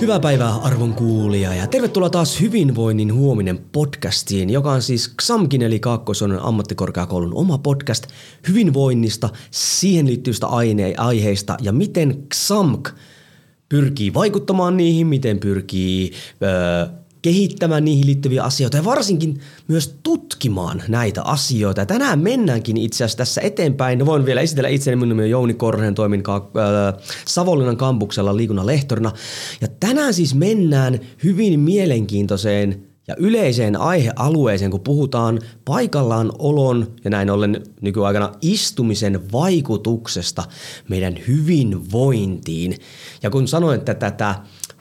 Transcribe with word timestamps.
Hyvää 0.00 0.20
päivää 0.20 0.54
arvon 0.54 0.94
kuulija 0.94 1.54
ja 1.54 1.66
tervetuloa 1.66 2.10
taas 2.10 2.40
Hyvinvoinnin 2.40 3.14
huominen 3.14 3.58
podcastiin, 3.72 4.50
joka 4.50 4.72
on 4.72 4.82
siis 4.82 5.14
XAMKin 5.22 5.62
eli 5.62 5.80
kaakkois 5.80 6.22
ammattikorkeakoulun 6.40 7.34
oma 7.34 7.58
podcast 7.58 8.06
hyvinvoinnista, 8.48 9.28
siihen 9.50 10.06
liittyvistä 10.06 10.46
aine- 10.46 10.94
aiheista 10.96 11.56
ja 11.60 11.72
miten 11.72 12.26
XAMK 12.34 12.90
pyrkii 13.68 14.14
vaikuttamaan 14.14 14.76
niihin, 14.76 15.06
miten 15.06 15.38
pyrkii 15.38 16.12
öö, 16.42 16.99
kehittämään 17.22 17.84
niihin 17.84 18.06
liittyviä 18.06 18.42
asioita 18.42 18.76
ja 18.76 18.84
varsinkin 18.84 19.40
myös 19.68 19.98
tutkimaan 20.02 20.82
näitä 20.88 21.22
asioita. 21.22 21.80
Ja 21.80 21.86
tänään 21.86 22.18
mennäänkin 22.18 22.76
itse 22.76 23.04
asiassa 23.04 23.18
tässä 23.18 23.40
eteenpäin. 23.40 23.98
No 23.98 24.06
voin 24.06 24.26
vielä 24.26 24.40
esitellä 24.40 24.68
itseni, 24.68 24.96
minun 24.96 25.08
nimeni 25.08 25.26
on 25.26 25.30
Jouni 25.30 25.54
Korhonen, 25.54 25.94
toimin 25.94 26.22
ka- 26.22 26.50
äh, 26.96 27.02
Savonlinnan 27.26 27.76
kampuksella 27.76 28.36
liikunnan 28.36 28.66
lehtorina. 28.66 29.12
Ja 29.60 29.68
tänään 29.80 30.14
siis 30.14 30.34
mennään 30.34 31.00
hyvin 31.24 31.60
mielenkiintoiseen 31.60 32.90
ja 33.08 33.16
yleiseen 33.18 33.76
aihealueeseen, 33.80 34.70
kun 34.70 34.80
puhutaan 34.80 35.38
paikallaan 35.64 36.32
olon 36.38 36.86
ja 37.04 37.10
näin 37.10 37.30
ollen 37.30 37.62
nykyaikana 37.80 38.32
istumisen 38.42 39.32
vaikutuksesta 39.32 40.44
meidän 40.88 41.18
hyvinvointiin. 41.28 42.76
Ja 43.22 43.30
kun 43.30 43.48
sanoin, 43.48 43.78
että 43.78 43.94
tätä 43.94 44.34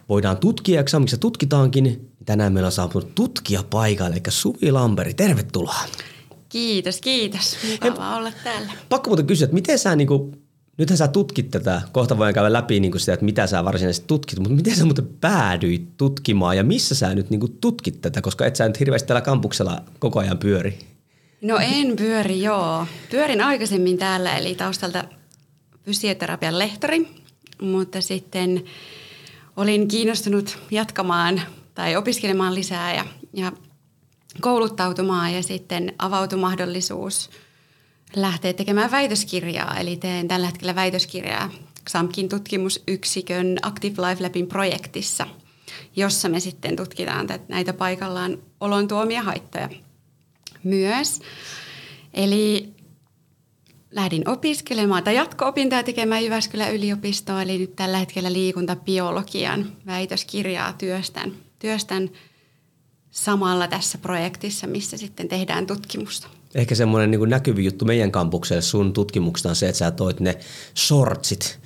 voidaan 0.10 0.38
tutkia, 0.38 0.84
ja 1.12 1.18
tutkitaankin, 1.20 2.09
Tänään 2.30 2.54
meillä 2.54 2.68
on 2.68 2.72
saapunut 2.72 3.16
tutkija 3.16 3.64
paikalle, 3.64 4.16
eli 4.16 4.24
Suvi 4.30 4.72
Lamperi. 4.72 5.14
Tervetuloa. 5.14 5.86
Kiitos, 6.50 7.02
kiitos. 7.02 7.58
Mukava 7.72 8.18
olla 8.18 8.32
täällä. 8.44 8.72
Pakko 8.90 9.10
muuten 9.10 9.28
kysyä, 9.28 9.46
että 9.46 9.54
miten 9.54 9.80
sä 9.80 9.96
niinku, 9.96 10.32
nythän 10.78 10.98
sä 10.98 11.08
tutkit 11.08 11.52
tätä, 11.52 11.82
kohta 11.92 12.18
voin 12.18 12.34
käydä 12.34 12.54
läpi 12.54 12.80
niinku 12.80 13.00
sitä, 13.00 13.14
että 13.14 13.26
mitä 13.26 13.48
sä 13.48 13.66
varsinaisesti 13.66 14.08
tutkit, 14.08 14.40
mutta 14.40 14.56
miten 14.56 14.76
sä 14.76 14.86
muuten 14.86 15.08
päädyit 15.22 15.98
tutkimaan 15.98 16.58
ja 16.58 16.64
missä 16.64 16.96
sä 16.96 17.16
nyt 17.16 17.30
niinku 17.30 17.48
tutkit 17.48 18.02
tätä, 18.02 18.22
koska 18.22 18.46
et 18.46 18.56
sä 18.56 18.68
nyt 18.68 18.80
hirveästi 18.80 19.08
täällä 19.08 19.22
kampuksella 19.22 19.82
koko 20.00 20.20
ajan 20.20 20.38
pyöri? 20.38 20.80
No 21.42 21.58
en 21.58 21.96
pyöri, 21.96 22.42
joo. 22.42 22.86
Pyörin 23.12 23.42
aikaisemmin 23.42 23.98
täällä, 23.98 24.38
eli 24.38 24.56
taustalta 24.56 25.04
fysioterapian 25.86 26.60
lehtori, 26.60 27.08
mutta 27.62 28.02
sitten 28.02 28.64
olin 29.58 29.88
kiinnostunut 29.88 30.58
jatkamaan 30.72 31.42
tai 31.80 31.96
opiskelemaan 31.96 32.56
lisää 32.56 32.96
ja, 32.96 33.06
ja 33.34 33.52
kouluttautumaan 34.42 35.34
ja 35.34 35.44
sitten 35.44 35.94
avautui 36.00 36.40
mahdollisuus 36.40 37.30
lähteä 38.16 38.54
tekemään 38.54 38.92
väitöskirjaa. 38.92 39.80
Eli 39.80 39.98
teen 39.98 40.28
tällä 40.28 40.46
hetkellä 40.48 40.76
väitöskirjaa 40.76 41.52
XAMKin 41.90 42.30
tutkimusyksikön 42.30 43.58
Active 43.62 44.10
Life 44.10 44.24
Labin 44.24 44.48
projektissa, 44.48 45.28
jossa 45.96 46.30
me 46.30 46.40
sitten 46.40 46.76
tutkitaan 46.76 47.28
näitä 47.48 47.74
paikallaan 47.74 48.38
olon 48.60 48.88
tuomia 48.88 49.24
haittoja 49.24 49.70
myös. 50.64 51.22
Eli 52.14 52.74
lähdin 53.92 54.30
opiskelemaan 54.30 55.04
tai 55.04 55.16
jatko-opintoja 55.16 55.84
tekemään 55.84 56.24
Jyväskylän 56.24 56.76
yliopistoa, 56.76 57.42
eli 57.42 57.58
nyt 57.58 57.76
tällä 57.76 57.98
hetkellä 57.98 58.34
liikuntabiologian 58.34 59.72
väitöskirjaa 59.86 60.74
työstän 60.74 61.49
työstän 61.60 62.10
samalla 63.12 63.68
tässä 63.68 63.98
projektissa, 63.98 64.68
missä 64.68 64.98
sitten 64.98 65.28
tehdään 65.28 65.68
tutkimusta. 65.68 66.28
Ehkä 66.56 66.76
semmoinen 66.76 67.12
niin 67.12 67.30
näkyvi 67.30 67.66
juttu 67.66 67.86
meidän 67.86 68.12
kampukselle 68.12 68.62
sun 68.62 68.94
tutkimuksesta 68.94 69.50
on 69.50 69.56
se, 69.56 69.70
että 69.70 69.80
sä 69.80 69.92
toit 69.92 70.20
ne 70.20 70.38
shortsit, 70.78 71.60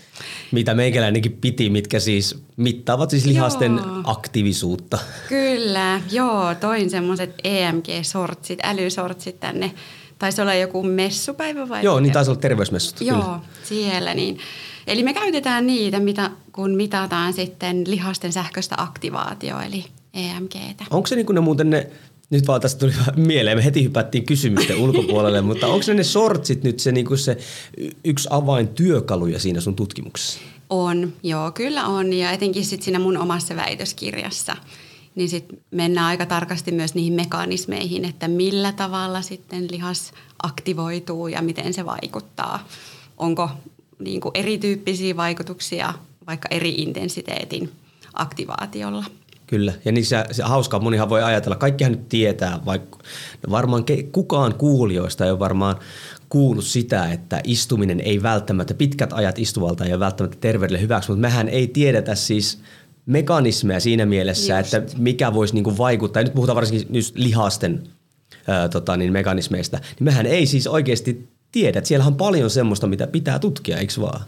mitä 0.52 0.74
meikäläinenkin 0.74 1.38
piti, 1.42 1.70
mitkä 1.70 2.00
siis 2.00 2.44
mittaavat 2.58 3.10
siis 3.10 3.26
lihasten 3.26 3.76
joo. 3.76 4.02
aktiivisuutta. 4.04 5.00
Kyllä, 5.30 6.02
joo, 6.12 6.56
toin 6.56 6.90
semmoiset 6.90 7.36
EMG-sortsit, 7.44 8.60
älysortsit 8.64 9.40
tänne. 9.40 9.74
Taisi 10.20 10.42
olla 10.42 10.54
joku 10.54 10.84
messupäivä 10.84 11.70
vai? 11.70 11.84
Joo, 11.84 12.00
niin 12.00 12.14
taisi 12.14 12.32
olla 12.32 12.42
terveysmessut. 12.42 13.02
Joo, 13.02 13.22
kyllä. 13.22 13.40
siellä 13.64 14.14
niin. 14.14 14.40
Eli 14.88 15.04
me 15.04 15.14
käytetään 15.14 15.68
niitä, 15.68 16.00
mitä, 16.00 16.32
kun 16.52 16.76
mitataan 16.76 17.34
sitten 17.34 17.84
lihasten 17.88 18.34
sähköistä 18.34 18.76
aktivaatio, 18.78 19.60
eli 19.60 19.86
EMGtä. 20.14 20.86
Onko 20.90 21.08
se 21.08 21.16
niin 21.16 21.26
kuin 21.26 21.36
ne 21.36 21.42
muuten 21.42 21.70
ne, 21.70 21.88
nyt 22.30 22.48
vaan 22.48 22.62
tästä 22.62 22.80
tuli 22.80 22.94
mieleen, 23.16 23.58
me 23.58 23.66
heti 23.66 23.84
hypättiin 23.84 24.26
kysymysten 24.26 24.78
ulkopuolelle, 24.78 25.42
mutta 25.52 25.68
onko 25.68 25.86
ne 25.88 25.94
ne 25.94 26.04
sortsit 26.04 26.64
nyt 26.64 26.80
se, 26.80 26.92
niin 26.92 27.06
kuin 27.06 27.18
se 27.18 27.38
yksi 28.06 28.28
avaintyökaluja 28.32 29.40
siinä 29.40 29.62
sun 29.62 29.76
tutkimuksessa? 29.76 30.40
On, 30.70 31.14
joo, 31.24 31.52
kyllä 31.52 31.88
on. 31.88 32.14
Ja 32.14 32.32
etenkin 32.32 32.66
sitten 32.66 32.86
siinä 32.86 33.00
mun 33.00 33.18
omassa 33.18 33.56
väitöskirjassa 33.56 34.56
niin 35.16 35.30
sitten 35.30 35.58
mennään 35.72 36.08
aika 36.08 36.26
tarkasti 36.26 36.72
myös 36.72 36.96
niihin 36.96 37.14
mekanismeihin, 37.14 38.06
että 38.06 38.28
millä 38.28 38.72
tavalla 38.72 39.22
sitten 39.22 39.68
lihas 39.72 40.12
aktivoituu 40.44 41.28
ja 41.28 41.42
miten 41.42 41.74
se 41.74 41.86
vaikuttaa. 41.86 42.68
Onko 43.18 43.50
niin 44.00 44.22
kuin 44.22 44.32
erityyppisiä 44.34 45.18
vaikutuksia 45.18 45.94
vaikka 46.28 46.48
eri 46.52 46.70
intensiteetin 46.70 47.72
aktivaatiolla. 48.14 49.06
Kyllä, 49.48 49.74
ja 49.86 49.92
niin 49.92 50.06
se, 50.06 50.26
se 50.32 50.44
hauskaa, 50.44 50.80
monihan 50.80 51.10
voi 51.10 51.24
ajatella, 51.24 51.56
kaikkihan 51.56 51.92
nyt 51.92 52.10
tietää, 52.10 52.60
vaikka 52.66 53.00
varmaan 53.50 53.84
kukaan 54.12 54.54
kuulijoista 54.54 55.26
ei 55.26 55.32
ole 55.32 55.40
varmaan 55.40 55.76
kuullut 56.30 56.66
sitä, 56.66 57.12
että 57.12 57.42
istuminen 57.44 58.00
ei 58.00 58.24
välttämättä, 58.24 58.74
pitkät 58.74 59.14
ajat 59.14 59.40
istuvalta 59.40 59.86
ei 59.86 59.92
ole 59.92 60.00
välttämättä 60.00 60.38
terveydelle 60.42 60.82
hyväksi, 60.82 61.10
mutta 61.12 61.22
mehän 61.22 61.50
ei 61.50 61.68
tiedetä 61.68 62.16
siis 62.16 62.60
mekanismeja 63.06 63.80
siinä 63.80 64.06
mielessä, 64.06 64.60
Just. 64.60 64.74
että 64.74 64.98
mikä 64.98 65.34
voisi 65.34 65.54
niinku 65.54 65.78
vaikuttaa, 65.78 66.22
ja 66.22 66.24
nyt 66.24 66.34
puhutaan 66.34 66.56
varsinkin 66.56 66.88
nyt 66.90 67.12
lihasten 67.16 67.84
ää, 68.48 68.70
tota, 68.70 68.98
niin 68.98 69.14
mekanismeista, 69.14 69.78
niin 69.78 70.04
mehän 70.06 70.26
ei 70.26 70.46
siis 70.46 70.68
oikeasti 70.68 71.28
tiedät. 71.54 71.86
Siellä 71.86 72.06
on 72.06 72.16
paljon 72.16 72.50
semmoista, 72.50 72.88
mitä 72.88 73.08
pitää 73.08 73.40
tutkia, 73.40 73.78
eikö 73.78 73.94
vaan? 74.02 74.22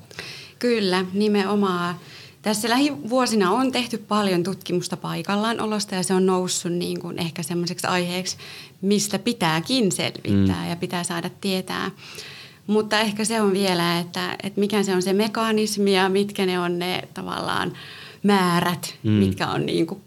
Kyllä, 0.59 1.05
nimenomaan. 1.13 1.95
Tässä 2.41 2.69
lähivuosina 2.69 3.51
on 3.51 3.71
tehty 3.71 3.97
paljon 3.97 4.43
tutkimusta 4.43 4.97
paikallaan 4.97 5.59
olosta 5.59 5.95
ja 5.95 6.03
se 6.03 6.13
on 6.13 6.25
noussut 6.25 6.71
niin 6.71 6.99
kuin 6.99 7.19
ehkä 7.19 7.43
semmoiseksi 7.43 7.87
aiheeksi, 7.87 8.37
mistä 8.81 9.19
pitääkin 9.19 9.91
selvittää 9.91 10.63
mm. 10.63 10.69
ja 10.69 10.75
pitää 10.75 11.03
saada 11.03 11.29
tietää. 11.41 11.91
Mutta 12.67 12.99
ehkä 12.99 13.25
se 13.25 13.41
on 13.41 13.53
vielä, 13.53 13.99
että, 13.99 14.35
että 14.43 14.59
mikä 14.59 14.83
se 14.83 14.95
on 14.95 15.01
se 15.01 15.13
mekanismi 15.13 15.95
ja 15.95 16.09
mitkä 16.09 16.45
ne 16.45 16.59
on 16.59 16.79
ne 16.79 17.07
tavallaan 17.13 17.73
määrät, 18.23 18.95
mm. 19.03 19.11
mitkä 19.11 19.47
on 19.47 19.65
niin 19.65 19.87
kuin 19.87 20.01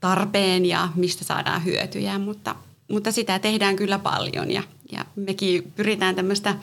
tarpeen 0.00 0.66
ja 0.66 0.88
mistä 0.94 1.24
saadaan 1.24 1.64
hyötyjä, 1.64 2.18
mutta, 2.18 2.54
mutta 2.90 3.12
sitä 3.12 3.38
tehdään 3.38 3.76
kyllä 3.76 3.98
paljon 3.98 4.50
ja 4.50 4.62
ja 4.92 5.04
mekin 5.16 5.72
pyritään 5.76 6.14
tämmöistä 6.14 6.54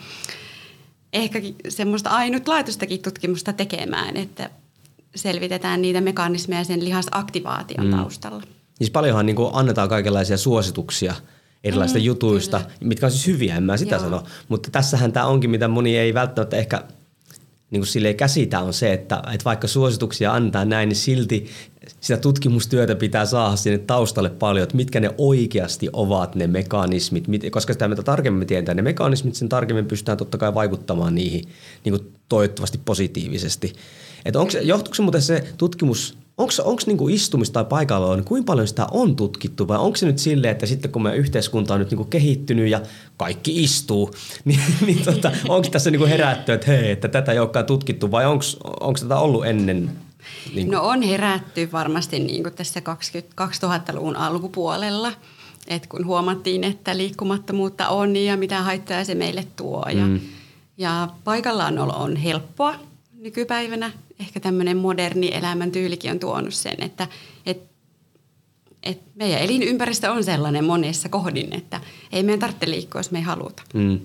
ehkä 1.12 1.42
semmoista 1.68 2.10
ainutlaatuistakin 2.10 3.02
tutkimusta 3.02 3.52
tekemään, 3.52 4.16
että 4.16 4.50
selvitetään 5.14 5.82
niitä 5.82 6.00
mekanismeja 6.00 6.64
sen 6.64 6.84
lihasaktivaation 6.84 7.86
mm. 7.86 7.90
taustalla. 7.90 8.42
Siis 8.74 8.90
paljonhan 8.90 9.26
niin 9.26 9.36
annetaan 9.52 9.88
kaikenlaisia 9.88 10.36
suosituksia 10.36 11.14
erilaisista 11.64 11.98
mm, 11.98 12.04
jutuista, 12.04 12.58
kyllä. 12.58 12.74
mitkä 12.80 13.06
on 13.06 13.12
siis 13.12 13.26
hyviä, 13.26 13.56
en 13.56 13.62
mä 13.62 13.76
sitä 13.76 13.94
Joo. 13.94 14.04
sano. 14.04 14.24
Mutta 14.48 14.70
tässähän 14.70 15.12
tämä 15.12 15.26
onkin, 15.26 15.50
mitä 15.50 15.68
moni 15.68 15.98
ei 15.98 16.14
välttämättä 16.14 16.56
ehkä 16.56 16.84
niin 17.70 17.80
kuin 17.80 17.86
silleen 17.86 18.16
käsitä 18.16 18.60
on 18.60 18.72
se, 18.72 18.92
että, 18.92 19.22
että 19.32 19.44
vaikka 19.44 19.68
suosituksia 19.68 20.32
antaa 20.32 20.64
näin, 20.64 20.88
niin 20.88 20.96
silti 20.96 21.46
sitä 22.00 22.20
tutkimustyötä 22.20 22.94
pitää 22.94 23.26
saada 23.26 23.56
sinne 23.56 23.78
taustalle 23.78 24.30
paljon, 24.30 24.62
että 24.62 24.76
mitkä 24.76 25.00
ne 25.00 25.14
oikeasti 25.18 25.88
ovat 25.92 26.34
ne 26.34 26.46
mekanismit, 26.46 27.24
koska 27.50 27.72
sitä 27.72 27.88
mitä 27.88 28.02
tarkemmin 28.02 28.46
tietää 28.46 28.74
ne 28.74 28.82
mekanismit, 28.82 29.34
sen 29.34 29.48
tarkemmin 29.48 29.86
pystytään 29.86 30.18
totta 30.18 30.38
kai 30.38 30.54
vaikuttamaan 30.54 31.14
niihin 31.14 31.44
niin 31.84 31.98
kuin 31.98 32.12
toivottavasti 32.28 32.80
positiivisesti. 32.84 33.72
Että 34.24 34.40
onko, 34.40 34.52
johtuuko 34.62 34.94
se 34.94 35.02
muuten 35.02 35.22
se 35.22 35.44
tutkimus 35.58 36.18
onko 36.42 36.82
niinku 36.86 37.08
istumista 37.08 37.52
tai 37.52 37.64
paikalla 37.64 38.16
niin 38.16 38.24
kuinka 38.24 38.46
paljon 38.46 38.68
sitä 38.68 38.86
on 38.90 39.16
tutkittu 39.16 39.68
vai 39.68 39.78
onko 39.78 39.96
se 39.96 40.06
nyt 40.06 40.18
silleen, 40.18 40.52
että 40.52 40.66
sitten 40.66 40.90
kun 40.90 41.02
meidän 41.02 41.18
yhteiskunta 41.18 41.74
on 41.74 41.80
nyt 41.80 41.90
niinku 41.90 42.04
kehittynyt 42.04 42.70
ja 42.70 42.80
kaikki 43.16 43.62
istuu, 43.62 44.10
niin, 44.44 44.60
niin 44.86 45.04
tota, 45.04 45.32
onko 45.48 45.68
tässä 45.70 45.90
niinku 45.90 46.06
herätty, 46.06 46.52
että 46.52 46.66
hei, 46.66 46.90
että 46.90 47.08
tätä 47.08 47.32
ei 47.32 47.38
olekaan 47.38 47.66
tutkittu 47.66 48.10
vai 48.10 48.26
onko 48.26 48.98
tätä 49.00 49.18
ollut 49.18 49.46
ennen 49.46 49.90
Niin 50.54 50.70
no 50.70 50.82
on 50.82 51.02
herätty 51.02 51.68
varmasti 51.72 52.18
niin 52.18 52.42
kuin 52.42 52.54
tässä 52.54 52.80
20, 52.80 53.44
2000-luvun 53.44 54.16
alkupuolella, 54.16 55.12
että 55.68 55.88
kun 55.88 56.06
huomattiin, 56.06 56.64
että 56.64 56.96
liikkumattomuutta 56.96 57.88
on 57.88 58.16
ja 58.16 58.36
mitä 58.36 58.62
haittaa 58.62 59.04
se 59.04 59.14
meille 59.14 59.46
tuo. 59.56 59.86
Ja, 59.94 60.06
mm. 60.06 60.20
ja 60.78 61.08
paikallaanolo 61.24 61.92
on 61.92 62.16
helppoa 62.16 62.74
nykypäivänä. 63.18 63.92
Ehkä 64.20 64.40
tämmöinen 64.40 64.76
moderni 64.76 65.30
elämäntyylikin 65.34 66.10
on 66.10 66.18
tuonut 66.20 66.54
sen, 66.54 66.82
että, 66.82 67.08
että 67.46 67.70
et 68.82 69.00
meidän 69.14 69.40
elinympäristö 69.40 70.12
on 70.12 70.24
sellainen 70.24 70.64
monessa 70.64 71.08
kohdin, 71.08 71.52
että 71.52 71.80
ei 72.12 72.22
meidän 72.22 72.40
tarvitse 72.40 72.70
liikkua, 72.70 72.98
jos 72.98 73.10
me 73.10 73.18
ei 73.18 73.24
haluta. 73.24 73.62
Mm. 73.74 74.00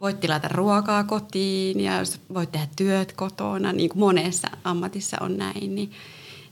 Voit 0.00 0.20
tilata 0.20 0.48
ruokaa 0.48 1.04
kotiin 1.04 1.80
ja 1.80 1.92
voit 2.34 2.52
tehdä 2.52 2.68
työt 2.76 3.12
kotona, 3.12 3.72
niin 3.72 3.88
kuin 3.88 4.00
monessa 4.00 4.48
ammatissa 4.64 5.16
on 5.20 5.36
näin. 5.36 5.74
Niin, 5.74 5.92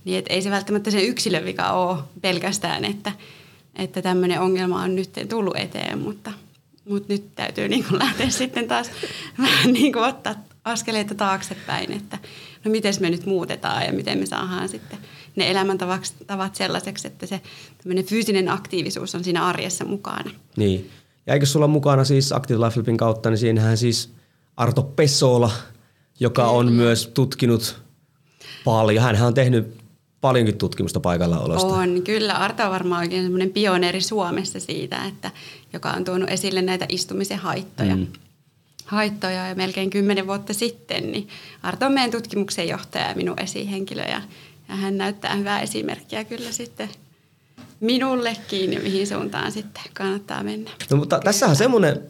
niin 0.04 0.18
et 0.18 0.26
ei 0.28 0.42
se 0.42 0.50
välttämättä 0.50 0.90
sen 0.90 1.04
yksilön 1.04 1.44
vika 1.44 1.72
ole 1.72 1.98
pelkästään, 2.20 2.84
että, 2.84 3.12
että 3.76 4.02
tämmöinen 4.02 4.40
ongelma 4.40 4.82
on 4.82 4.96
nyt 4.96 5.10
tullut 5.28 5.56
eteen, 5.56 5.98
mutta, 5.98 6.32
mutta 6.88 7.12
nyt 7.12 7.34
täytyy 7.34 7.68
niin 7.68 7.84
kuin 7.84 7.98
lähteä 8.04 8.30
sitten 8.30 8.68
taas 8.68 8.90
vähän 9.38 9.72
niin 9.72 9.92
kuin 9.92 10.04
ottaa 10.04 10.34
askeleita 10.64 11.14
taaksepäin, 11.14 11.92
että 11.92 12.18
no 12.64 12.70
miten 12.70 12.94
me 13.00 13.10
nyt 13.10 13.26
muutetaan 13.26 13.84
ja 13.84 13.92
miten 13.92 14.18
me 14.18 14.26
saadaan 14.26 14.68
sitten– 14.68 14.98
ne 15.36 15.50
elämäntavat 15.50 16.54
sellaiseksi, 16.54 17.06
että 17.06 17.26
se 17.26 17.40
fyysinen 18.04 18.48
aktiivisuus 18.48 19.14
on 19.14 19.24
siinä 19.24 19.46
arjessa 19.46 19.84
mukana. 19.84 20.30
Niin. 20.56 20.90
Ja 21.26 21.34
eikö 21.34 21.46
sulla 21.46 21.66
mukana 21.66 22.04
siis 22.04 22.32
Active 22.32 22.64
Life 22.64 22.80
Lipin 22.80 22.96
kautta, 22.96 23.30
niin 23.30 23.38
siinähän 23.38 23.76
siis 23.76 24.12
Arto 24.56 24.82
Pesola, 24.82 25.50
joka 26.20 26.46
on 26.46 26.66
Kyllä. 26.66 26.82
myös 26.82 27.06
tutkinut 27.14 27.82
paljon. 28.64 29.04
Hän 29.04 29.26
on 29.26 29.34
tehnyt 29.34 29.76
paljonkin 30.20 30.58
tutkimusta 30.58 31.00
paikalla 31.00 31.38
olosta. 31.38 31.66
On, 31.66 32.02
kyllä. 32.02 32.34
Arto 32.34 32.64
on 32.64 32.70
varmaan 32.70 33.00
oikein 33.00 33.22
semmoinen 33.22 33.50
pioneeri 33.50 34.00
Suomessa 34.00 34.60
siitä, 34.60 35.04
että, 35.04 35.30
joka 35.72 35.90
on 35.90 36.04
tuonut 36.04 36.30
esille 36.30 36.62
näitä 36.62 36.86
istumisen 36.88 37.38
haittoja. 37.38 37.96
Mm. 37.96 38.06
Haittoja 38.92 39.48
ja 39.48 39.54
melkein 39.54 39.90
kymmenen 39.90 40.26
vuotta 40.26 40.54
sitten, 40.54 41.12
niin 41.12 41.28
Arto 41.62 41.86
on 41.86 41.92
meidän 41.92 42.10
tutkimuksen 42.10 42.68
johtaja 42.68 43.08
ja 43.08 43.14
minun 43.14 43.40
esihenkilö 43.40 44.02
ja 44.02 44.22
ja 44.68 44.76
hän 44.76 44.98
näyttää 44.98 45.34
hyvää 45.34 45.60
esimerkkiä 45.60 46.24
kyllä 46.24 46.52
sitten 46.52 46.88
minullekin 47.80 48.72
ja 48.72 48.80
mihin 48.80 49.06
suuntaan 49.06 49.52
sitten 49.52 49.82
kannattaa 49.94 50.42
mennä. 50.42 50.70
No, 50.90 50.96
mutta 50.96 51.20
tässä 51.20 51.46
on 51.46 51.56
semmoinen 51.56 52.00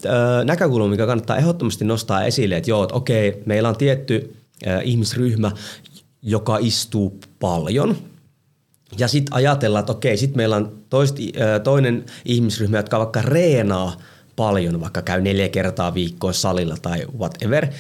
näkökulma, 0.45 0.89
mikä 0.89 1.07
kannattaa 1.07 1.37
ehdottomasti 1.37 1.85
nostaa 1.85 2.25
esille, 2.25 2.57
että 2.57 2.71
joo, 2.71 2.83
että 2.83 2.95
okei, 2.95 3.43
meillä 3.47 3.69
on 3.69 3.77
tietty 3.77 4.37
äh, 4.67 4.81
ihmisryhmä, 4.85 5.53
joka 6.23 6.59
istuu 6.61 7.21
paljon. 7.41 7.97
Ja 8.99 9.09
sitten 9.09 9.35
ajatellaan, 9.35 9.81
että 9.81 9.93
okei, 9.93 10.17
sitten 10.17 10.37
meillä 10.37 10.57
on 10.57 10.83
toist, 10.91 11.17
äh, 11.19 11.61
toinen 11.65 12.05
ihmisryhmä, 12.25 12.77
jotka 12.77 12.99
vaikka 12.99 13.23
reenaa 13.23 13.97
paljon, 14.37 14.81
vaikka 14.81 15.03
käy 15.03 15.21
neljä 15.21 15.49
kertaa 15.49 15.95
viikkoa 15.95 16.33
salilla 16.33 16.77
tai 16.83 17.07
whatever– 17.19 17.67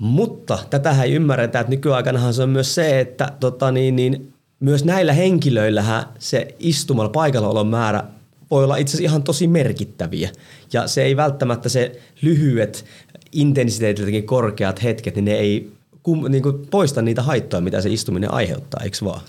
mutta 0.00 0.58
tätä 0.70 1.02
ei 1.02 1.12
ymmärretä, 1.12 1.60
että 1.60 1.70
nykyaikanahan 1.70 2.34
se 2.34 2.42
on 2.42 2.48
myös 2.48 2.74
se, 2.74 3.00
että 3.00 3.32
tota 3.40 3.72
niin, 3.72 3.96
niin, 3.96 4.32
myös 4.60 4.84
näillä 4.84 5.12
henkilöillähän 5.12 6.04
se 6.18 6.54
istumalla 6.58 7.10
paikallaolon 7.10 7.66
määrä 7.66 8.04
voi 8.50 8.64
olla 8.64 8.76
itse 8.76 8.90
asiassa 8.90 9.10
ihan 9.10 9.22
tosi 9.22 9.46
merkittäviä. 9.46 10.30
Ja 10.72 10.86
se 10.86 11.02
ei 11.02 11.16
välttämättä 11.16 11.68
se 11.68 12.00
lyhyet, 12.22 12.84
intensiteetiltäkin 13.32 14.26
korkeat 14.26 14.82
hetket, 14.82 15.14
niin 15.14 15.24
ne 15.24 15.34
ei 15.34 15.72
kum, 16.02 16.24
niin 16.28 16.42
kuin 16.42 16.66
poista 16.70 17.02
niitä 17.02 17.22
haittoja, 17.22 17.60
mitä 17.60 17.80
se 17.80 17.90
istuminen 17.90 18.34
aiheuttaa, 18.34 18.80
eikö 18.84 18.96
vaan? 19.04 19.20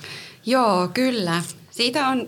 Joo, 0.46 0.90
kyllä. 0.94 1.44
Siitä 1.72 2.08
on 2.08 2.28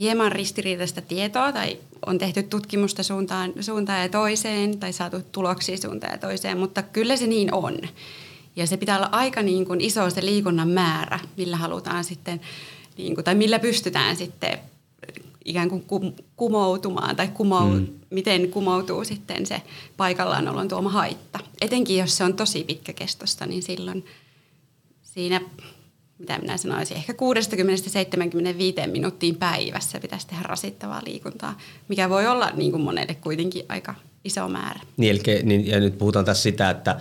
hieman 0.00 0.32
ristiriitaista 0.32 1.00
tietoa 1.00 1.52
tai 1.52 1.78
on 2.06 2.18
tehty 2.18 2.42
tutkimusta 2.42 3.02
suuntaan, 3.02 3.52
suuntaan 3.60 4.02
ja 4.02 4.08
toiseen 4.08 4.78
tai 4.78 4.92
saatu 4.92 5.16
tuloksia 5.32 5.76
suuntaan 5.76 6.12
ja 6.12 6.18
toiseen, 6.18 6.58
mutta 6.58 6.82
kyllä 6.82 7.16
se 7.16 7.26
niin 7.26 7.54
on. 7.54 7.78
Ja 8.56 8.66
se 8.66 8.76
pitää 8.76 8.96
olla 8.96 9.08
aika 9.12 9.42
niin 9.42 9.66
kuin 9.66 9.80
iso 9.80 10.10
se 10.10 10.24
liikunnan 10.24 10.68
määrä, 10.68 11.20
millä 11.36 11.56
halutaan 11.56 12.04
sitten, 12.04 12.40
niin 12.96 13.14
kuin, 13.14 13.24
tai 13.24 13.34
millä 13.34 13.58
pystytään 13.58 14.16
sitten 14.16 14.58
ikään 15.44 15.68
kuin 15.68 15.84
kumoutumaan 16.36 17.16
tai 17.16 17.28
kumou, 17.28 17.70
mm. 17.70 17.86
miten 18.10 18.50
kumoutuu 18.50 19.04
sitten 19.04 19.46
se 19.46 19.62
paikallaanolon 19.96 20.68
tuoma 20.68 20.90
haitta. 20.90 21.38
Etenkin 21.60 21.98
jos 21.98 22.16
se 22.16 22.24
on 22.24 22.34
tosi 22.34 22.64
pitkäkestosta, 22.64 23.46
niin 23.46 23.62
silloin 23.62 24.04
siinä 25.02 25.40
mitä 26.20 26.38
minä 26.38 26.56
sanoisin, 26.56 26.96
ehkä 26.96 27.12
60-75 28.86 28.90
minuuttiin 28.90 29.36
päivässä 29.36 30.00
pitäisi 30.00 30.26
tehdä 30.26 30.42
rasittavaa 30.42 31.02
liikuntaa, 31.06 31.58
mikä 31.88 32.08
voi 32.08 32.26
olla 32.26 32.50
niin 32.54 32.70
kuin 32.70 32.82
monelle 32.82 33.14
kuitenkin 33.14 33.64
aika 33.68 33.94
iso 34.24 34.48
määrä. 34.48 34.80
Niin, 34.96 35.10
eli, 35.10 35.42
niin, 35.42 35.66
ja 35.66 35.80
nyt 35.80 35.98
puhutaan 35.98 36.24
tässä 36.24 36.42
sitä, 36.42 36.70
että 36.70 37.00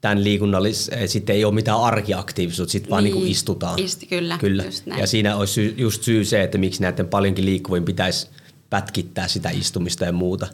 tämän 0.00 0.24
liikunnallis, 0.24 0.88
eh, 0.88 1.08
sitten 1.08 1.36
ei 1.36 1.44
ole 1.44 1.54
mitään 1.54 1.80
arkiaktiivisuutta, 1.80 2.72
sitten 2.72 2.86
niin, 2.86 2.90
vaan 2.90 3.04
niin 3.04 3.14
kuin 3.14 3.28
istutaan. 3.28 3.78
Ist, 3.78 4.02
kyllä, 4.08 4.38
kyllä. 4.38 4.64
Ja 4.98 5.06
siinä 5.06 5.36
olisi 5.36 5.52
sy, 5.52 5.74
just 5.76 6.02
syy 6.02 6.24
se, 6.24 6.42
että 6.42 6.58
miksi 6.58 6.82
näiden 6.82 7.08
paljonkin 7.08 7.44
liikkuvien 7.44 7.84
pitäisi 7.84 8.28
pätkittää 8.70 9.28
sitä 9.28 9.50
istumista 9.50 10.04
ja 10.04 10.12
muuta. 10.12 10.46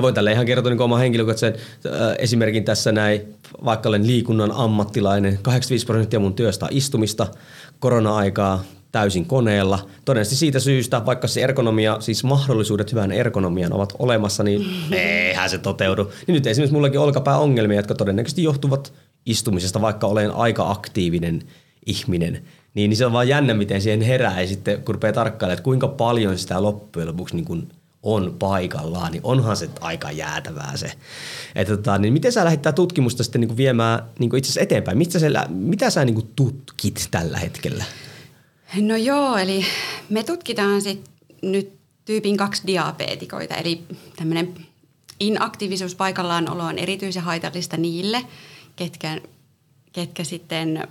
Ja 0.00 0.02
voin 0.02 0.14
tälle 0.14 0.32
ihan 0.32 0.46
kertoa 0.46 0.70
niin 0.70 0.80
oman 0.80 1.00
henkilökohtaisen 1.00 1.54
äh, 1.86 2.14
esimerkin 2.18 2.64
tässä 2.64 2.92
näin, 2.92 3.34
vaikka 3.64 3.88
olen 3.88 4.06
liikunnan 4.06 4.52
ammattilainen, 4.52 5.38
85 5.42 5.86
prosenttia 5.86 6.20
mun 6.20 6.34
työstä 6.34 6.66
on 6.66 6.72
istumista, 6.72 7.26
korona-aikaa 7.78 8.64
täysin 8.92 9.26
koneella. 9.26 9.86
Todennäköisesti 10.04 10.36
siitä 10.36 10.60
syystä, 10.60 11.06
vaikka 11.06 11.28
se 11.28 11.42
ergonomia, 11.42 11.96
siis 12.00 12.24
mahdollisuudet 12.24 12.92
hyvään 12.92 13.12
ergonomiaan 13.12 13.72
ovat 13.72 13.92
olemassa, 13.98 14.42
niin 14.42 14.66
eihän 14.92 15.50
se 15.50 15.58
toteudu. 15.58 16.12
Niin 16.26 16.34
nyt 16.34 16.46
esimerkiksi 16.46 16.74
mullakin 16.74 17.00
olkapääongelmia, 17.00 17.78
jotka 17.78 17.94
todennäköisesti 17.94 18.42
johtuvat 18.42 18.92
istumisesta, 19.26 19.80
vaikka 19.80 20.06
olen 20.06 20.30
aika 20.30 20.70
aktiivinen 20.70 21.42
ihminen. 21.86 22.32
Niin, 22.74 22.90
niin 22.90 22.96
se 22.96 23.06
on 23.06 23.12
vaan 23.12 23.28
jännä, 23.28 23.54
miten 23.54 23.82
siihen 23.82 24.00
herää 24.00 24.40
ja 24.40 24.46
sitten 24.46 24.82
kun 24.82 24.94
rupeaa 24.94 25.12
tarkkailemaan, 25.12 25.54
että 25.54 25.64
kuinka 25.64 25.88
paljon 25.88 26.38
sitä 26.38 26.62
loppujen 26.62 27.08
lopuksi 27.08 27.36
niin 27.36 27.44
kuin 27.44 27.68
on 28.02 28.36
paikallaan, 28.38 29.12
niin 29.12 29.20
onhan 29.24 29.56
se 29.56 29.70
aika 29.80 30.10
jäätävää 30.10 30.76
se. 30.76 30.92
Että 31.54 31.76
tota, 31.76 31.98
niin 31.98 32.12
miten 32.12 32.32
sä 32.32 32.44
lähdit 32.44 32.74
tutkimusta 32.74 33.22
sitten 33.22 33.40
niin 33.40 33.56
viemään 33.56 34.02
niin 34.18 34.36
itse 34.36 34.46
asiassa 34.46 34.60
eteenpäin? 34.60 34.98
Mitä 34.98 35.18
sä, 35.18 35.26
mitä 35.48 35.90
sä 35.90 36.04
niin 36.04 36.30
tutkit 36.36 37.08
tällä 37.10 37.38
hetkellä? 37.38 37.84
No 38.80 38.96
joo, 38.96 39.36
eli 39.36 39.64
me 40.10 40.22
tutkitaan 40.22 40.82
sit 40.82 41.10
nyt 41.42 41.72
tyypin 42.04 42.36
kaksi 42.36 42.62
diabeetikoita, 42.66 43.54
eli 43.54 43.84
tämmöinen 44.16 44.54
inaktiivisuus 45.20 45.94
paikallaan 45.94 46.50
on 46.50 46.78
erityisen 46.78 47.22
haitallista 47.22 47.76
niille, 47.76 48.22
ketkä, 48.76 49.20
ketkä 49.92 50.24
sitten 50.24 50.88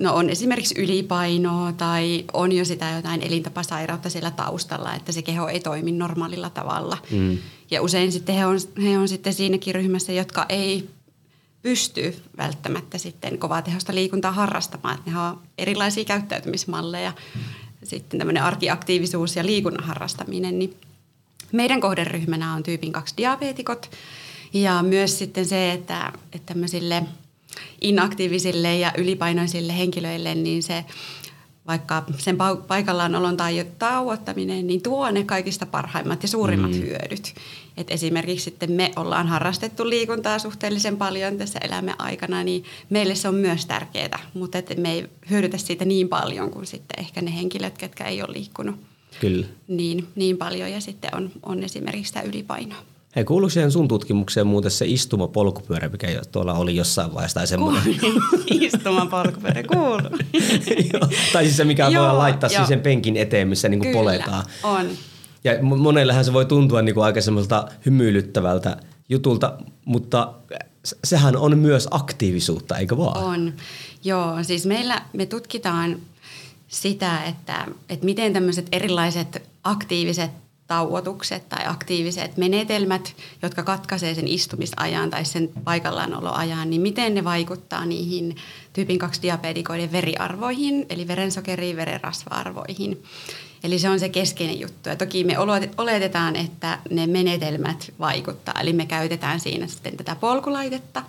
no 0.00 0.14
on 0.14 0.30
esimerkiksi 0.30 0.74
ylipainoa 0.78 1.72
tai 1.72 2.24
on 2.32 2.52
jo 2.52 2.64
sitä 2.64 2.90
jotain 2.90 3.22
elintapasairautta 3.22 4.10
siellä 4.10 4.30
taustalla, 4.30 4.94
että 4.94 5.12
se 5.12 5.22
keho 5.22 5.48
ei 5.48 5.60
toimi 5.60 5.92
normaalilla 5.92 6.50
tavalla. 6.50 6.98
Mm. 7.10 7.38
Ja 7.70 7.82
usein 7.82 8.12
sitten 8.12 8.34
he 8.34 8.46
on, 8.46 8.58
he 8.82 8.98
on 8.98 9.08
sitten 9.08 9.34
siinäkin 9.34 9.74
ryhmässä, 9.74 10.12
jotka 10.12 10.46
ei 10.48 10.90
pysty 11.62 12.16
välttämättä 12.36 12.98
sitten 12.98 13.38
kovaa 13.38 13.62
tehosta 13.62 13.94
liikuntaa 13.94 14.32
harrastamaan. 14.32 14.98
Että 14.98 15.10
ne 15.10 15.18
on 15.18 15.40
erilaisia 15.58 16.04
käyttäytymismalleja, 16.04 17.12
mm. 17.34 17.40
sitten 17.84 18.18
tämmöinen 18.18 18.42
arkiaktiivisuus 18.42 19.36
ja 19.36 19.46
liikunnan 19.46 19.84
harrastaminen. 19.84 20.58
Niin 20.58 20.76
meidän 21.52 21.80
kohderyhmänä 21.80 22.54
on 22.54 22.62
tyypin 22.62 22.92
kaksi 22.92 23.14
diabeetikot 23.16 23.90
ja 24.52 24.82
myös 24.82 25.18
sitten 25.18 25.46
se, 25.46 25.72
että, 25.72 26.12
että 26.32 26.54
tämmöisille– 26.54 27.02
inaktiivisille 27.80 28.76
ja 28.76 28.92
ylipainoisille 28.96 29.78
henkilöille, 29.78 30.34
niin 30.34 30.62
se 30.62 30.84
vaikka 31.66 32.04
sen 32.18 32.36
paikallanolon 32.68 33.36
tai 33.36 33.66
tauottaminen, 33.78 34.66
niin 34.66 34.82
tuo 34.82 35.10
ne 35.10 35.24
kaikista 35.24 35.66
parhaimmat 35.66 36.22
ja 36.22 36.28
suurimmat 36.28 36.70
mm. 36.70 36.80
hyödyt. 36.80 37.34
Et 37.76 37.90
esimerkiksi 37.90 38.44
sitten 38.44 38.72
me 38.72 38.92
ollaan 38.96 39.26
harrastettu 39.26 39.88
liikuntaa 39.88 40.38
suhteellisen 40.38 40.96
paljon 40.96 41.38
tässä 41.38 41.58
elämän 41.58 41.94
aikana, 41.98 42.44
niin 42.44 42.64
meille 42.90 43.14
se 43.14 43.28
on 43.28 43.34
myös 43.34 43.66
tärkeää, 43.66 44.18
mutta 44.34 44.58
et 44.58 44.76
me 44.76 44.92
ei 44.92 45.06
hyödytä 45.30 45.58
siitä 45.58 45.84
niin 45.84 46.08
paljon 46.08 46.50
kuin 46.50 46.66
sitten 46.66 47.00
ehkä 47.00 47.22
ne 47.22 47.34
henkilöt, 47.34 47.82
jotka 47.82 48.04
ei 48.04 48.22
ole 48.22 48.32
liikkunut 48.32 48.76
Kyllä. 49.20 49.46
Niin, 49.68 50.08
niin 50.14 50.36
paljon 50.36 50.72
ja 50.72 50.80
sitten 50.80 51.14
on, 51.14 51.30
on 51.42 51.62
esimerkiksi 51.62 52.08
sitä 52.08 52.20
ylipainoa. 52.20 52.82
Hei, 53.16 53.24
kuuluuko 53.24 53.50
siihen 53.50 53.72
sun 53.72 53.88
tutkimukseen 53.88 54.46
muuten 54.46 54.70
se 54.70 54.86
istuma 54.86 55.28
polkupyörä, 55.28 55.88
mikä 55.88 56.08
tuolla 56.32 56.54
oli 56.54 56.76
jossain 56.76 57.14
vaiheessa 57.14 57.34
tai 57.40 57.46
semmoinen? 57.46 57.82
istuma 58.50 59.06
polkupyörä, 59.06 59.62
kuuluu. 59.62 60.18
tai 61.32 61.44
siis 61.44 61.56
se, 61.56 61.64
mikä 61.64 61.86
voi 61.86 62.16
laittaa 62.16 62.48
siis 62.48 62.68
sen 62.68 62.80
penkin 62.80 63.16
eteen, 63.16 63.48
missä 63.48 63.68
niinku 63.68 63.86
Kyllä, 63.86 63.98
poletaan. 63.98 64.44
on. 64.62 64.86
Ja 65.44 65.62
monellehan 65.62 66.24
se 66.24 66.32
voi 66.32 66.46
tuntua 66.46 66.82
niinku 66.82 67.00
aika 67.00 67.20
semmoiselta 67.20 67.68
hymyilyttävältä 67.86 68.76
jutulta, 69.08 69.58
mutta 69.84 70.34
sehän 71.04 71.36
on 71.36 71.58
myös 71.58 71.88
aktiivisuutta, 71.90 72.76
eikö 72.76 72.96
vaan? 72.96 73.24
On. 73.24 73.52
Joo, 74.04 74.42
siis 74.42 74.66
meillä 74.66 75.02
me 75.12 75.26
tutkitaan 75.26 75.96
sitä, 76.68 77.24
että, 77.24 77.66
että 77.88 78.04
miten 78.04 78.32
tämmöiset 78.32 78.66
erilaiset 78.72 79.42
aktiiviset 79.64 80.30
tauotukset 80.68 81.48
tai 81.48 81.66
aktiiviset 81.66 82.36
menetelmät, 82.36 83.16
jotka 83.42 83.62
katkaisee 83.62 84.14
sen 84.14 84.28
istumisajan 84.28 85.10
tai 85.10 85.24
sen 85.24 85.50
paikallaanoloajan, 85.64 86.70
niin 86.70 86.82
miten 86.82 87.14
ne 87.14 87.24
vaikuttaa 87.24 87.84
niihin 87.84 88.36
tyypin 88.72 88.98
2 88.98 89.22
diabetikoiden 89.22 89.92
veriarvoihin, 89.92 90.86
eli 90.90 91.08
verensokeriin, 91.08 91.76
verenrasva-arvoihin. 91.76 93.02
Eli 93.64 93.78
se 93.78 93.88
on 93.88 94.00
se 94.00 94.08
keskeinen 94.08 94.60
juttu. 94.60 94.88
Ja 94.88 94.96
toki 94.96 95.24
me 95.24 95.36
oletetaan, 95.78 96.36
että 96.36 96.78
ne 96.90 97.06
menetelmät 97.06 97.92
vaikuttaa. 97.98 98.54
Eli 98.60 98.72
me 98.72 98.86
käytetään 98.86 99.40
siinä 99.40 99.66
sitten 99.66 99.96
tätä 99.96 100.16
polkulaitetta. 100.16 101.02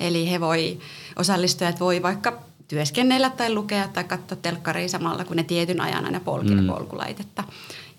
Eli 0.00 0.30
he 0.30 0.40
voi, 0.40 0.78
osallistujat 1.16 1.80
voi 1.80 2.02
vaikka 2.02 2.42
työskennellä 2.68 3.30
tai 3.30 3.54
lukea 3.54 3.88
tai 3.88 4.04
katsoa 4.04 4.38
telkkaria 4.42 4.88
samalla, 4.88 5.24
kun 5.24 5.36
ne 5.36 5.42
tietyn 5.42 5.80
ajan 5.80 6.04
aina 6.04 6.20
polkee 6.20 6.56
mm. 6.56 6.66
polkulaitetta. 6.66 7.44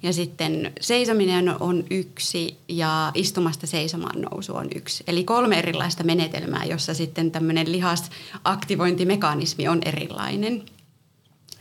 Ja 0.06 0.14
sitten 0.14 0.74
seisominen 0.82 1.62
on 1.62 1.84
yksi 1.90 2.58
ja 2.68 3.12
istumasta 3.14 3.68
seisomaan 3.68 4.22
nousu 4.22 4.56
on 4.56 4.68
yksi. 4.76 5.04
Eli 5.08 5.24
kolme 5.24 5.60
erilaista 5.60 6.04
menetelmää, 6.04 6.66
jossa 6.66 6.94
sitten 6.94 7.32
tämmöinen 7.32 7.72
lihasaktivointimekanismi 7.72 9.68
on 9.68 9.82
erilainen. 9.86 10.64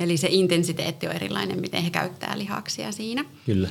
Eli 0.01 0.17
se 0.17 0.29
intensiteetti 0.31 1.07
on 1.07 1.13
erilainen, 1.13 1.61
miten 1.61 1.83
he 1.83 1.91
käyttää 1.91 2.39
lihaksia 2.39 2.93
siinä. 2.93 3.25
Kyllä. 3.47 3.69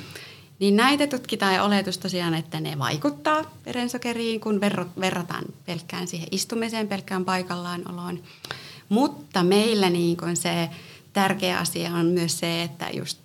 Niin 0.60 0.76
näitä 0.76 1.08
tutkitaan 1.08 1.54
ja 1.54 1.64
oletus 1.64 1.98
tosiaan, 1.98 2.34
että 2.34 2.60
ne 2.60 2.80
vaikuttaa 2.80 3.42
verensokeriin, 3.66 4.40
kun 4.40 4.62
verrataan 5.00 5.44
pelkkään 5.66 6.08
siihen 6.08 6.28
istumiseen, 6.32 6.88
pelkkään 6.88 7.26
paikallaan 7.26 7.92
oloon. 7.92 8.24
Mutta 8.90 9.44
meillä 9.44 9.90
niin 9.90 10.18
se 10.34 10.70
tärkeä 11.14 11.60
asia 11.60 11.94
on 11.94 12.06
myös 12.06 12.40
se, 12.40 12.64
että 12.64 12.90
just, 12.94 13.23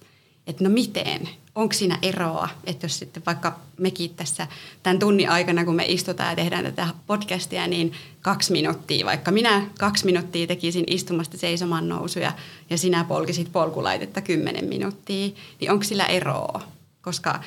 että 0.48 0.64
no 0.64 0.70
miten, 0.70 1.28
onko 1.54 1.72
siinä 1.72 1.98
eroa, 2.02 2.48
että 2.64 2.84
jos 2.84 2.98
sitten 2.98 3.22
vaikka 3.26 3.58
mekin 3.78 4.14
tässä 4.14 4.46
tämän 4.82 4.98
tunnin 4.98 5.30
aikana, 5.30 5.64
kun 5.64 5.74
me 5.74 5.84
istutaan 5.86 6.30
ja 6.30 6.36
tehdään 6.36 6.64
tätä 6.64 6.88
podcastia, 7.06 7.66
niin 7.66 7.92
kaksi 8.22 8.52
minuuttia, 8.52 9.06
vaikka 9.06 9.30
minä 9.30 9.70
kaksi 9.78 10.04
minuuttia 10.04 10.46
tekisin 10.46 10.84
istumasta 10.86 11.38
seisomaan 11.38 11.88
nousuja 11.88 12.32
ja 12.70 12.78
sinä 12.78 13.04
polkisit 13.04 13.52
polkulaitetta 13.52 14.20
kymmenen 14.20 14.64
minuuttia, 14.64 15.30
niin 15.60 15.70
onko 15.70 15.84
sillä 15.84 16.06
eroa? 16.06 16.62
Koska 17.02 17.40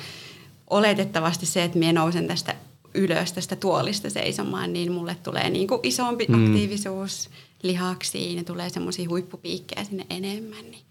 oletettavasti 0.70 1.46
se, 1.46 1.64
että 1.64 1.78
minä 1.78 1.92
nousen 1.92 2.26
tästä 2.26 2.54
ylös 2.94 3.32
tästä 3.32 3.56
tuolista 3.56 4.10
seisomaan, 4.10 4.72
niin 4.72 4.92
mulle 4.92 5.16
tulee 5.22 5.50
niin 5.50 5.68
kuin 5.68 5.80
isompi 5.82 6.26
mm. 6.28 6.34
aktiivisuus 6.34 7.30
lihaksiin 7.62 8.36
ja 8.36 8.44
tulee 8.44 8.70
semmoisia 8.70 9.08
huippupiikkejä 9.08 9.84
sinne 9.84 10.06
enemmän. 10.10 10.70
Niin 10.70 10.84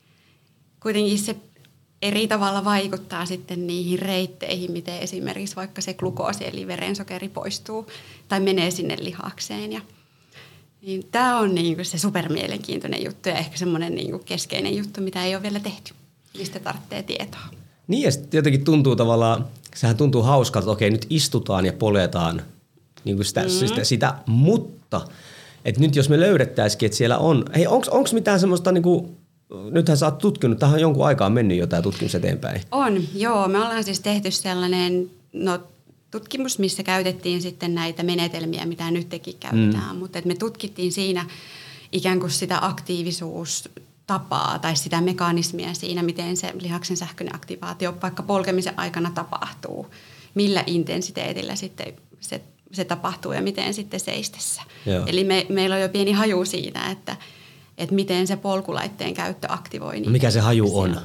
kuitenkin 0.79 1.19
se 1.19 1.35
eri 2.01 2.27
tavalla 2.27 2.65
vaikuttaa 2.65 3.25
sitten 3.25 3.67
niihin 3.67 3.99
reitteihin, 3.99 4.71
miten 4.71 4.99
esimerkiksi 4.99 5.55
vaikka 5.55 5.81
se 5.81 5.93
glukoosi 5.93 6.47
eli 6.47 6.67
verensokeri 6.67 7.29
poistuu 7.29 7.87
tai 8.27 8.39
menee 8.39 8.71
sinne 8.71 8.97
lihakseen. 8.99 9.71
Ja, 9.71 9.81
niin 10.81 11.07
tämä 11.11 11.39
on 11.39 11.55
niin 11.55 11.75
kuin 11.75 11.85
se 11.85 11.97
supermielenkiintoinen 11.97 13.03
juttu 13.03 13.29
ja 13.29 13.35
ehkä 13.35 13.57
semmoinen 13.57 13.95
niin 13.95 14.11
kuin 14.11 14.23
keskeinen 14.23 14.77
juttu, 14.77 15.01
mitä 15.01 15.25
ei 15.25 15.35
ole 15.35 15.43
vielä 15.43 15.59
tehty, 15.59 15.93
mistä 16.37 16.59
tarvitsee 16.59 17.03
tietoa. 17.03 17.41
Niin 17.87 18.03
ja 18.03 18.11
sitten 18.11 18.37
jotenkin 18.37 18.63
tuntuu 18.63 18.95
tavallaan, 18.95 19.47
sehän 19.75 19.97
tuntuu 19.97 20.23
hauskalta, 20.23 20.65
että 20.65 20.71
okei 20.71 20.89
nyt 20.89 21.05
istutaan 21.09 21.65
ja 21.65 21.73
poljetaan 21.73 22.41
niin 23.03 23.15
kuin 23.15 23.25
sitä, 23.25 23.43
mm. 23.43 23.49
sitä, 23.49 23.83
sitä, 23.83 24.13
mutta 24.25 25.01
että 25.65 25.81
nyt 25.81 25.95
jos 25.95 26.09
me 26.09 26.19
löydettäisikin, 26.19 26.85
että 26.85 26.97
siellä 26.97 27.17
on, 27.17 27.45
hei 27.55 27.67
onko 27.67 28.09
mitään 28.13 28.39
semmoista 28.39 28.71
niin 28.71 28.83
kuin 28.83 29.17
nythän 29.71 29.97
sä 29.97 30.05
oot 30.05 30.17
tutkinut, 30.17 30.59
tähän 30.59 30.75
on 30.75 30.81
jonkun 30.81 31.05
aikaa 31.05 31.29
mennyt 31.29 31.57
jo 31.57 31.67
tämä 31.67 31.81
tutkimus 31.81 32.15
eteenpäin. 32.15 32.61
On, 32.71 33.03
joo. 33.15 33.47
Me 33.47 33.57
ollaan 33.57 33.83
siis 33.83 33.99
tehty 33.99 34.31
sellainen 34.31 35.09
no, 35.33 35.59
tutkimus, 36.11 36.59
missä 36.59 36.83
käytettiin 36.83 37.41
sitten 37.41 37.75
näitä 37.75 38.03
menetelmiä, 38.03 38.65
mitä 38.65 38.91
nyt 38.91 39.09
teki 39.09 39.33
käytetään. 39.33 39.95
Mm. 39.95 39.99
Mutta 39.99 40.19
me 40.25 40.35
tutkittiin 40.35 40.91
siinä 40.91 41.25
ikään 41.91 42.19
kuin 42.19 42.31
sitä 42.31 42.59
aktiivisuustapaa 42.61 44.59
tai 44.59 44.75
sitä 44.75 45.01
mekanismia 45.01 45.73
siinä, 45.73 46.03
miten 46.03 46.37
se 46.37 46.53
lihaksen 46.61 46.97
sähköinen 46.97 47.35
aktivaatio 47.35 47.97
vaikka 48.01 48.23
polkemisen 48.23 48.79
aikana 48.79 49.11
tapahtuu. 49.15 49.87
Millä 50.33 50.63
intensiteetillä 50.67 51.55
sitten 51.55 51.93
se, 52.19 52.41
se 52.71 52.85
tapahtuu 52.85 53.31
ja 53.31 53.41
miten 53.41 53.73
sitten 53.73 53.99
seistessä. 53.99 54.61
Joo. 54.85 55.05
Eli 55.07 55.23
me, 55.23 55.45
meillä 55.49 55.75
on 55.75 55.81
jo 55.81 55.89
pieni 55.89 56.11
haju 56.11 56.45
siitä, 56.45 56.91
että– 56.91 57.17
että 57.81 57.95
miten 57.95 58.27
se 58.27 58.35
polkulaitteen 58.35 59.13
käyttö 59.13 59.47
aktivoi. 59.49 59.99
No 59.99 60.11
mikä 60.11 60.31
se 60.31 60.39
haju 60.39 60.79
on? 60.79 60.97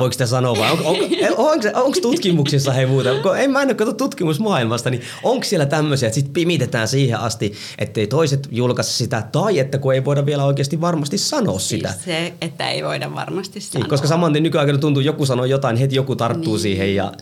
Voiko 0.00 0.12
sitä 0.12 0.26
sanoa 0.26 0.58
vai 0.58 0.72
on, 0.72 0.78
on, 0.84 0.96
on, 1.36 1.60
onko 1.74 2.00
tutkimuksissa 2.10 2.72
hei 2.72 2.86
muuta? 2.86 3.10
En 3.38 3.50
mä 3.50 3.62
en 3.62 3.68
ole 3.68 3.94
tutkimusmaailmasta, 3.94 4.90
niin 4.90 5.02
onko 5.22 5.44
siellä 5.44 5.66
tämmöisiä, 5.66 6.06
että 6.06 6.14
sitten 6.14 6.32
pimitetään 6.32 6.88
siihen 6.88 7.18
asti, 7.18 7.52
ettei 7.78 8.06
toiset 8.06 8.48
julkaise 8.50 8.90
sitä, 8.90 9.22
tai 9.32 9.58
että 9.58 9.78
kun 9.78 9.94
ei 9.94 10.04
voida 10.04 10.26
vielä 10.26 10.44
oikeasti 10.44 10.80
varmasti 10.80 11.18
sanoa 11.18 11.58
siis 11.58 11.68
sitä. 11.68 11.94
se, 12.04 12.32
että 12.40 12.70
ei 12.70 12.84
voida 12.84 13.14
varmasti 13.14 13.58
niin, 13.58 13.68
sanoa. 13.68 13.82
Niin, 13.82 13.90
koska 13.90 14.08
saman 14.08 14.32
tien 14.32 14.42
nykyaikana 14.42 14.78
tuntuu, 14.78 15.02
joku 15.02 15.26
sanoo 15.26 15.44
jotain, 15.44 15.76
heti 15.76 15.96
joku 15.96 16.16
tarttuu 16.16 16.54
niin. 16.54 16.62
siihen 16.62 16.94
ja 16.94 17.12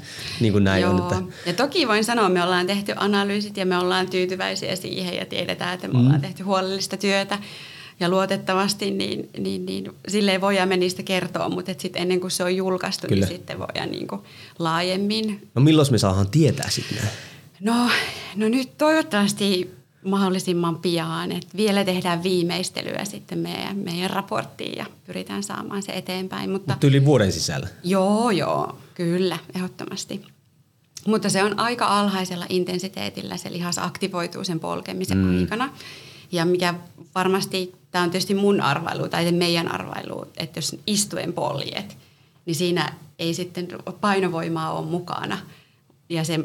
niin 0.40 0.52
kuin 0.52 0.64
näin 0.64 0.82
Joo. 0.82 0.90
on. 0.90 0.98
Että. 0.98 1.22
Ja 1.46 1.52
toki 1.52 1.88
voin 1.88 2.04
sanoa, 2.04 2.28
me 2.28 2.42
ollaan 2.42 2.66
tehty 2.66 2.92
analyysit 2.96 3.56
ja 3.56 3.66
me 3.66 3.78
ollaan 3.78 4.10
tyytyväisiä 4.10 4.76
siihen 4.76 5.16
ja 5.16 5.26
tiedetään, 5.26 5.74
että 5.74 5.88
me 5.88 5.94
mm. 5.94 6.00
ollaan 6.00 6.20
tehty 6.20 6.42
huolellista 6.42 6.96
työtä 6.96 7.38
ja 8.00 8.08
luotettavasti, 8.08 8.90
niin, 8.90 9.30
niin, 9.38 9.66
niin 9.66 9.92
silleen 10.08 10.40
voidaan 10.40 10.68
me 10.68 10.76
niistä 10.76 11.02
kertoa, 11.02 11.48
mutta 11.48 11.72
sitten 11.78 12.02
ennen 12.02 12.20
kuin 12.20 12.30
se 12.30 12.44
on 12.44 12.56
julkaistu, 12.56 13.06
niin 13.06 13.14
Kyllä. 13.14 13.26
niin 13.26 13.36
sitten 13.36 13.58
voidaan 13.58 13.90
niin 13.90 14.06
kuin 14.06 14.20
laajemmin. 14.58 15.48
No 15.54 15.62
milloin 15.62 15.88
me 15.90 15.98
saadaan 15.98 16.30
tietää 16.30 16.70
sitten 16.70 16.98
No, 17.60 17.90
no 18.36 18.48
nyt 18.48 18.78
toivottavasti 18.78 19.70
mahdollisimman 20.04 20.78
pian. 20.78 21.32
että 21.32 21.56
vielä 21.56 21.84
tehdään 21.84 22.22
viimeistelyä 22.22 23.04
sitten 23.04 23.38
meidän, 23.38 23.76
meidän 23.76 24.10
raporttiin 24.10 24.78
ja 24.78 24.86
pyritään 25.06 25.42
saamaan 25.42 25.82
se 25.82 25.92
eteenpäin. 25.92 26.50
Mutta, 26.50 26.72
Mutta 26.72 26.86
yli 26.86 27.04
vuoden 27.04 27.32
sisällä? 27.32 27.68
Joo, 27.84 28.30
joo, 28.30 28.78
kyllä, 28.94 29.38
ehdottomasti. 29.54 30.22
Mutta 31.06 31.28
se 31.28 31.44
on 31.44 31.58
aika 31.58 31.86
alhaisella 32.00 32.46
intensiteetillä, 32.48 33.36
se 33.36 33.52
lihas 33.52 33.78
aktivoituu 33.78 34.44
sen 34.44 34.60
polkemisen 34.60 35.18
mm. 35.18 35.38
aikana. 35.40 35.72
Ja 36.32 36.44
mikä 36.44 36.74
varmasti, 37.14 37.72
tämä 37.96 38.04
on 38.04 38.10
tietysti 38.10 38.34
mun 38.34 38.60
arvailu 38.60 39.08
tai 39.08 39.32
meidän 39.32 39.72
arvailu, 39.72 40.26
että 40.36 40.58
jos 40.58 40.76
istuen 40.86 41.32
poljet, 41.32 41.96
niin 42.46 42.54
siinä 42.54 42.92
ei 43.18 43.34
sitten 43.34 43.68
painovoimaa 44.00 44.72
ole 44.72 44.86
mukana. 44.86 45.38
Ja 46.08 46.24
se 46.24 46.40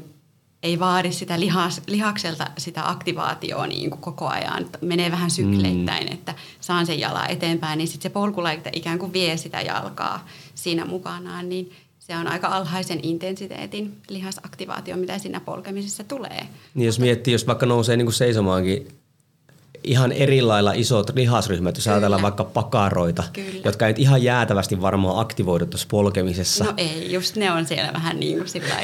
ei 0.63 0.79
vaadi 0.79 1.11
sitä 1.11 1.39
lihas, 1.39 1.81
lihakselta 1.87 2.47
sitä 2.57 2.89
aktivaatioa 2.89 3.67
niin 3.67 3.89
kuin 3.89 4.01
koko 4.01 4.27
ajan. 4.27 4.69
Menee 4.81 5.11
vähän 5.11 5.31
sykleittäin, 5.31 6.07
mm. 6.07 6.13
että 6.13 6.35
saan 6.61 6.85
sen 6.85 6.99
jalan 6.99 7.31
eteenpäin, 7.31 7.77
niin 7.77 7.87
sitten 7.87 8.09
se 8.09 8.13
polkulaite 8.13 8.69
ikään 8.73 8.99
kuin 8.99 9.13
vie 9.13 9.37
sitä 9.37 9.61
jalkaa 9.61 10.27
siinä 10.55 10.85
mukanaan, 10.85 11.49
niin 11.49 11.71
se 11.99 12.17
on 12.17 12.27
aika 12.27 12.47
alhaisen 12.47 12.99
intensiteetin 13.03 13.97
lihasaktivaatio, 14.09 14.97
mitä 14.97 15.17
siinä 15.17 15.39
polkemisessa 15.39 16.03
tulee. 16.03 16.47
Niin 16.73 16.85
jos 16.85 16.99
miettii, 16.99 17.31
jos 17.31 17.47
vaikka 17.47 17.65
nousee 17.65 17.97
niin 17.97 18.05
kuin 18.05 18.13
seisomaankin 18.13 19.00
ihan 19.83 20.11
eri 20.11 20.41
lailla 20.41 20.73
isot 20.73 21.11
lihasryhmät, 21.15 21.75
jos 21.75 21.83
Kyllä. 21.83 21.95
ajatellaan 21.95 22.21
vaikka 22.21 22.43
pakaroita, 22.43 23.23
Kyllä. 23.33 23.61
jotka 23.65 23.87
ei 23.87 23.93
ihan 23.97 24.23
jäätävästi 24.23 24.81
varmaan 24.81 25.19
aktivoidu 25.19 25.65
tuossa 25.65 25.87
polkemisessa. 25.91 26.63
No 26.63 26.73
ei, 26.77 27.13
just 27.13 27.35
ne 27.35 27.51
on 27.51 27.65
siellä 27.65 27.93
vähän 27.93 28.19
niin 28.19 28.37
kuin 28.37 28.49
sillä 28.49 28.75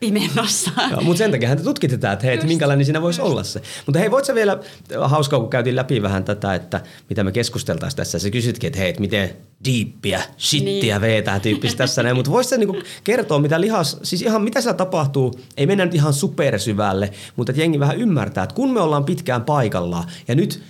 pimennossa. 0.00 0.70
Joo, 0.90 1.00
mutta 1.00 1.18
sen 1.18 1.30
takia 1.30 1.56
te 1.56 1.62
tutkitte 1.62 1.96
tätä, 1.96 2.12
että 2.12 2.26
hei, 2.26 2.34
että 2.34 2.46
minkälainen 2.46 2.84
siinä 2.84 3.02
voisi 3.02 3.20
olla 3.20 3.42
se. 3.42 3.62
Mutta 3.86 3.98
hei, 3.98 4.10
voit 4.10 4.24
sä 4.24 4.34
vielä, 4.34 4.58
hauskaa 5.02 5.40
kun 5.40 5.50
käytiin 5.50 5.76
läpi 5.76 6.02
vähän 6.02 6.24
tätä, 6.24 6.54
että 6.54 6.80
mitä 7.08 7.24
me 7.24 7.32
keskusteltaisiin 7.32 7.96
tässä. 7.96 8.18
Sä 8.18 8.30
kysytkin, 8.30 8.68
että 8.68 8.78
hei, 8.78 8.88
että 8.88 9.00
miten 9.00 9.36
diippiä, 9.64 10.22
shittiä 10.38 10.94
niin. 10.94 11.00
veetää 11.00 11.40
tyyppistä 11.40 11.78
tässä 11.78 12.02
näin. 12.02 12.16
Mutta 12.16 12.30
voisit 12.30 12.50
sä 12.50 12.56
niinku 12.56 12.82
kertoa, 13.04 13.38
mitä 13.38 13.60
lihas, 13.60 13.98
siis 14.02 14.22
ihan 14.22 14.42
mitä 14.42 14.60
siellä 14.60 14.76
tapahtuu, 14.76 15.40
ei 15.56 15.66
mennä 15.66 15.84
nyt 15.84 15.94
ihan 15.94 16.12
supersyvälle, 16.12 17.12
mutta 17.36 17.52
että 17.52 17.62
jengi 17.62 17.80
vähän 17.80 17.96
ymmärtää, 17.96 18.44
että 18.44 18.54
kun 18.54 18.72
me 18.72 18.80
ollaan 18.80 19.04
pitkään 19.04 19.44
paikallaan 19.44 20.04
ja 20.28 20.34
nyt 20.34 20.62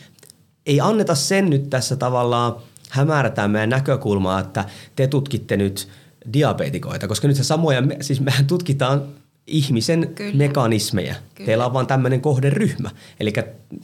ei 0.66 0.80
anneta 0.80 1.14
sen 1.14 1.50
nyt 1.50 1.70
tässä 1.70 1.96
tavallaan 1.96 2.56
hämärtää 2.90 3.48
meidän 3.48 3.70
näkökulmaa, 3.70 4.40
että 4.40 4.64
te 4.96 5.06
tutkitte 5.06 5.56
nyt– 5.56 5.88
diabetikoita, 6.32 7.08
koska 7.08 7.28
nyt 7.28 7.36
se 7.36 7.44
samoja, 7.44 7.82
siis 8.00 8.20
mehän 8.20 8.46
tutkitaan 8.46 9.02
ihmisen 9.46 10.12
Kyllä. 10.14 10.36
mekanismeja. 10.36 11.14
Kyllä. 11.34 11.46
Teillä 11.46 11.66
on 11.66 11.72
vain 11.72 11.86
tämmöinen 11.86 12.20
kohderyhmä. 12.20 12.90
Eli 13.20 13.32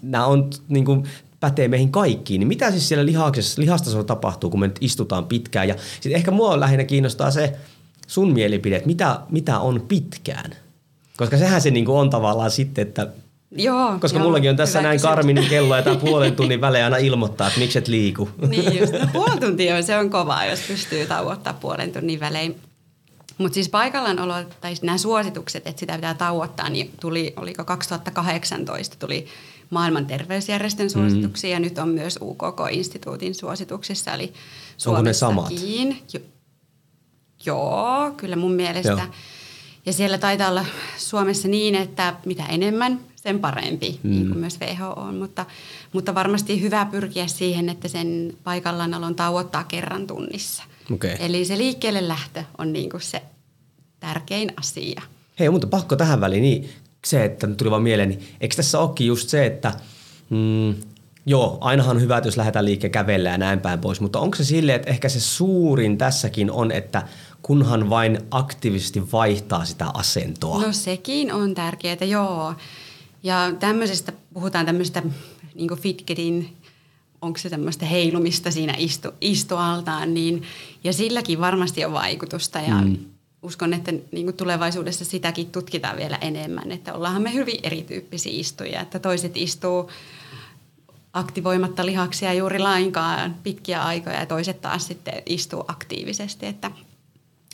nämä 0.02 0.26
on 0.26 0.50
niin 0.68 0.84
kuin, 0.84 1.04
pätee 1.40 1.68
meihin 1.68 1.92
kaikkiin. 1.92 2.38
Niin 2.38 2.48
mitä 2.48 2.70
siis 2.70 2.88
siellä 2.88 3.06
lihaksessa, 3.06 3.62
lihastasolla 3.62 4.04
tapahtuu, 4.04 4.50
kun 4.50 4.60
me 4.60 4.66
nyt 4.66 4.78
istutaan 4.80 5.26
pitkään? 5.26 5.68
Ja 5.68 5.74
sitten 5.94 6.16
ehkä 6.16 6.30
mua 6.30 6.60
lähinnä 6.60 6.84
kiinnostaa 6.84 7.30
se 7.30 7.52
sun 8.06 8.32
mielipide, 8.32 8.76
että 8.76 8.86
mitä, 8.86 9.20
mitä 9.30 9.58
on 9.58 9.84
pitkään? 9.88 10.50
Koska 11.16 11.38
sehän 11.38 11.60
se 11.60 11.70
niin 11.70 11.84
kuin 11.84 11.98
on 11.98 12.10
tavallaan 12.10 12.50
sitten, 12.50 12.88
että 12.88 13.08
Joo. 13.56 13.98
Koska 14.00 14.18
joo, 14.18 14.24
mullakin 14.24 14.50
on 14.50 14.56
tässä 14.56 14.82
näin 14.82 14.96
kysymys. 14.96 15.14
Karminin 15.14 15.48
kello 15.48 15.76
ja 15.76 15.82
tämä 15.82 15.96
puolen 15.96 16.36
tunnin 16.36 16.60
välein 16.60 16.84
aina 16.84 16.96
ilmoittaa, 16.96 17.46
että 17.46 17.60
miksi 17.60 17.78
et 17.78 17.88
liiku. 17.88 18.28
Niin 18.48 18.78
just, 18.78 18.92
no, 18.92 19.08
puoli 19.12 19.40
tuntia 19.40 19.76
on, 19.76 19.82
se 19.82 19.96
on 19.96 20.10
kovaa, 20.10 20.44
jos 20.44 20.60
pystyy 20.68 21.06
tauottaa 21.06 21.52
puolen 21.52 21.92
tunnin 21.92 22.20
välein. 22.20 22.60
Mutta 23.38 23.54
siis 23.54 23.68
paikallaan 23.68 24.18
olo, 24.18 24.34
tai 24.60 24.74
nämä 24.82 24.98
suositukset, 24.98 25.66
että 25.66 25.80
sitä 25.80 25.94
pitää 25.94 26.14
tauottaa, 26.14 26.70
niin 26.70 26.90
tuli, 27.00 27.32
oliko 27.36 27.64
2018, 27.64 28.96
tuli 28.98 29.26
maailman 29.70 30.06
terveysjärjestön 30.06 30.90
suosituksia 30.90 31.48
mm. 31.48 31.52
ja 31.52 31.60
nyt 31.60 31.78
on 31.78 31.88
myös 31.88 32.18
UKK-instituutin 32.22 33.34
suosituksissa, 33.34 34.14
eli 34.14 34.32
Onko 34.86 35.02
ne 35.02 35.12
samat? 35.12 35.50
Jo, 36.12 36.20
joo, 37.46 38.10
kyllä 38.16 38.36
mun 38.36 38.52
mielestä. 38.52 38.88
Joo. 38.88 39.00
Ja 39.86 39.92
siellä 39.92 40.18
taitaa 40.18 40.48
olla 40.48 40.64
Suomessa 40.96 41.48
niin, 41.48 41.74
että 41.74 42.14
mitä 42.24 42.46
enemmän, 42.46 43.00
sen 43.22 43.38
parempi, 43.38 44.00
mm. 44.02 44.10
niin 44.10 44.28
kuin 44.28 44.38
myös 44.38 44.58
WHO 44.60 44.92
on. 44.92 45.14
Mutta, 45.14 45.46
mutta 45.92 46.14
varmasti 46.14 46.60
hyvä 46.60 46.86
pyrkiä 46.90 47.26
siihen, 47.26 47.68
että 47.68 47.88
sen 47.88 48.34
paikallaanolon 48.44 49.14
tauottaa 49.14 49.64
kerran 49.64 50.06
tunnissa. 50.06 50.62
Okei. 50.92 51.16
Eli 51.18 51.44
se 51.44 51.58
liikkeelle 51.58 52.08
lähtö 52.08 52.44
on 52.58 52.72
niin 52.72 52.90
kuin 52.90 53.00
se 53.00 53.22
tärkein 54.00 54.52
asia. 54.56 55.02
Hei, 55.38 55.50
mutta 55.50 55.66
pakko 55.66 55.96
tähän 55.96 56.20
väliin, 56.20 56.42
niin 56.42 56.70
se, 57.06 57.24
että 57.24 57.46
tuli 57.46 57.70
vaan 57.70 57.82
mieleen, 57.82 58.08
niin 58.08 58.22
eikö 58.40 58.56
tässä 58.56 58.78
olekin 58.78 59.06
just 59.06 59.28
se, 59.28 59.46
että 59.46 59.72
mm, 60.30 60.74
joo, 61.26 61.58
ainahan 61.60 61.96
on 61.96 62.02
hyvä, 62.02 62.16
että 62.16 62.28
jos 62.28 62.36
lähdetään 62.36 62.64
liikkeen 62.64 62.90
kävellä 62.90 63.30
ja 63.30 63.38
näin 63.38 63.60
päin 63.60 63.78
pois, 63.78 64.00
mutta 64.00 64.20
onko 64.20 64.36
se 64.36 64.44
silleen, 64.44 64.76
että 64.76 64.90
ehkä 64.90 65.08
se 65.08 65.20
suurin 65.20 65.98
tässäkin 65.98 66.50
on, 66.50 66.72
että 66.72 67.02
kunhan 67.42 67.90
vain 67.90 68.18
aktiivisesti 68.30 69.12
vaihtaa 69.12 69.64
sitä 69.64 69.86
asentoa. 69.94 70.62
No 70.62 70.72
sekin 70.72 71.32
on 71.32 71.54
tärkeää, 71.54 72.04
joo. 72.04 72.54
Ja 73.22 73.52
tämmöisestä, 73.60 74.12
puhutaan 74.34 74.66
tämmöistä 74.66 75.02
niin 75.54 75.78
fitketin, 75.80 76.56
onko 77.22 77.38
se 77.38 77.50
tämmöistä 77.50 77.86
heilumista 77.86 78.50
siinä 78.50 78.74
istu, 78.78 79.08
istualtaan, 79.20 80.14
niin, 80.14 80.42
ja 80.84 80.92
silläkin 80.92 81.40
varmasti 81.40 81.84
on 81.84 81.92
vaikutusta. 81.92 82.58
Ja 82.58 82.74
mm. 82.74 82.98
uskon, 83.42 83.74
että 83.74 83.92
niin 83.92 84.26
kuin 84.26 84.36
tulevaisuudessa 84.36 85.04
sitäkin 85.04 85.50
tutkitaan 85.50 85.96
vielä 85.96 86.16
enemmän, 86.16 86.72
että 86.72 86.94
ollaanhan 86.94 87.22
me 87.22 87.34
hyvin 87.34 87.60
erityyppisiä 87.62 88.32
istujia, 88.34 88.80
että 88.80 88.98
toiset 88.98 89.32
istuu 89.34 89.90
aktivoimatta 91.12 91.86
lihaksia 91.86 92.32
juuri 92.32 92.58
lainkaan 92.58 93.34
pitkiä 93.42 93.82
aikoja 93.82 94.20
ja 94.20 94.26
toiset 94.26 94.60
taas 94.60 94.86
sitten 94.86 95.22
istuu 95.26 95.64
aktiivisesti, 95.68 96.46
että 96.46 96.70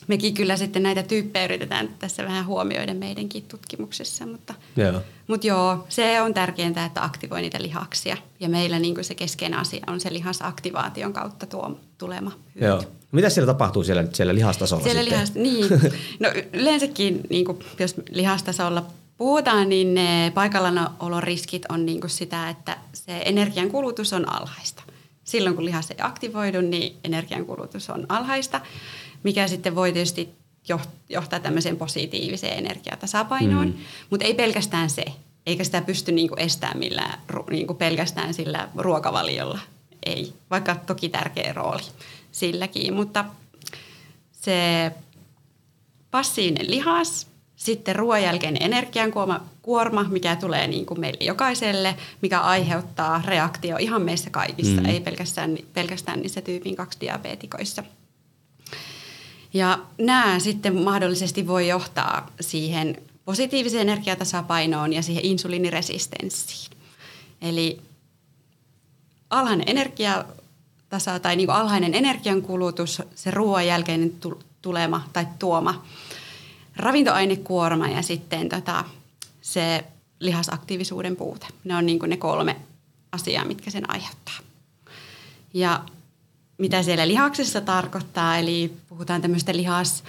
mekin 0.08 0.34
kyllä 0.34 0.56
sitten 0.56 0.82
näitä 0.82 1.02
tyyppejä 1.02 1.44
yritetään 1.44 1.88
tässä 1.98 2.24
vähän 2.24 2.46
huomioida 2.46 2.94
meidänkin 2.94 3.42
tutkimuksessa, 3.42 4.26
mutta, 4.26 4.54
Joo. 4.76 5.02
mutta 5.26 5.46
joo, 5.46 5.86
se 5.88 6.22
on 6.22 6.34
tärkeintä, 6.34 6.84
että 6.84 7.04
aktivoi 7.04 7.40
niitä 7.40 7.62
lihaksia. 7.62 8.16
Ja 8.40 8.48
meillä 8.48 8.78
niin 8.78 9.04
se 9.04 9.14
keskeinen 9.14 9.58
asia 9.58 9.84
on 9.86 10.00
se 10.00 10.12
lihasaktivaation 10.12 11.12
kautta 11.12 11.46
tuo 11.46 11.80
tulema 11.98 12.32
hyöty. 12.54 12.84
Joo. 12.84 12.92
Mitä 13.12 13.30
siellä 13.30 13.52
tapahtuu 13.52 13.84
siellä, 13.84 14.04
siellä 14.12 14.34
lihastasolla 14.34 14.84
Siellä 14.84 15.02
sitten? 15.02 15.18
lihas, 15.18 15.34
niin. 15.34 15.92
No 16.20 16.28
yleensäkin, 16.52 17.20
niin 17.30 17.44
kuin, 17.44 17.58
jos 17.78 17.94
lihastasolla 18.10 18.86
puhutaan, 19.18 19.68
niin 19.68 19.94
ne 19.94 20.32
paikallaolon 20.34 21.22
riskit 21.22 21.62
on 21.68 21.86
niin 21.86 22.00
kuin 22.00 22.10
sitä, 22.10 22.48
että 22.48 22.76
se 22.92 23.22
energian 23.24 23.70
kulutus 23.70 24.12
on 24.12 24.32
alhaista. 24.32 24.82
Silloin 25.28 25.56
kun 25.56 25.64
lihas 25.64 25.90
ei 25.90 25.96
aktivoidu, 26.00 26.60
niin 26.60 26.96
energian 27.04 27.46
kulutus 27.46 27.90
on 27.90 28.06
alhaista, 28.08 28.60
mikä 29.22 29.48
sitten 29.48 29.74
voi 29.74 29.92
tietysti 29.92 30.28
joht- 30.72 30.88
johtaa 31.08 31.40
tämmöiseen 31.40 31.76
positiiviseen 31.76 32.58
energiatasapainoon. 32.58 33.66
Mm. 33.66 33.74
Mutta 34.10 34.26
ei 34.26 34.34
pelkästään 34.34 34.90
se, 34.90 35.04
eikä 35.46 35.64
sitä 35.64 35.82
pysty 35.82 36.12
niin 36.12 36.28
kuin 36.28 36.40
estämään 36.40 36.78
millään, 36.78 37.20
niin 37.50 37.66
kuin 37.66 37.76
pelkästään 37.76 38.34
sillä 38.34 38.68
ruokavaliolla. 38.76 39.58
Ei, 40.06 40.32
vaikka 40.50 40.74
toki 40.74 41.08
tärkeä 41.08 41.52
rooli 41.52 41.82
silläkin, 42.32 42.94
mutta 42.94 43.24
se 44.32 44.90
passiivinen 46.10 46.70
lihas, 46.70 47.26
sitten 47.58 47.96
ruoan 47.96 48.22
jälkeinen 48.22 48.62
energiankuorma, 48.62 49.40
kuorma, 49.62 50.04
mikä 50.04 50.36
tulee 50.36 50.66
niin 50.66 50.86
kuin 50.86 51.00
meille 51.00 51.24
jokaiselle, 51.24 51.96
mikä 52.22 52.40
aiheuttaa 52.40 53.22
reaktio 53.24 53.76
ihan 53.76 54.02
meissä 54.02 54.30
kaikissa, 54.30 54.80
mm. 54.80 54.86
ei 54.86 55.00
pelkästään, 55.00 55.58
pelkästään 55.74 56.20
niissä 56.20 56.40
tyypin 56.40 56.76
2 56.76 57.00
diabetikoissa. 57.00 57.82
Ja 59.54 59.78
nämä 59.98 60.38
sitten 60.38 60.76
mahdollisesti 60.76 61.46
voi 61.46 61.68
johtaa 61.68 62.30
siihen 62.40 63.02
positiiviseen 63.24 63.88
energiatasapainoon 63.88 64.92
ja 64.92 65.02
siihen 65.02 65.24
insuliiniresistenssiin. 65.24 66.78
Eli 67.42 67.80
alhainen 69.30 69.68
energiatasa 69.68 71.18
tai 71.22 71.36
niin 71.36 71.46
kuin 71.46 71.56
alhainen 71.56 71.94
energiankulutus, 71.94 73.02
se 73.14 73.30
ruoan 73.30 73.66
jälkeinen 73.66 74.12
tulema 74.62 75.08
tai 75.12 75.26
tuoma 75.38 75.84
ravintoainekuorma 76.78 77.88
ja 77.88 78.02
sitten 78.02 78.48
tota, 78.48 78.84
se 79.40 79.84
lihasaktiivisuuden 80.20 81.16
puute. 81.16 81.46
Ne 81.64 81.76
on 81.76 81.86
niin 81.86 81.98
kuin 81.98 82.10
ne 82.10 82.16
kolme 82.16 82.56
asiaa, 83.12 83.44
mitkä 83.44 83.70
sen 83.70 83.90
aiheuttaa. 83.90 84.38
Ja 85.54 85.84
mitä 86.58 86.82
siellä 86.82 87.08
lihaksessa 87.08 87.60
tarkoittaa, 87.60 88.36
eli 88.36 88.72
puhutaan 88.88 89.22
tämmöistä 89.22 89.56
lihas 89.56 90.04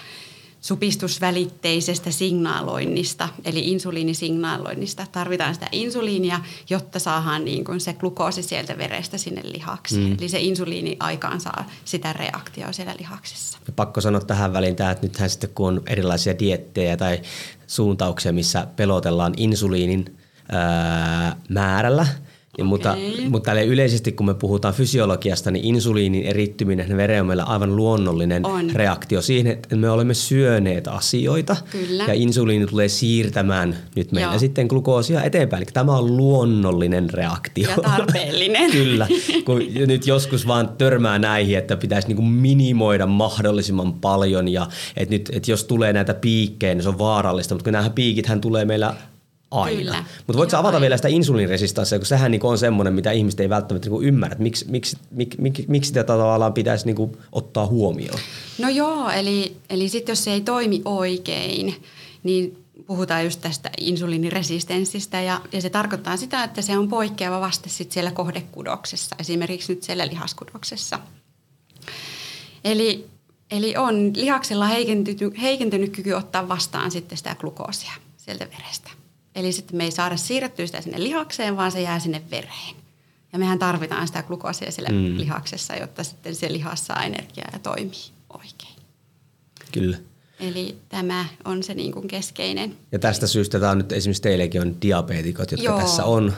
supistusvälitteisestä 0.61 2.11
signaaloinnista, 2.11 3.29
eli 3.45 3.71
insuliinisignaaloinnista. 3.71 5.05
Tarvitaan 5.11 5.53
sitä 5.53 5.67
insuliinia, 5.71 6.39
jotta 6.69 6.99
saadaan 6.99 7.45
niin 7.45 7.65
kuin 7.65 7.79
se 7.79 7.93
glukoosi 7.93 8.43
sieltä 8.43 8.77
verestä 8.77 9.17
sinne 9.17 9.41
lihakseen. 9.43 10.03
Mm. 10.03 10.17
Eli 10.19 10.29
se 10.29 10.39
insuliini 10.39 10.97
aikaan 10.99 11.41
saa 11.41 11.65
sitä 11.85 12.13
reaktioa 12.13 12.71
siellä 12.71 12.95
lihaksessa. 12.99 13.59
Ja 13.67 13.73
pakko 13.73 14.01
sanoa 14.01 14.21
tähän 14.21 14.53
väliin 14.53 14.75
tämä, 14.75 14.91
että 14.91 15.07
nythän 15.07 15.29
sitten 15.29 15.49
kun 15.55 15.67
on 15.67 15.81
erilaisia 15.87 16.39
diettejä 16.39 16.97
tai 16.97 17.21
suuntauksia, 17.67 18.33
missä 18.33 18.67
pelotellaan 18.75 19.33
insuliinin 19.37 20.17
ää, 20.51 21.35
määrällä, 21.49 22.07
niin 22.59 22.69
mutta, 22.69 22.97
mutta 23.29 23.61
yleisesti 23.61 24.11
kun 24.11 24.25
me 24.25 24.33
puhutaan 24.33 24.73
fysiologiasta, 24.73 25.51
niin 25.51 25.65
insuliinin 25.65 26.23
erittyminen 26.23 26.97
veren 26.97 27.21
on 27.21 27.27
meillä 27.27 27.43
aivan 27.43 27.75
luonnollinen 27.75 28.45
On. 28.45 28.69
reaktio 28.69 29.21
siihen, 29.21 29.51
että 29.51 29.75
me 29.75 29.89
olemme 29.89 30.13
syöneet 30.13 30.87
asioita 30.87 31.55
Kyllä. 31.71 32.03
ja 32.03 32.13
insuliini 32.13 32.65
tulee 32.65 32.87
siirtämään 32.87 33.77
nyt 33.95 34.11
meillä 34.11 34.31
Joo. 34.31 34.39
sitten 34.39 34.67
glukoosia 34.67 35.23
eteenpäin. 35.23 35.63
Eli 35.63 35.71
tämä 35.73 35.97
on 35.97 36.17
luonnollinen 36.17 37.09
reaktio. 37.09 37.69
Ja 37.69 37.75
tarpeellinen. 37.75 38.71
Kyllä, 38.79 39.07
kun 39.45 39.61
nyt 39.87 40.07
joskus 40.07 40.47
vaan 40.47 40.69
törmää 40.77 41.19
näihin, 41.19 41.57
että 41.57 41.77
pitäisi 41.77 42.07
niinku 42.07 42.21
minimoida 42.21 43.05
mahdollisimman 43.05 43.93
paljon 43.93 44.47
ja 44.47 44.67
että 44.97 45.15
nyt, 45.15 45.29
että 45.33 45.51
jos 45.51 45.63
tulee 45.63 45.93
näitä 45.93 46.13
piikkejä, 46.13 46.75
niin 46.75 46.83
se 46.83 46.89
on 46.89 46.97
vaarallista, 46.97 47.55
mutta 47.55 47.63
kun 47.63 47.73
nämä 47.73 47.89
piikithän 47.89 48.41
tulee 48.41 48.65
meillä 48.65 48.95
aina. 49.51 50.05
Mutta 50.27 50.37
voitko 50.37 50.57
avata 50.57 50.67
aina. 50.67 50.81
vielä 50.81 50.97
sitä 50.97 51.07
insuliiniresistanssia, 51.07 51.99
kun 51.99 52.05
sehän 52.05 52.31
niinku 52.31 52.47
on 52.47 52.57
semmoinen, 52.57 52.93
mitä 52.93 53.11
ihmiset 53.11 53.39
ei 53.39 53.49
välttämättä 53.49 53.89
niinku 53.89 54.01
ymmärrä, 54.01 54.31
että 54.31 54.43
miksi, 54.43 54.65
miksi, 54.69 54.97
miksi, 55.11 55.41
miksi, 55.41 55.65
miksi 55.67 55.87
sitä 55.87 56.03
tavallaan 56.03 56.53
pitäisi 56.53 56.85
niinku 56.85 57.17
ottaa 57.31 57.67
huomioon. 57.67 58.19
No 58.57 58.69
joo, 58.69 59.09
eli, 59.09 59.55
eli 59.69 59.89
sitten 59.89 60.11
jos 60.11 60.23
se 60.23 60.31
ei 60.31 60.41
toimi 60.41 60.81
oikein, 60.85 61.75
niin 62.23 62.65
puhutaan 62.87 63.23
just 63.23 63.41
tästä 63.41 63.69
insuliiniresistenssistä 63.77 65.21
ja, 65.21 65.41
ja 65.51 65.61
se 65.61 65.69
tarkoittaa 65.69 66.17
sitä, 66.17 66.43
että 66.43 66.61
se 66.61 66.77
on 66.77 66.87
poikkeava 66.87 67.41
vaste 67.41 67.69
sit 67.69 67.91
siellä 67.91 68.11
kohdekudoksessa, 68.11 69.15
esimerkiksi 69.19 69.73
nyt 69.73 69.83
siellä 69.83 70.07
lihaskudoksessa. 70.07 70.99
Eli, 72.63 73.07
eli 73.51 73.77
on 73.77 74.11
lihaksella 74.15 74.65
heikentynyt, 74.65 75.41
heikentynyt 75.41 75.95
kyky 75.95 76.13
ottaa 76.13 76.47
vastaan 76.47 76.91
sitten 76.91 77.17
sitä 77.17 77.35
glukoosia 77.35 77.91
sieltä 78.17 78.47
verestä. 78.57 78.98
Eli 79.35 79.51
sitten 79.51 79.77
me 79.77 79.83
ei 79.83 79.91
saada 79.91 80.17
siirrettyä 80.17 80.65
sitä 80.65 80.81
sinne 80.81 81.03
lihakseen, 81.03 81.57
vaan 81.57 81.71
se 81.71 81.81
jää 81.81 81.99
sinne 81.99 82.21
vereen. 82.31 82.75
Ja 83.33 83.39
mehän 83.39 83.59
tarvitaan 83.59 84.07
sitä 84.07 84.23
glukoosia 84.23 84.71
siellä 84.71 84.89
mm. 84.89 85.17
lihaksessa, 85.17 85.75
jotta 85.75 86.03
sitten 86.03 86.35
se 86.35 86.51
lihas 86.51 86.85
saa 86.87 87.03
energiaa 87.03 87.49
ja 87.53 87.59
toimii 87.59 88.11
oikein. 88.29 88.75
Kyllä. 89.71 89.97
Eli 90.39 90.75
tämä 90.89 91.25
on 91.45 91.63
se 91.63 91.73
niin 91.73 91.91
kuin 91.91 92.07
keskeinen. 92.07 92.77
Ja 92.91 92.99
tästä 92.99 93.27
syystä 93.27 93.59
tämä 93.59 93.71
on 93.71 93.77
nyt 93.77 93.91
esimerkiksi 93.91 94.21
teillekin 94.21 94.61
on 94.61 94.81
diabeetikot, 94.81 95.51
jotka 95.51 95.65
Joo. 95.65 95.79
tässä 95.79 96.05
on, 96.05 96.33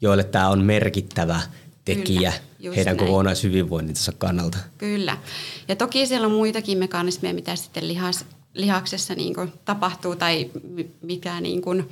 joille 0.00 0.24
tämä 0.24 0.48
on 0.48 0.62
merkittävä 0.62 1.40
tekijä 1.84 2.32
Kyllä, 2.58 2.76
heidän 2.76 2.96
näin. 2.96 3.08
kokonaishyvinvointinsa 3.08 4.12
kannalta. 4.18 4.58
Kyllä. 4.78 5.18
Ja 5.68 5.76
toki 5.76 6.06
siellä 6.06 6.26
on 6.26 6.32
muitakin 6.32 6.78
mekanismeja, 6.78 7.34
mitä 7.34 7.56
sitten 7.56 7.88
lihas, 7.88 8.24
lihaksessa 8.54 9.14
niin 9.14 9.34
kuin 9.34 9.52
tapahtuu 9.64 10.16
tai 10.16 10.50
mi- 10.68 10.90
mikä 11.02 11.40
niin 11.40 11.62
kuin 11.62 11.88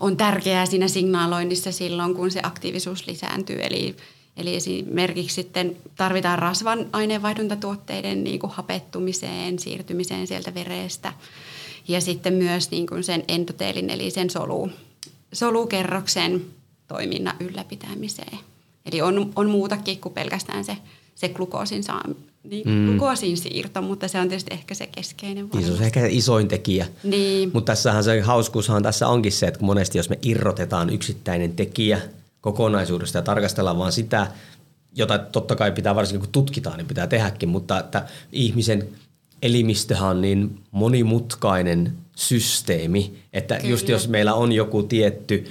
on 0.00 0.16
tärkeää 0.16 0.66
siinä 0.66 0.88
signaaloinnissa 0.88 1.72
silloin, 1.72 2.14
kun 2.14 2.30
se 2.30 2.40
aktiivisuus 2.42 3.06
lisääntyy. 3.06 3.58
Eli, 3.62 3.96
eli 4.36 4.56
esimerkiksi 4.56 5.34
sitten 5.34 5.76
tarvitaan 5.96 6.38
rasvan 6.38 6.86
aineenvaihduntatuotteiden 6.92 8.24
niin 8.24 8.38
kuin 8.40 8.52
hapettumiseen, 8.52 9.58
siirtymiseen 9.58 10.26
sieltä 10.26 10.54
verestä. 10.54 11.12
Ja 11.88 12.00
sitten 12.00 12.34
myös 12.34 12.70
niin 12.70 12.86
kuin 12.86 13.04
sen 13.04 13.24
endoteelin 13.28 13.90
eli 13.90 14.10
sen 14.10 14.30
solu, 14.30 14.70
solukerroksen 15.32 16.44
toiminnan 16.88 17.36
ylläpitämiseen. 17.40 18.38
Eli 18.86 19.02
on, 19.02 19.32
on 19.36 19.50
muutakin 19.50 20.00
kuin 20.00 20.14
pelkästään 20.14 20.64
se, 20.64 20.76
se 21.14 21.28
glukoosin, 21.28 21.84
saa, 21.84 22.02
niin, 22.50 22.68
mm. 22.68 22.86
glukoosin 22.86 23.36
siirto, 23.36 23.82
mutta 23.82 24.08
se 24.08 24.20
on 24.20 24.28
tietysti 24.28 24.54
ehkä 24.54 24.74
se 24.74 24.86
keskeinen. 24.86 25.48
Niin, 25.54 25.66
se 25.66 25.72
on 25.72 25.82
ehkä 25.82 26.06
isoin 26.06 26.48
tekijä. 26.48 26.86
Niin. 27.04 27.50
Mutta 27.54 27.72
tässähän 27.72 28.04
se 28.04 28.20
hauskuushan 28.20 28.82
tässä 28.82 29.08
onkin 29.08 29.32
se, 29.32 29.46
että 29.46 29.64
monesti 29.64 29.98
jos 29.98 30.10
me 30.10 30.18
irrotetaan 30.22 30.90
yksittäinen 30.90 31.52
tekijä 31.52 32.00
kokonaisuudesta 32.40 33.18
ja 33.18 33.22
tarkastellaan 33.22 33.78
vaan 33.78 33.92
sitä, 33.92 34.26
jota 34.94 35.18
totta 35.18 35.56
kai 35.56 35.72
pitää 35.72 35.94
varsinkin 35.94 36.20
kun 36.20 36.32
tutkitaan, 36.32 36.76
niin 36.76 36.86
pitää 36.86 37.06
tehdäkin, 37.06 37.48
mutta 37.48 37.80
että 37.80 38.06
ihmisen 38.32 38.88
elimistöhän 39.42 40.08
on 40.08 40.20
niin 40.20 40.58
monimutkainen 40.70 41.92
systeemi, 42.16 43.18
että 43.32 43.56
Kyllä. 43.56 43.70
just 43.70 43.88
jos 43.88 44.08
meillä 44.08 44.34
on 44.34 44.52
joku 44.52 44.82
tietty 44.82 45.44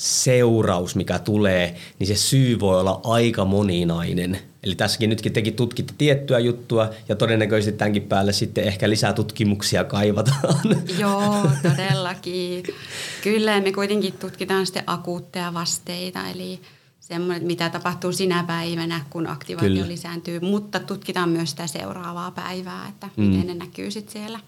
seuraus, 0.00 0.96
mikä 0.96 1.18
tulee, 1.18 1.76
niin 1.98 2.06
se 2.06 2.16
syy 2.16 2.60
voi 2.60 2.80
olla 2.80 3.00
aika 3.04 3.44
moninainen. 3.44 4.38
Eli 4.62 4.74
tässäkin 4.74 5.10
nytkin 5.10 5.32
tekin 5.32 5.54
tutkitte 5.54 5.94
tiettyä 5.98 6.38
juttua 6.38 6.90
ja 7.08 7.16
todennäköisesti 7.16 7.78
tämänkin 7.78 8.02
päälle 8.02 8.32
sitten 8.32 8.64
ehkä 8.64 8.90
lisää 8.90 9.12
tutkimuksia 9.12 9.84
kaivataan. 9.84 10.60
Joo, 10.98 11.50
todellakin. 11.62 12.62
Kyllä, 13.24 13.60
me 13.60 13.72
kuitenkin 13.72 14.12
tutkitaan 14.12 14.66
sitten 14.66 14.84
akuutteja 14.86 15.54
vasteita, 15.54 16.28
eli 16.28 16.60
semmoinen, 17.00 17.46
mitä 17.46 17.70
tapahtuu 17.70 18.12
sinä 18.12 18.44
päivänä, 18.46 19.04
kun 19.10 19.26
aktivaatio 19.26 19.68
Kyllä. 19.68 19.88
lisääntyy, 19.88 20.40
mutta 20.40 20.80
tutkitaan 20.80 21.28
myös 21.28 21.50
sitä 21.50 21.66
seuraavaa 21.66 22.30
päivää, 22.30 22.88
että 22.88 23.08
mm. 23.16 23.24
miten 23.24 23.46
ne 23.46 23.54
näkyy 23.54 23.90
sitten 23.90 24.12
siellä, 24.12 24.40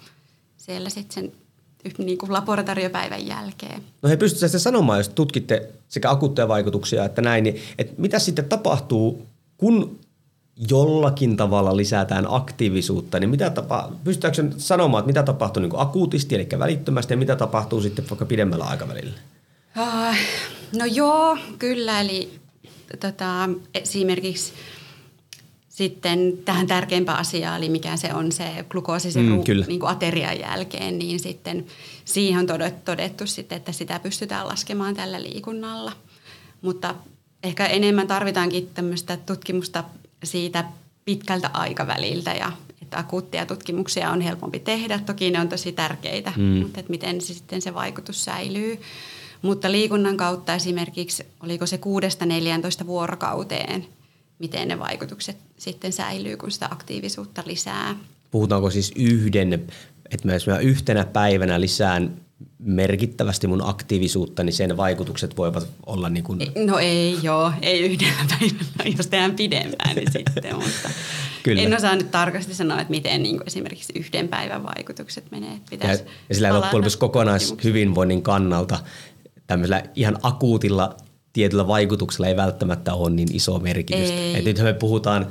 siellä 0.57 0.91
sitten 0.91 1.15
sen 1.15 1.42
niin 1.99 2.19
kuin 2.19 2.33
laboratoriopäivän 2.33 3.27
jälkeen. 3.27 3.83
No 4.03 4.09
he 4.09 4.17
pystyvät 4.17 4.41
sitten 4.41 4.61
sanomaan, 4.61 4.99
jos 4.99 5.09
tutkitte 5.09 5.71
sekä 5.89 6.11
akuutteja 6.11 6.49
vaikutuksia 6.49 7.05
että 7.05 7.23
näin, 7.23 7.45
niin 7.45 7.61
että 7.79 7.95
mitä 7.99 8.19
sitten 8.19 8.45
tapahtuu, 8.45 9.27
kun 9.57 9.99
jollakin 10.71 11.37
tavalla 11.37 11.77
lisätään 11.77 12.27
aktiivisuutta, 12.29 13.21
niin 13.21 13.31
mitä 13.31 13.51
tapa, 13.51 13.93
pystytäänkö 14.05 14.45
sanomaan, 14.59 15.03
että 15.03 15.07
mitä 15.07 15.23
tapahtuu 15.23 15.63
niin 15.63 15.73
akuutisti, 15.77 16.35
eli 16.35 16.49
välittömästi, 16.59 17.13
ja 17.13 17.19
mitä 17.19 17.37
tapahtuu 17.37 17.81
sitten 17.81 18.05
vaikka 18.11 18.27
pidemmällä 18.27 18.65
aikavälillä? 18.65 19.13
Uh, 19.79 20.17
no 20.79 20.85
joo, 20.85 21.39
kyllä, 21.59 22.01
eli 22.01 22.39
tota, 23.01 23.49
esimerkiksi 23.75 24.53
sitten 25.73 26.39
tähän 26.45 26.67
tärkeimpään 26.67 27.19
asiaan, 27.19 27.59
eli 27.59 27.69
mikä 27.69 27.97
se 27.97 28.15
on 28.15 28.33
se 28.33 28.65
glukoosi 28.69 29.13
sen 29.13 29.25
mm, 29.25 29.41
ru- 29.41 29.67
niin 29.67 29.87
aterian 29.87 30.41
jälkeen, 30.41 30.99
niin 30.99 31.21
sitten 31.21 31.67
siihen 32.05 32.39
on 32.39 32.47
todettu, 32.47 32.81
todettu 32.85 33.27
sitten, 33.27 33.57
että 33.57 33.73
sitä 33.73 33.99
pystytään 33.99 34.49
laskemaan 34.49 34.95
tällä 34.95 35.23
liikunnalla. 35.23 35.93
Mutta 36.63 36.95
ehkä 37.43 37.67
enemmän 37.67 38.07
tarvitaankin 38.07 38.71
tämmöistä 38.75 39.17
tutkimusta 39.17 39.85
siitä 40.25 40.65
pitkältä 41.05 41.51
aikaväliltä 41.53 42.33
ja 42.33 42.53
että 42.83 42.99
akuutteja 42.99 43.47
tutkimuksia 43.47 44.11
on 44.11 44.21
helpompi 44.21 44.59
tehdä. 44.59 44.99
Toki 45.07 45.31
ne 45.31 45.41
on 45.41 45.49
tosi 45.49 45.73
tärkeitä, 45.73 46.33
mm. 46.37 46.43
mutta 46.43 46.81
että 46.81 46.91
miten 46.91 47.21
se 47.21 47.35
sitten 47.35 47.63
se 47.63 47.75
vaikutus 47.75 48.25
säilyy. 48.25 48.81
Mutta 49.43 49.73
liikunnan 49.73 50.17
kautta 50.17 50.55
esimerkiksi, 50.55 51.27
oliko 51.41 51.67
se 51.67 51.81
6-14 52.83 52.87
vuorokauteen, 52.87 53.87
miten 54.43 54.69
ne 54.69 54.79
vaikutukset 54.79 55.37
sitten 55.59 55.93
säilyy, 55.93 56.37
kun 56.37 56.51
sitä 56.51 56.69
aktiivisuutta 56.71 57.43
lisää. 57.47 57.97
Puhutaanko 58.31 58.71
siis 58.71 58.93
yhden, 58.97 59.53
että 60.11 60.29
mä 60.47 60.59
yhtenä 60.59 61.05
päivänä 61.05 61.61
lisään 61.61 62.17
merkittävästi 62.59 63.47
mun 63.47 63.69
aktiivisuutta, 63.69 64.45
niin 64.45 64.53
sen 64.53 64.77
vaikutukset 64.77 65.37
voivat 65.37 65.69
olla 65.87 66.09
niin 66.09 66.25
kuin... 66.25 66.39
No 66.67 66.79
ei 66.79 67.19
joo, 67.23 67.53
ei 67.63 67.81
yhdellä 67.81 68.25
päivällä, 68.29 68.97
jos 68.97 69.07
tehdään 69.07 69.35
pidempään 69.35 69.97
niin 69.97 70.13
sitten, 70.13 70.57
mutta 70.57 70.91
Kyllä. 71.43 71.63
en 71.63 71.77
osaa 71.77 71.97
nyt 71.97 72.11
tarkasti 72.11 72.55
sanoa, 72.55 72.81
että 72.81 72.91
miten 72.91 73.23
niin 73.23 73.37
kuin 73.37 73.47
esimerkiksi 73.47 73.93
yhden 73.97 74.29
päivän 74.29 74.63
vaikutukset 74.63 75.31
menee. 75.31 75.61
ja, 75.71 75.89
ja 76.29 76.35
sillä 76.35 76.55
loppujen 76.55 76.81
lopuksi 76.81 76.99
kokonaishyvinvoinnin 76.99 78.23
kannalta 78.23 78.79
tämmöisellä 79.47 79.83
ihan 79.95 80.19
akuutilla 80.23 80.97
tietyllä 81.33 81.67
vaikutuksella 81.67 82.27
ei 82.27 82.37
välttämättä 82.37 82.95
ole 82.95 83.11
niin 83.11 83.37
iso 83.37 83.59
merkitystä. 83.59 84.39
Et 84.39 84.45
nythän 84.45 84.67
me 84.67 84.73
puhutaan 84.73 85.27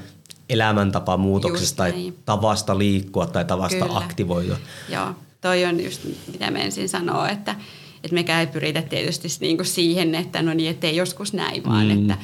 elämäntapamuutoksesta 0.50 1.78
tai 1.78 2.14
tavasta 2.26 2.78
liikkua 2.78 3.26
tai 3.26 3.46
tavasta 3.46 3.86
Kyllä. 3.86 3.98
aktivoida. 3.98 4.58
Joo, 4.90 5.16
toi 5.42 5.66
on 5.66 5.84
just 5.84 6.02
mitä 6.32 6.52
me 6.52 6.62
ensin 6.64 6.90
sanoo, 6.90 7.26
että, 7.26 7.56
että 8.04 8.14
mekään 8.14 8.40
ei 8.40 8.48
pyritä 8.48 8.82
tietysti 8.82 9.28
niin 9.40 9.58
kuin 9.58 9.68
siihen, 9.68 10.16
että 10.16 10.42
no 10.42 10.54
niin, 10.54 10.70
ettei 10.70 10.96
joskus 10.96 11.34
näin, 11.34 11.64
vaan 11.66 11.86
mm. 11.86 11.92
että 11.92 12.18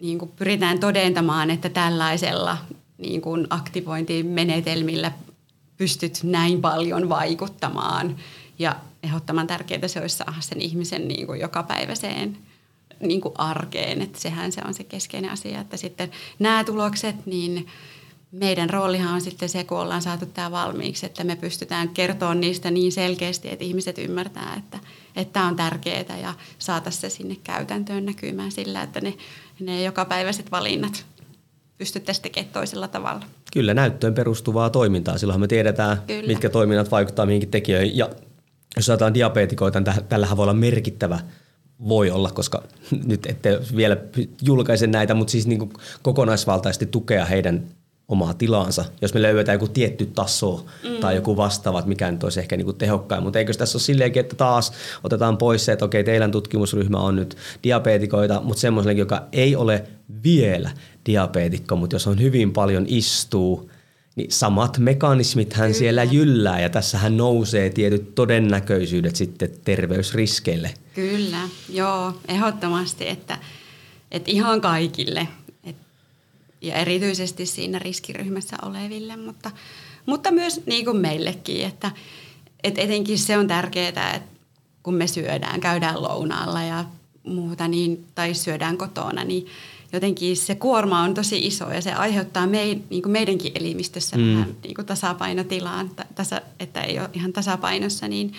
niin 0.00 0.18
kuin 0.18 0.30
pyritään 0.36 0.80
todentamaan, 0.80 1.50
että 1.50 1.68
tällaisella 1.68 2.58
niin 2.98 3.20
kuin 3.20 3.46
aktivointimenetelmillä 3.50 5.12
pystyt 5.76 6.20
näin 6.22 6.60
paljon 6.60 7.08
vaikuttamaan. 7.08 8.16
Ja 8.58 8.76
ehdottoman 9.02 9.46
tärkeää 9.46 9.88
se 9.88 10.00
olisi 10.00 10.16
saada 10.16 10.40
sen 10.40 10.60
ihmisen 10.60 11.08
niin 11.08 11.26
kuin 11.26 11.40
jokapäiväiseen 11.40 12.38
niin 13.00 13.20
kuin 13.20 13.34
arkeen. 13.38 14.02
Että 14.02 14.20
sehän 14.20 14.52
se 14.52 14.60
on 14.66 14.74
se 14.74 14.84
keskeinen 14.84 15.30
asia, 15.30 15.60
että 15.60 15.76
sitten 15.76 16.10
nämä 16.38 16.64
tulokset, 16.64 17.26
niin 17.26 17.66
meidän 18.32 18.70
roolihan 18.70 19.14
on 19.14 19.20
sitten 19.20 19.48
se, 19.48 19.64
kun 19.64 19.78
ollaan 19.78 20.02
saatu 20.02 20.26
tämä 20.26 20.50
valmiiksi, 20.50 21.06
että 21.06 21.24
me 21.24 21.36
pystytään 21.36 21.88
kertoa 21.88 22.34
niistä 22.34 22.70
niin 22.70 22.92
selkeästi, 22.92 23.48
että 23.52 23.64
ihmiset 23.64 23.98
ymmärtää, 23.98 24.54
että, 24.58 24.78
että 25.16 25.32
tämä 25.32 25.48
on 25.48 25.56
tärkeää 25.56 26.18
ja 26.22 26.34
saataisiin 26.58 27.00
se 27.00 27.10
sinne 27.10 27.36
käytäntöön 27.44 28.06
näkymään 28.06 28.52
sillä, 28.52 28.82
että 28.82 29.00
ne, 29.00 29.14
ne 29.60 29.82
jokapäiväiset 29.82 30.50
valinnat 30.50 31.04
pystyttäisiin 31.78 32.22
tekemään 32.22 32.52
toisella 32.52 32.88
tavalla. 32.88 33.26
Kyllä, 33.52 33.74
näyttöön 33.74 34.14
perustuvaa 34.14 34.70
toimintaa. 34.70 35.18
Silloin 35.18 35.40
me 35.40 35.46
tiedetään, 35.46 36.02
Kyllä. 36.06 36.26
mitkä 36.26 36.48
toiminnat 36.48 36.90
vaikuttaa 36.90 37.26
mihinkin 37.26 37.50
tekijöihin. 37.50 37.96
Ja 37.96 38.10
jos 38.76 38.90
ajatellaan 38.90 39.14
diabetikoita, 39.14 39.80
niin 39.80 40.04
tällähän 40.08 40.36
voi 40.36 40.44
olla 40.44 40.54
merkittävä 40.54 41.20
voi 41.88 42.10
olla, 42.10 42.30
koska 42.30 42.62
nyt 43.10 43.26
ette 43.26 43.60
vielä 43.76 43.96
julkaise 44.42 44.86
näitä, 44.86 45.14
mutta 45.14 45.30
siis 45.30 45.46
niin 45.46 45.58
kuin 45.58 45.72
kokonaisvaltaisesti 46.02 46.86
tukea 46.86 47.24
heidän 47.24 47.62
omaa 48.08 48.34
tilaansa, 48.34 48.84
jos 49.02 49.14
me 49.14 49.22
löydetään 49.22 49.54
joku 49.54 49.68
tietty 49.68 50.06
taso 50.06 50.66
mm. 50.84 50.96
tai 51.00 51.14
joku 51.14 51.36
vastaava, 51.36 51.82
mikä 51.86 52.10
nyt 52.10 52.24
olisi 52.24 52.40
ehkä 52.40 52.56
niin 52.56 52.64
kuin 52.64 52.76
tehokkain. 52.78 53.22
Mutta 53.22 53.38
eikö 53.38 53.52
tässä 53.52 53.76
ole 53.76 53.82
silleenkin, 53.82 54.20
että 54.20 54.36
taas 54.36 54.72
otetaan 55.04 55.38
pois 55.38 55.64
se, 55.64 55.72
että 55.72 55.84
okei, 55.84 56.04
teidän 56.04 56.30
tutkimusryhmä 56.30 56.98
on 56.98 57.16
nyt 57.16 57.36
diabetikoita, 57.64 58.40
mutta 58.44 58.60
semmoisellekin, 58.60 59.00
joka 59.00 59.22
ei 59.32 59.56
ole 59.56 59.84
vielä 60.24 60.70
diabeetikko, 61.06 61.76
mutta 61.76 61.94
jos 61.96 62.06
on 62.06 62.20
hyvin 62.20 62.52
paljon 62.52 62.84
istuu, 62.88 63.70
niin 64.18 64.32
samat 64.32 64.78
mekanismit 64.78 65.52
hän 65.52 65.74
siellä 65.74 66.04
jyllää 66.04 66.60
ja 66.60 66.68
tässähän 66.68 67.16
nousee 67.16 67.70
tietyt 67.70 68.14
todennäköisyydet 68.14 69.16
sitten 69.16 69.50
terveysriskeille. 69.64 70.74
Kyllä, 70.94 71.48
joo, 71.68 72.12
ehdottomasti, 72.28 73.08
että, 73.08 73.38
että 74.10 74.30
ihan 74.30 74.60
kaikille 74.60 75.28
et, 75.64 75.76
ja 76.60 76.74
erityisesti 76.74 77.46
siinä 77.46 77.78
riskiryhmässä 77.78 78.56
oleville, 78.62 79.16
mutta, 79.16 79.50
mutta 80.06 80.30
myös 80.30 80.60
niin 80.66 80.84
kuin 80.84 80.96
meillekin, 80.96 81.66
että, 81.66 81.90
että 82.62 82.80
etenkin 82.80 83.18
se 83.18 83.38
on 83.38 83.48
tärkeää, 83.48 83.88
että 83.88 84.38
kun 84.82 84.94
me 84.94 85.06
syödään, 85.06 85.60
käydään 85.60 86.02
lounaalla 86.02 86.62
ja 86.62 86.84
muuta, 87.22 87.68
niin, 87.68 88.04
tai 88.14 88.34
syödään 88.34 88.78
kotona, 88.78 89.24
niin 89.24 89.46
jotenkin 89.92 90.36
se 90.36 90.54
kuorma 90.54 91.02
on 91.02 91.14
tosi 91.14 91.46
iso 91.46 91.70
ja 91.70 91.82
se 91.82 91.92
aiheuttaa 91.92 92.46
mei, 92.46 92.82
niin 92.90 93.02
kuin 93.02 93.12
meidänkin 93.12 93.52
elimistössä 93.54 94.16
mm. 94.16 94.34
vähän 94.34 94.54
niin 94.62 94.74
kuin 94.74 94.86
tasapainotilaan, 94.86 95.90
tasa, 96.14 96.40
että 96.60 96.80
ei 96.80 96.98
ole 96.98 97.10
ihan 97.12 97.32
tasapainossa, 97.32 98.08
niin, 98.08 98.32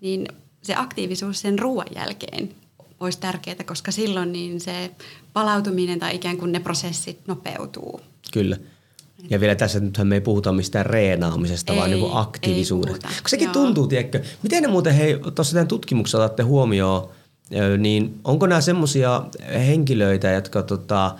niin 0.00 0.28
se 0.62 0.74
aktiivisuus 0.74 1.40
sen 1.40 1.58
ruoan 1.58 1.86
jälkeen 1.94 2.50
olisi 3.00 3.20
tärkeää, 3.20 3.64
koska 3.66 3.90
silloin 3.90 4.32
niin 4.32 4.60
se 4.60 4.90
palautuminen 5.32 5.98
tai 5.98 6.14
ikään 6.14 6.36
kuin 6.36 6.52
ne 6.52 6.60
prosessit 6.60 7.18
nopeutuu. 7.26 8.00
Kyllä. 8.32 8.56
Ja 9.30 9.40
vielä 9.40 9.54
tässä 9.54 9.80
nythän 9.80 10.06
me 10.06 10.14
ei 10.14 10.20
puhuta 10.20 10.52
mistään 10.52 10.86
reenaamisesta, 10.86 11.72
ei, 11.72 11.78
vaan 11.78 11.90
niin 11.90 12.10
aktiivisuudesta. 12.12 13.08
Kun 13.08 13.30
sekin 13.30 13.44
Joo. 13.44 13.52
tuntuu, 13.52 13.86
tiedätkö, 13.86 14.22
miten 14.42 14.62
ne 14.62 14.68
muuten, 14.68 14.94
hei, 14.94 15.18
tuossa 15.34 15.52
teidän 15.52 15.68
tutkimuksessa 15.68 16.18
otatte 16.18 16.42
huomioon, 16.42 17.10
niin 17.78 18.20
onko 18.24 18.46
nämä 18.46 18.60
semmoisia 18.60 19.24
henkilöitä, 19.66 20.30
jotka 20.30 20.62
tota, 20.62 21.14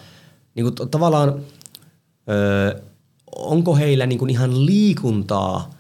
niin 0.55 0.65
kuin, 0.65 0.91
tavallaan, 0.91 1.35
ö, 2.31 2.81
onko 3.37 3.77
heillä 3.77 4.07
niin 4.07 4.19
kuin 4.19 4.31
ihan 4.31 4.67
liikuntaa, 4.67 5.71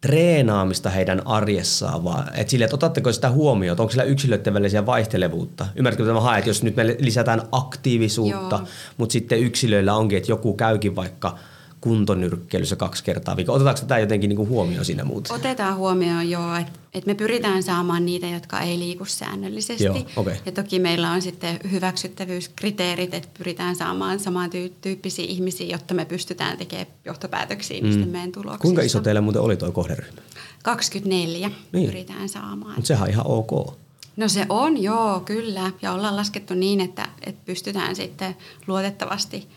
treenaamista 0.00 0.90
heidän 0.90 1.26
arjessaan, 1.26 2.04
vaan 2.04 2.28
et 2.34 2.48
sille, 2.48 2.64
että 2.64 2.74
otatteko 2.74 3.12
sitä 3.12 3.30
huomioon, 3.30 3.80
onko 3.80 3.90
sillä 3.90 4.04
yksilöiden 4.04 4.54
välisiä 4.54 4.86
vaihtelevuutta? 4.86 5.66
Ymmärrätkö, 5.76 6.02
mitä 6.02 6.14
mä 6.14 6.20
haen, 6.20 6.38
että 6.38 6.50
jos 6.50 6.62
nyt 6.62 6.76
me 6.76 6.96
lisätään 6.98 7.42
aktiivisuutta, 7.52 8.56
Joo. 8.56 8.66
mutta 8.96 9.12
sitten 9.12 9.38
yksilöillä 9.40 9.94
onkin, 9.94 10.18
että 10.18 10.32
joku 10.32 10.54
käykin 10.54 10.96
vaikka 10.96 11.38
kuntonyrkkeilyssä 11.82 12.76
kaksi 12.76 13.04
kertaa 13.04 13.36
viikossa. 13.36 13.56
Otetaanko 13.56 13.80
tämä 13.86 14.00
jotenkin 14.00 14.28
niin 14.28 14.36
kuin 14.36 14.48
huomioon 14.48 14.84
siinä 14.84 15.04
muuten? 15.04 15.36
Otetaan 15.36 15.76
huomioon 15.76 16.30
joo, 16.30 16.56
että 16.56 16.78
et 16.94 17.06
me 17.06 17.14
pyritään 17.14 17.62
saamaan 17.62 18.06
niitä, 18.06 18.26
jotka 18.26 18.60
ei 18.60 18.78
liiku 18.78 19.04
säännöllisesti. 19.04 19.84
Joo, 19.84 19.96
okay. 20.16 20.34
Ja 20.46 20.52
toki 20.52 20.78
meillä 20.78 21.10
on 21.10 21.22
sitten 21.22 21.60
hyväksyttävyyskriteerit, 21.70 23.14
että 23.14 23.28
pyritään 23.38 23.76
saamaan 23.76 24.20
samantyyppisiä 24.20 25.24
ihmisiä, 25.28 25.66
jotta 25.66 25.94
me 25.94 26.04
pystytään 26.04 26.58
tekemään 26.58 26.86
johtopäätöksiä 27.04 27.80
mm. 27.80 27.86
niistä 27.86 28.06
meidän 28.06 28.32
tuloksista. 28.32 28.62
Kuinka 28.62 28.82
iso 28.82 29.00
teille 29.00 29.20
muuten 29.20 29.42
oli 29.42 29.56
tuo 29.56 29.72
kohderyhmä? 29.72 30.20
24 30.62 31.50
niin. 31.72 31.86
pyritään 31.86 32.28
saamaan. 32.28 32.74
Mutta 32.74 32.88
sehän 32.88 33.02
on 33.02 33.10
ihan 33.10 33.26
ok. 33.26 33.78
No 34.16 34.28
se 34.28 34.46
on, 34.48 34.82
joo, 34.82 35.20
kyllä. 35.20 35.72
Ja 35.82 35.92
ollaan 35.92 36.16
laskettu 36.16 36.54
niin, 36.54 36.80
että, 36.80 37.08
että 37.26 37.42
pystytään 37.44 37.96
sitten 37.96 38.36
luotettavasti 38.66 39.48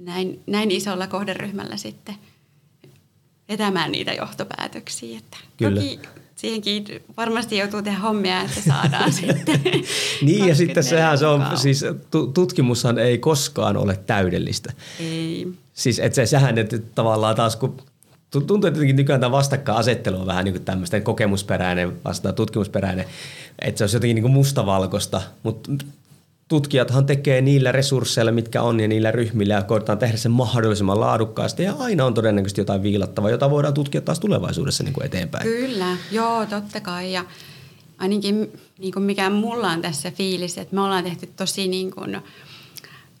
näin, 0.00 0.40
näin 0.46 0.70
isolla 0.70 1.06
kohderyhmällä 1.06 1.76
sitten 1.76 2.14
vetämään 3.48 3.92
niitä 3.92 4.12
johtopäätöksiä. 4.12 5.18
Että 5.18 5.36
kyllä. 5.56 5.80
Toki 5.80 6.00
siihenkin 6.36 6.84
varmasti 7.16 7.58
joutuu 7.58 7.82
tehdä 7.82 7.98
hommia, 7.98 8.40
että 8.40 8.60
saadaan 8.68 9.12
sitten. 9.20 9.60
niin 10.22 10.48
ja 10.48 10.54
sitten 10.54 10.84
sehän 10.84 11.18
se 11.18 11.26
on, 11.26 11.58
siis 11.58 11.84
tutkimushan 12.34 12.98
ei 12.98 13.18
koskaan 13.18 13.76
ole 13.76 13.96
täydellistä. 14.06 14.72
Ei. 15.00 15.48
Siis 15.74 15.98
että 15.98 16.16
se, 16.16 16.26
sehän, 16.26 16.58
että 16.58 16.78
tavallaan 16.78 17.36
taas 17.36 17.56
kun 17.56 17.76
tuntuu, 18.30 18.56
että 18.56 18.68
jotenkin 18.68 18.96
nykyään 18.96 19.20
tämä 19.20 19.30
vastakkainasettelu 19.30 20.20
on 20.20 20.26
vähän 20.26 20.44
niin 20.44 20.54
kuin 20.54 20.64
tämmöistä 20.64 21.00
kokemusperäinen 21.00 22.04
vastaan 22.04 22.34
tutkimusperäinen, 22.34 23.04
että 23.58 23.78
se 23.78 23.84
olisi 23.84 23.96
jotenkin 23.96 24.14
niin 24.14 24.22
kuin 24.22 24.32
mustavalkoista, 24.32 25.22
mutta 25.42 25.70
tutkijathan 26.50 27.06
tekee 27.06 27.40
niillä 27.40 27.72
resursseilla, 27.72 28.32
mitkä 28.32 28.62
on 28.62 28.80
ja 28.80 28.88
niillä 28.88 29.10
ryhmillä 29.10 29.54
ja 29.54 29.62
koetaan 29.62 29.98
tehdä 29.98 30.16
sen 30.16 30.32
mahdollisimman 30.32 31.00
laadukkaasti 31.00 31.62
ja 31.62 31.74
aina 31.78 32.04
on 32.04 32.14
todennäköisesti 32.14 32.60
jotain 32.60 32.82
viilattavaa, 32.82 33.30
jota 33.30 33.50
voidaan 33.50 33.74
tutkia 33.74 34.00
taas 34.00 34.20
tulevaisuudessa 34.20 34.84
niin 34.84 34.94
kuin 34.94 35.06
eteenpäin. 35.06 35.44
Kyllä, 35.44 35.96
joo, 36.12 36.46
totta 36.46 36.80
kai 36.80 37.12
ja 37.12 37.24
ainakin 37.98 38.52
niin 38.78 38.92
kuin 38.92 39.02
mikä 39.02 39.30
mulla 39.30 39.70
on 39.70 39.82
tässä 39.82 40.10
fiilis, 40.10 40.58
että 40.58 40.74
me 40.74 40.80
ollaan 40.80 41.04
tehty 41.04 41.28
tosi 41.36 41.68
niin 41.68 41.90
kuin, 41.90 42.20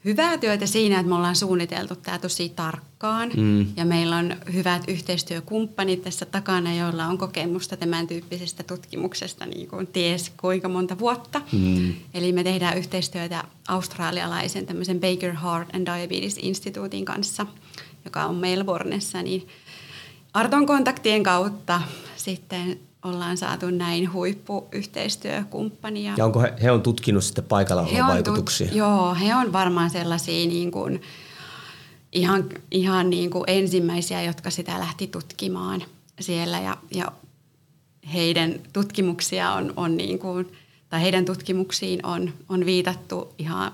hyvää 0.04 0.38
työtä 0.38 0.66
siinä, 0.66 1.00
että 1.00 1.08
me 1.08 1.14
ollaan 1.14 1.36
suunniteltu 1.36 1.96
tämä 1.96 2.18
tosi 2.18 2.48
tarkkaan 2.48 3.30
mm. 3.36 3.66
ja 3.76 3.84
meillä 3.84 4.16
on 4.16 4.36
hyvät 4.52 4.82
yhteistyökumppanit 4.88 6.02
tässä 6.02 6.26
takana, 6.26 6.74
joilla 6.74 7.06
on 7.06 7.18
kokemusta 7.18 7.76
tämän 7.76 8.06
tyyppisestä 8.06 8.62
tutkimuksesta 8.62 9.46
niin 9.46 9.68
kuin 9.68 9.86
ties 9.86 10.32
kuinka 10.40 10.68
monta 10.68 10.98
vuotta. 10.98 11.42
Mm. 11.52 11.94
Eli 12.14 12.32
me 12.32 12.44
tehdään 12.44 12.78
yhteistyötä 12.78 13.44
australialaisen 13.68 14.66
tämmöisen 14.66 15.00
Baker 15.00 15.34
Heart 15.34 15.74
and 15.74 15.86
Diabetes 15.86 16.38
Instituutin 16.42 17.04
kanssa, 17.04 17.46
joka 18.04 18.24
on 18.24 18.34
Melbourneessa, 18.34 19.22
niin 19.22 19.48
Arton 20.34 20.66
kontaktien 20.66 21.22
kautta 21.22 21.82
sitten 22.16 22.80
ollaan 23.04 23.36
saatu 23.36 23.70
näin 23.70 24.12
huippuyhteistyökumppania. 24.12 26.14
Ja 26.16 26.24
onko 26.24 26.40
he, 26.40 26.54
he 26.62 26.70
on 26.70 26.82
tutkinut 26.82 27.24
sitten 27.24 27.44
paikalla 27.44 27.82
he 27.82 28.02
vaikutuksia? 28.02 28.66
Tut, 28.66 28.76
joo, 28.76 29.14
he 29.14 29.34
on 29.34 29.52
varmaan 29.52 29.90
sellaisia 29.90 30.48
niin 30.48 30.70
kuin, 30.70 31.02
ihan, 32.12 32.44
ihan 32.70 33.10
niin 33.10 33.30
kuin 33.30 33.44
ensimmäisiä, 33.46 34.22
jotka 34.22 34.50
sitä 34.50 34.78
lähti 34.78 35.06
tutkimaan 35.06 35.82
siellä 36.20 36.60
ja, 36.60 36.76
ja 36.94 37.12
heidän 38.12 38.54
tutkimuksia 38.72 39.52
on, 39.52 39.72
on 39.76 39.96
niin 39.96 40.18
kuin, 40.18 40.52
tai 40.88 41.02
heidän 41.02 41.24
tutkimuksiin 41.24 42.06
on, 42.06 42.32
on 42.48 42.66
viitattu 42.66 43.34
ihan 43.38 43.72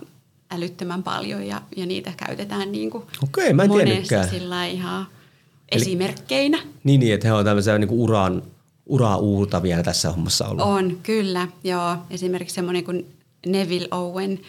älyttömän 0.50 1.02
paljon 1.02 1.46
ja, 1.46 1.62
ja 1.76 1.86
niitä 1.86 2.12
käytetään 2.16 2.72
niin 2.72 2.90
kuin 2.90 3.04
Okei, 3.22 3.52
mä 3.52 3.62
en 3.62 3.68
monessa 3.68 4.24
sillä 4.30 4.66
ihan 4.66 5.06
Eli, 5.72 5.82
esimerkkeinä. 5.82 6.58
Niin, 6.84 7.00
niin, 7.00 7.14
että 7.14 7.28
he 7.28 7.34
on 7.34 7.44
tämmöisiä 7.44 7.78
niin 7.78 7.88
kuin 7.88 8.00
uran 8.00 8.42
uraa 8.86 9.16
uutta 9.16 9.62
vielä 9.62 9.82
tässä 9.82 10.10
hommassa 10.10 10.48
ollut. 10.48 10.66
On, 10.66 10.98
kyllä. 11.02 11.48
Joo. 11.64 11.96
Esimerkiksi 12.10 12.54
semmoinen 12.54 12.84
kuin 12.84 13.06
Neville 13.46 13.88
Owen, 13.90 14.40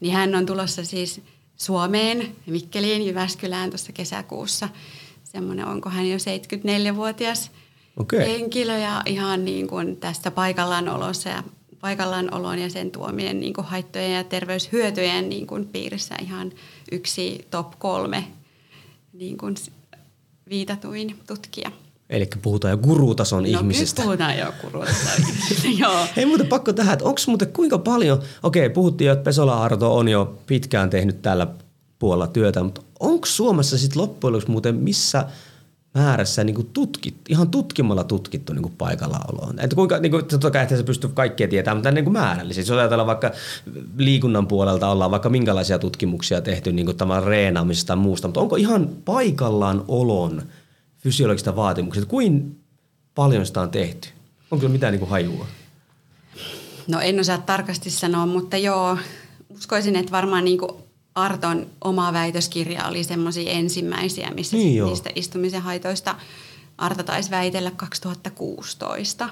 niin 0.00 0.14
hän 0.14 0.34
on 0.34 0.46
tulossa 0.46 0.84
siis 0.84 1.20
Suomeen, 1.56 2.36
Mikkeliin, 2.46 3.06
Jyväskylään 3.06 3.70
tuossa 3.70 3.92
kesäkuussa. 3.92 4.68
Semmoinen, 5.24 5.66
onko 5.66 5.90
hän 5.90 6.08
jo 6.08 6.16
74-vuotias 6.16 7.50
okay. 7.96 8.18
henkilö 8.18 8.78
ja 8.78 9.02
ihan 9.06 9.44
niin 9.44 9.68
kuin 9.68 9.96
tästä 9.96 10.30
paikallaan 10.30 10.88
olossa 10.88 11.28
ja 11.28 11.42
paikallaan 11.80 12.34
olon 12.34 12.58
ja 12.58 12.70
sen 12.70 12.90
tuomien 12.90 13.40
niin 13.40 13.52
kuin 13.52 13.66
haittojen 13.66 14.12
ja 14.12 14.24
terveyshyötyjen 14.24 15.28
niin 15.28 15.46
kuin 15.46 15.66
piirissä 15.66 16.14
ihan 16.22 16.52
yksi 16.92 17.46
top 17.50 17.72
kolme 17.78 18.24
niin 19.12 19.38
kuin 19.38 19.54
viitatuin 20.48 21.18
tutkija. 21.26 21.70
Eli 22.10 22.28
puhutaan 22.42 22.70
jo 22.70 22.78
gurutason 22.78 23.42
no, 23.42 23.48
ihmisistä. 23.48 24.02
No 24.02 24.06
puhutaan 24.06 24.38
jo 24.38 24.52
gurutason 24.60 25.20
ihmisistä, 25.28 25.68
joo. 25.78 26.06
Hei 26.16 26.26
muuten 26.26 26.46
pakko 26.46 26.72
tähän, 26.72 26.92
että 26.92 27.04
onko 27.04 27.20
muuten 27.26 27.52
kuinka 27.52 27.78
paljon, 27.78 28.22
okei 28.42 28.70
puhuttiin 28.70 29.06
jo, 29.06 29.12
että 29.12 29.24
Pesola 29.24 29.62
Arto 29.62 29.96
on 29.96 30.08
jo 30.08 30.38
pitkään 30.46 30.90
tehnyt 30.90 31.22
tällä 31.22 31.46
puolella 31.98 32.26
työtä, 32.26 32.62
mutta 32.62 32.82
onko 33.00 33.26
Suomessa 33.26 33.78
sitten 33.78 34.02
loppujen 34.02 34.32
lopuksi 34.32 34.50
muuten 34.50 34.74
missä 34.74 35.24
määrässä 35.94 36.44
niin 36.44 36.68
tutkit, 36.72 37.14
ihan 37.28 37.48
tutkimalla 37.48 38.04
tutkittu 38.04 38.52
niin 38.52 38.72
paikallaoloon? 38.78 39.60
Että 39.60 39.76
kuinka, 39.76 39.98
niin 39.98 40.12
kuin, 40.12 40.24
totta 40.24 40.50
kai 40.50 40.68
se 40.68 40.82
pystyy 40.82 41.10
kaikkea 41.14 41.48
tietämään, 41.48 41.76
mutta 41.76 41.90
niin 41.90 42.04
kuin 42.04 42.12
määrällisesti. 42.12 42.72
Jos 42.72 42.78
ajatellaan 42.78 43.06
vaikka 43.06 43.30
liikunnan 43.96 44.46
puolelta 44.46 44.88
ollaan 44.88 45.10
vaikka 45.10 45.28
minkälaisia 45.28 45.78
tutkimuksia 45.78 46.40
tehty 46.40 46.72
niin 46.72 46.96
tämän 46.96 47.22
reenaamisesta 47.24 47.86
tai 47.86 47.96
muusta, 47.96 48.28
mutta 48.28 48.40
onko 48.40 48.56
ihan 48.56 48.88
paikallaan 49.04 49.84
olon– 49.88 50.42
fysiologista 51.00 51.56
vaatimukset, 51.56 52.04
kuin 52.04 52.60
paljon 53.14 53.46
sitä 53.46 53.60
on 53.60 53.70
tehty? 53.70 54.08
Onko 54.50 54.68
mitään 54.68 54.92
niin 54.92 55.00
kuin 55.00 55.10
hajua? 55.10 55.46
No 56.86 57.00
en 57.00 57.20
osaa 57.20 57.38
tarkasti 57.38 57.90
sanoa, 57.90 58.26
mutta 58.26 58.56
joo, 58.56 58.98
uskoisin, 59.48 59.96
että 59.96 60.12
varmaan 60.12 60.44
niin 60.44 60.58
kuin 60.58 60.72
Arton 61.14 61.66
oma 61.84 62.12
väitöskirja 62.12 62.86
oli 62.86 63.04
semmoisia 63.04 63.50
ensimmäisiä, 63.50 64.30
missä 64.30 64.56
niin 64.56 64.84
niistä 64.84 65.10
istumisen 65.14 65.62
haitoista 65.62 66.16
Arto 66.78 67.02
taisi 67.02 67.30
väitellä 67.30 67.70
2016. 67.70 69.28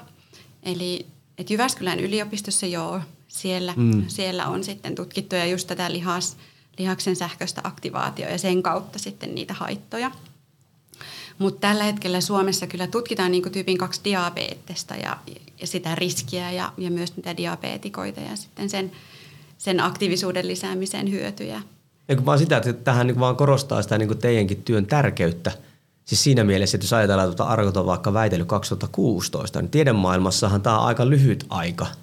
Eli 0.63 1.05
että 1.37 1.53
Jyväskylän 1.53 1.99
yliopistossa 1.99 2.65
joo, 2.65 3.01
siellä, 3.27 3.73
mm. 3.77 4.03
siellä 4.07 4.47
on 4.47 4.63
sitten 4.63 4.95
tutkittu 4.95 5.35
ja 5.35 5.45
just 5.45 5.67
tätä 5.67 5.91
lihas, 5.91 6.37
lihaksen 6.77 7.15
sähköistä 7.15 7.61
aktivaatio 7.63 8.29
ja 8.29 8.37
sen 8.37 8.63
kautta 8.63 8.99
sitten 8.99 9.35
niitä 9.35 9.53
haittoja– 9.53 10.11
mutta 11.39 11.67
tällä 11.67 11.83
hetkellä 11.83 12.21
Suomessa 12.21 12.67
kyllä 12.67 12.87
tutkitaan 12.87 13.31
niin 13.31 13.51
tyypin 13.51 13.77
kaksi 13.77 14.01
diabetesta 14.03 14.95
ja, 14.95 15.17
ja 15.61 15.67
sitä 15.67 15.95
riskiä 15.95 16.51
ja, 16.51 16.73
ja 16.77 16.91
myös 16.91 17.15
niitä 17.15 17.37
diabetikoita 17.37 18.21
ja 18.21 18.35
sitten 18.35 18.69
sen, 18.69 18.91
sen 19.57 19.79
aktiivisuuden 19.79 20.47
lisäämisen 20.47 21.11
hyötyjä. 21.11 21.61
Eikö 22.09 22.25
vaan 22.25 22.39
sitä, 22.39 22.57
että 22.57 22.73
tähän 22.73 23.07
niin 23.07 23.19
vaan 23.19 23.35
korostaa 23.35 23.81
sitä 23.81 23.97
niin 23.97 24.17
teidänkin 24.17 24.63
työn 24.63 24.85
tärkeyttä. 24.85 25.51
Siis 26.05 26.23
siinä 26.23 26.43
mielessä, 26.43 26.77
että 26.77 26.85
jos 26.85 26.93
ajatellaan 26.93 27.29
tuota 27.29 27.43
Argot 27.43 27.77
on 27.77 27.85
vaikka 27.85 28.13
väitellyt 28.13 28.47
2016, 28.47 29.61
niin 29.61 29.69
tiedemaailmassahan 29.69 30.61
tämä 30.61 30.79
on 30.79 30.85
aika 30.85 31.09
lyhyt 31.09 31.45
aika– 31.49 31.87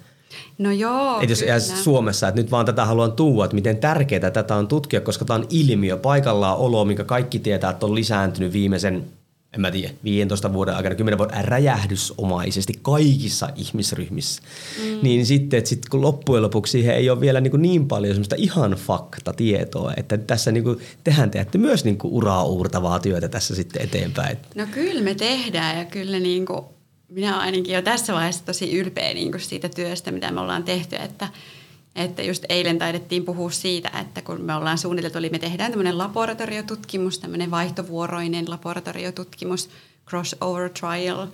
No 0.57 0.71
joo, 0.71 1.21
Et 1.21 1.29
jos 1.29 1.39
kyllä. 1.39 1.59
Suomessa, 1.59 2.27
että 2.27 2.41
nyt 2.41 2.51
vaan 2.51 2.65
tätä 2.65 2.85
haluan 2.85 3.11
tuua, 3.11 3.45
että 3.45 3.55
miten 3.55 3.77
tärkeää 3.77 4.31
tätä 4.31 4.55
on 4.55 4.67
tutkia, 4.67 5.01
koska 5.01 5.25
tämä 5.25 5.39
on 5.39 5.47
ilmiö, 5.49 5.97
paikallaan 5.97 6.57
olo, 6.57 6.85
minkä 6.85 7.03
kaikki 7.03 7.39
tietää, 7.39 7.71
että 7.71 7.85
on 7.85 7.95
lisääntynyt 7.95 8.53
viimeisen 8.53 9.05
en 9.57 9.61
mä 9.61 9.71
tiedä, 9.71 9.93
15 10.03 10.53
vuoden 10.53 10.75
aikana, 10.75 10.95
10 10.95 11.17
vuoden 11.17 11.45
räjähdysomaisesti 11.45 12.73
kaikissa 12.81 13.49
ihmisryhmissä. 13.55 14.41
Mm. 14.83 14.99
Niin 15.01 15.25
sitten, 15.25 15.57
että 15.57 15.69
sit 15.69 15.89
kun 15.89 16.01
loppujen 16.01 16.43
lopuksi 16.43 16.71
siihen 16.71 16.95
ei 16.95 17.09
ole 17.09 17.21
vielä 17.21 17.41
niin, 17.41 17.61
niin 17.61 17.87
paljon 17.87 18.13
semmoista 18.13 18.35
ihan 18.39 18.71
faktatietoa, 18.71 19.93
että 19.97 20.17
tässä 20.17 20.51
niin 20.51 20.63
kuin, 20.63 20.79
tehän 21.03 21.31
teette 21.31 21.57
myös 21.57 21.85
niin 21.85 21.97
kuin 21.97 22.13
uraa 22.13 22.43
uurtavaa 22.43 22.99
työtä 22.99 23.27
tässä 23.27 23.55
sitten 23.55 23.81
eteenpäin. 23.81 24.37
No 24.55 24.67
kyllä 24.71 25.01
me 25.01 25.15
tehdään 25.15 25.77
ja 25.77 25.85
kyllä 25.85 26.19
niin 26.19 26.45
kuin, 26.45 26.61
minä 27.09 27.33
olen 27.33 27.45
ainakin 27.45 27.75
jo 27.75 27.81
tässä 27.81 28.13
vaiheessa 28.13 28.45
tosi 28.45 28.77
ylpeä 28.77 29.13
niin 29.13 29.31
kuin 29.31 29.41
siitä 29.41 29.69
työstä, 29.69 30.11
mitä 30.11 30.31
me 30.31 30.41
ollaan 30.41 30.63
tehty, 30.63 30.95
että– 30.95 31.29
että 31.97 32.21
just 32.21 32.45
eilen 32.49 32.79
taidettiin 32.79 33.25
puhua 33.25 33.51
siitä, 33.51 33.91
että 34.01 34.21
kun 34.21 34.41
me 34.41 34.55
ollaan 34.55 34.77
suunniteltu, 34.77 35.17
eli 35.17 35.29
me 35.29 35.39
tehdään 35.39 35.71
tämmöinen 35.71 35.97
laboratoriotutkimus, 35.97 37.19
tämmöinen 37.19 37.51
vaihtovuoroinen 37.51 38.49
laboratoriotutkimus, 38.49 39.69
crossover 40.09 40.69
trial, 40.69 41.27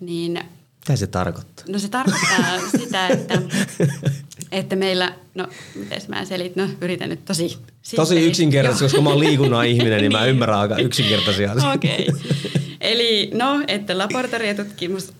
niin 0.00 0.40
mitä 0.88 0.96
se 0.96 1.06
tarkoittaa? 1.06 1.64
No 1.68 1.78
se 1.78 1.88
tarkoittaa 1.88 2.58
sitä, 2.80 3.08
että, 3.08 3.42
että 4.52 4.76
meillä, 4.76 5.12
no 5.34 5.48
miten 5.74 6.00
mä 6.08 6.24
selit, 6.24 6.56
no 6.56 6.68
yritän 6.80 7.08
nyt 7.08 7.24
tosi... 7.24 7.58
Tosi 7.96 8.26
yksinkertaisesti, 8.26 8.84
koska 8.84 9.00
mä 9.00 9.10
oon 9.10 9.20
liikunnan 9.20 9.66
ihminen, 9.66 9.92
niin, 9.92 10.00
niin 10.10 10.12
mä 10.12 10.24
ymmärrän 10.24 10.58
aika 10.58 10.76
yksinkertaisia 10.76 11.54
Okei. 11.74 12.08
Okay. 12.08 12.20
Eli 12.80 13.30
no, 13.34 13.64
että 13.68 13.98
laboratoriotutkimus, 13.98 15.12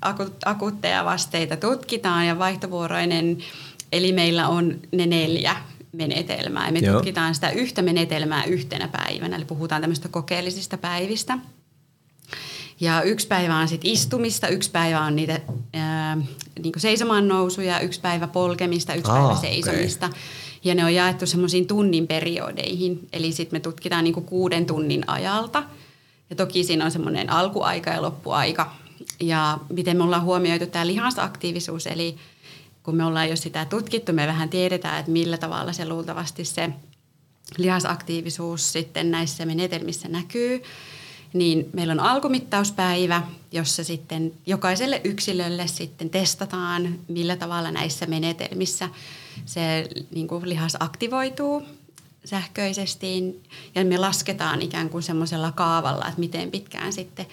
akuutteja 0.44 1.04
vasteita 1.04 1.56
tutkitaan 1.56 2.26
ja 2.26 2.38
vaihtovuoroinen 2.38 3.38
Eli 3.92 4.12
meillä 4.12 4.48
on 4.48 4.80
ne 4.92 5.06
neljä 5.06 5.56
menetelmää. 5.92 6.66
Ja 6.66 6.72
me 6.72 6.78
Joo. 6.78 6.94
tutkitaan 6.94 7.34
sitä 7.34 7.50
yhtä 7.50 7.82
menetelmää 7.82 8.44
yhtenä 8.44 8.88
päivänä, 8.88 9.36
eli 9.36 9.44
puhutaan 9.44 9.80
tämmöistä 9.80 10.08
kokeellisista 10.08 10.78
päivistä. 10.78 11.38
Ja 12.80 13.02
yksi 13.02 13.26
päivä 13.26 13.56
on 13.56 13.68
sitten 13.68 13.90
istumista, 13.90 14.48
yksi 14.48 14.70
päivä 14.70 15.00
on 15.00 15.16
niitä 15.16 15.40
ää, 15.74 16.16
niin 16.62 16.72
seisomaan 16.76 17.28
nousuja, 17.28 17.80
yksi 17.80 18.00
päivä 18.00 18.26
polkemista, 18.26 18.94
yksi 18.94 19.10
Aa, 19.10 19.18
päivä 19.18 19.40
seisomista. 19.40 20.10
Ja 20.64 20.74
ne 20.74 20.84
on 20.84 20.94
jaettu 20.94 21.26
semmoisiin 21.26 21.66
tunnin 21.66 22.06
periodeihin, 22.06 23.08
eli 23.12 23.32
sitten 23.32 23.56
me 23.56 23.60
tutkitaan 23.60 24.04
niin 24.04 24.14
kuuden 24.14 24.66
tunnin 24.66 25.04
ajalta. 25.06 25.62
Ja 26.30 26.36
toki 26.36 26.64
siinä 26.64 26.84
on 26.84 26.90
semmoinen 26.90 27.30
alkuaika 27.30 27.90
ja 27.90 28.02
loppuaika. 28.02 28.74
Ja 29.20 29.58
miten 29.72 29.96
me 29.96 30.04
ollaan 30.04 30.22
huomioitu 30.22 30.66
tämä 30.66 30.86
lihasaktiivisuus, 30.86 31.86
eli 31.86 32.16
kun 32.88 32.96
me 32.96 33.04
ollaan 33.04 33.28
jo 33.28 33.36
sitä 33.36 33.64
tutkittu, 33.64 34.12
me 34.12 34.26
vähän 34.26 34.48
tiedetään, 34.48 35.00
että 35.00 35.12
millä 35.12 35.38
tavalla 35.38 35.72
se 35.72 35.88
luultavasti 35.88 36.44
se 36.44 36.70
lihasaktiivisuus 37.58 38.72
sitten 38.72 39.10
näissä 39.10 39.46
menetelmissä 39.46 40.08
näkyy. 40.08 40.62
Niin 41.32 41.68
meillä 41.72 41.92
on 41.92 42.00
alkumittauspäivä, 42.00 43.22
jossa 43.52 43.84
sitten 43.84 44.32
jokaiselle 44.46 45.00
yksilölle 45.04 45.66
sitten 45.66 46.10
testataan, 46.10 46.98
millä 47.08 47.36
tavalla 47.36 47.70
näissä 47.70 48.06
menetelmissä 48.06 48.88
se 49.44 49.88
niin 50.10 50.28
kuin 50.28 50.48
lihas 50.48 50.76
aktivoituu 50.80 51.62
sähköisesti. 52.24 53.42
Ja 53.74 53.84
me 53.84 53.98
lasketaan 53.98 54.62
ikään 54.62 54.90
kuin 54.90 55.02
semmoisella 55.02 55.52
kaavalla, 55.52 56.08
että 56.08 56.20
miten 56.20 56.50
pitkään 56.50 56.92
sitten, 56.92 57.26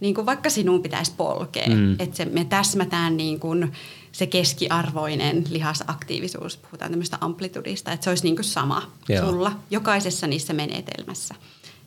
niin 0.00 0.14
kuin 0.14 0.26
vaikka 0.26 0.50
sinun 0.50 0.82
pitäisi 0.82 1.12
polkea. 1.16 1.68
Mm. 1.68 1.92
Että 1.98 2.16
se, 2.16 2.24
me 2.24 2.44
täsmätään 2.44 3.16
niin 3.16 3.40
kuin 3.40 3.72
se 4.14 4.26
keskiarvoinen 4.26 5.44
lihasaktiivisuus, 5.50 6.56
puhutaan 6.56 6.90
tämmöistä 6.90 7.18
amplitudista, 7.20 7.92
että 7.92 8.04
se 8.04 8.10
olisi 8.10 8.24
niin 8.24 8.36
kuin 8.36 8.44
sama 8.44 8.82
Joo. 9.08 9.26
sulla 9.30 9.52
jokaisessa 9.70 10.26
niissä 10.26 10.52
menetelmässä. 10.52 11.34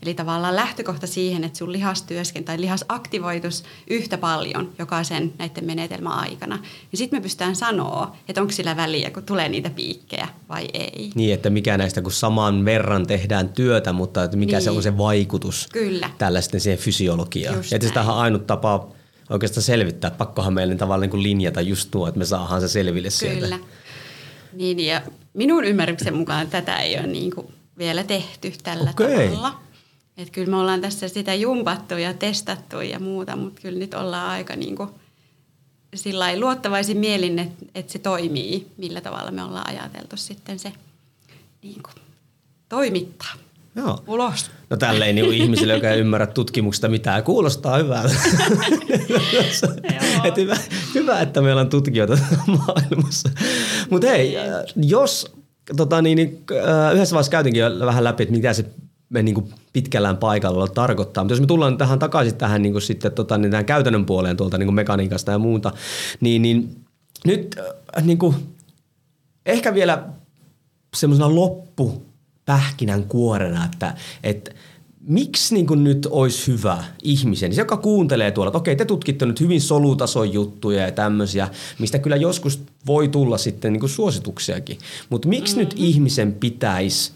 Eli 0.01 0.13
tavallaan 0.13 0.55
lähtökohta 0.55 1.07
siihen, 1.07 1.43
että 1.43 1.57
sun 1.57 1.71
lihastyösken 1.71 2.43
tai 2.43 2.61
lihas 2.61 2.85
aktivoitus 2.89 3.63
yhtä 3.89 4.17
paljon 4.17 4.69
jokaisen 4.79 5.33
näiden 5.37 5.65
menetelmän 5.65 6.13
aikana. 6.13 6.59
Ja 6.91 6.97
sitten 6.97 7.19
me 7.19 7.23
pystytään 7.23 7.55
sanoa, 7.55 8.15
että 8.29 8.41
onko 8.41 8.53
sillä 8.53 8.75
väliä, 8.77 9.09
kun 9.11 9.23
tulee 9.23 9.49
niitä 9.49 9.69
piikkejä 9.69 10.27
vai 10.49 10.67
ei. 10.73 11.11
Niin, 11.15 11.33
että 11.33 11.49
mikä 11.49 11.77
näistä, 11.77 12.01
kun 12.01 12.11
saman 12.11 12.65
verran 12.65 13.07
tehdään 13.07 13.49
työtä, 13.49 13.93
mutta 13.93 14.23
että 14.23 14.37
mikä 14.37 14.57
Niin. 14.57 14.63
se 14.63 14.71
on 14.71 14.83
se 14.83 14.97
vaikutus 14.97 15.67
Kyllä. 15.73 16.09
tällä 16.17 16.41
sitten 16.41 16.61
siihen 16.61 16.79
fysiologiaan. 16.79 17.55
Just 17.57 17.71
Ja 17.71 17.75
että 17.75 17.87
sitähän 17.87 18.09
on 18.09 18.15
näin. 18.17 18.23
ainut 18.23 18.47
tapa 18.47 18.87
oikeastaan 19.29 19.63
selvittää. 19.63 20.11
Pakkohan 20.11 20.53
meille 20.53 20.75
tavallaan 20.75 21.01
niin 21.01 21.11
kuin 21.11 21.23
linjata 21.23 21.61
just 21.61 21.91
tuo, 21.91 22.07
että 22.07 22.17
me 22.17 22.25
saadaan 22.25 22.61
se 22.61 22.67
selville 22.67 23.09
sieltä. 23.09 23.41
Kyllä. 23.41 23.59
Niin, 24.53 24.79
ja 24.79 25.01
minun 25.33 25.65
ymmärryksen 25.65 26.15
mukaan 26.15 26.47
tätä 26.47 26.79
ei 26.79 26.99
ole 26.99 27.07
niin 27.07 27.35
kuin 27.35 27.47
vielä 27.77 28.03
tehty 28.03 28.53
tällä 28.63 28.89
Okei. 28.89 29.29
tavalla. 29.29 29.59
Että 30.17 30.33
kyllä 30.33 30.49
me 30.49 30.57
ollaan 30.57 30.81
tässä 30.81 31.07
sitä 31.07 31.33
jumpattu 31.33 31.93
ja 31.93 32.13
testattu 32.13 32.81
ja 32.81 32.99
muuta, 32.99 33.35
mutta 33.35 33.61
kyllä 33.61 33.79
nyt 33.79 33.93
ollaan 33.93 34.29
aika 34.29 34.55
niin 34.55 34.75
kuin 34.75 34.89
sillä 35.95 36.39
luottavaisin 36.39 36.97
mielin, 36.97 37.39
että, 37.39 37.65
että 37.75 37.91
se 37.91 37.99
toimii, 37.99 38.67
millä 38.77 39.01
tavalla 39.01 39.31
me 39.31 39.43
ollaan 39.43 39.69
ajateltu 39.69 40.17
sitten 40.17 40.59
se 40.59 40.73
niin 41.61 41.83
kuin, 41.83 41.95
toimittaa 42.69 43.33
Joo. 43.77 44.03
ulos. 44.07 44.51
No 44.69 44.77
tälleen 44.77 45.15
niin 45.15 45.33
ihmisille, 45.33 45.73
joka 45.73 45.89
ei 45.89 45.99
ymmärrä 45.99 46.27
tutkimuksesta 46.27 46.87
mitään, 46.87 47.23
kuulostaa 47.23 47.77
hyvältä. 47.77 48.15
Et 50.23 50.37
hyvä, 50.37 50.57
hyvä, 50.95 51.21
että 51.21 51.41
meillä 51.41 51.61
on 51.61 51.69
tutkijoita 51.69 52.17
maailmassa. 52.67 53.29
Mutta 53.89 54.07
hei, 54.07 54.37
jos 54.75 55.31
tota, 55.77 56.01
niin, 56.01 56.15
niin, 56.15 56.43
äh, 56.51 56.93
yhdessä 56.95 57.13
vaiheessa 57.13 57.31
käytinkin 57.31 57.61
jo 57.61 57.85
vähän 57.85 58.03
läpi, 58.03 58.23
että 58.23 58.35
mitä 58.35 58.53
se 58.53 58.65
me 59.09 59.23
niin 59.23 59.35
kuin 59.35 59.53
pitkällään 59.73 60.17
paikalla 60.17 60.67
tarkoittaa. 60.67 61.23
Mutta 61.23 61.33
jos 61.33 61.41
me 61.41 61.47
tullaan 61.47 61.77
tähän 61.77 61.99
takaisin 61.99 62.35
tähän, 62.35 62.61
niin 62.61 62.73
kuin 62.73 62.81
sitten, 62.81 63.11
tota, 63.11 63.37
niin 63.37 63.51
tähän 63.51 63.65
käytännön 63.65 64.05
puoleen 64.05 64.37
tuolta 64.37 64.57
niin 64.57 64.67
kuin 64.67 64.75
mekaniikasta 64.75 65.31
ja 65.31 65.39
muuta, 65.39 65.71
niin, 66.19 66.41
niin 66.41 66.85
nyt 67.25 67.55
äh, 67.97 68.03
niin 68.03 68.17
kuin, 68.17 68.35
ehkä 69.45 69.73
vielä 69.73 70.03
semmoisena 70.95 71.29
loppupähkinän 72.47 73.03
kuorena, 73.03 73.65
että, 73.65 73.95
että 74.23 74.51
miksi 75.01 75.53
niin 75.53 75.67
kuin 75.67 75.83
nyt 75.83 76.07
olisi 76.09 76.51
hyvä 76.51 76.83
ihmisen, 77.03 77.53
se 77.53 77.61
joka 77.61 77.77
kuuntelee 77.77 78.31
tuolla, 78.31 78.49
että 78.49 78.57
okei 78.57 78.75
te 78.75 78.85
tutkitte 78.85 79.25
nyt 79.25 79.39
hyvin 79.39 79.61
solutason 79.61 80.33
juttuja 80.33 80.81
ja 80.81 80.91
tämmöisiä, 80.91 81.49
mistä 81.79 81.99
kyllä 81.99 82.15
joskus 82.15 82.59
voi 82.85 83.07
tulla 83.07 83.37
sitten 83.37 83.73
niin 83.73 83.79
kuin 83.79 83.89
suosituksiakin, 83.89 84.77
mutta 85.09 85.27
miksi 85.27 85.55
mm-hmm. 85.55 85.69
nyt 85.69 85.73
ihmisen 85.77 86.33
pitäisi 86.33 87.11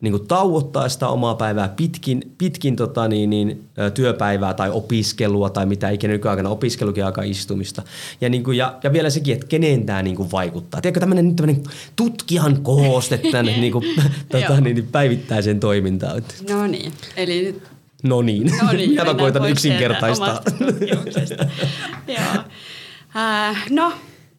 niin 0.00 0.12
kuin 0.12 0.26
tauottaa 0.26 0.88
sitä 0.88 1.08
omaa 1.08 1.34
päivää 1.34 1.68
pitkin, 1.68 2.34
pitkin 2.38 2.76
tota 2.76 3.08
niin, 3.08 3.30
niin, 3.30 3.64
työpäivää 3.94 4.54
tai 4.54 4.70
opiskelua 4.70 5.50
tai 5.50 5.66
mitä 5.66 5.90
ikinä 5.90 6.12
nykyaikana 6.12 6.48
opiskelukin 6.48 7.04
aika 7.04 7.22
istumista. 7.22 7.82
Ja, 8.20 8.28
niin 8.28 8.44
kuin, 8.44 8.56
ja, 8.56 8.78
ja 8.82 8.92
vielä 8.92 9.10
sekin, 9.10 9.34
että 9.34 9.46
kenen 9.46 9.86
tämä 9.86 10.02
niin 10.02 10.16
kuin 10.16 10.32
vaikuttaa. 10.32 10.80
Tiedätkö 10.80 11.00
tämmöinen 11.00 11.36
tämmöinen 11.36 11.62
tutkijan 11.96 12.62
kooste 12.62 13.18
tänne 13.18 13.56
niin 13.60 13.72
kuin, 13.72 13.84
tota, 14.28 14.60
niin, 14.60 14.74
niin 14.74 14.88
päivittäiseen 14.92 15.60
toimintaan. 15.60 16.22
No 16.50 16.66
niin, 16.66 16.92
eli 17.16 17.42
nyt 17.42 17.62
No 18.02 18.22
niin, 18.22 18.50
No 18.62 18.72
niin, 18.72 18.90
minä 19.00 19.14
koitan 19.14 19.50
yksinkertaistaa. 19.50 20.40
Joo. 22.06 22.44
Äh, 23.16 23.70
no, 23.70 23.92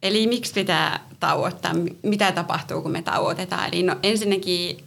eli 0.04 0.28
miksi 0.28 0.54
pitää 0.54 1.00
tauottaa? 1.20 1.72
Mitä 2.04 2.32
tapahtuu, 2.32 2.82
kun 2.82 2.92
me 2.92 3.02
tauotetaan? 3.02 3.74
Eli 3.74 3.84
no, 3.84 3.96
ensinnäkin 4.04 4.78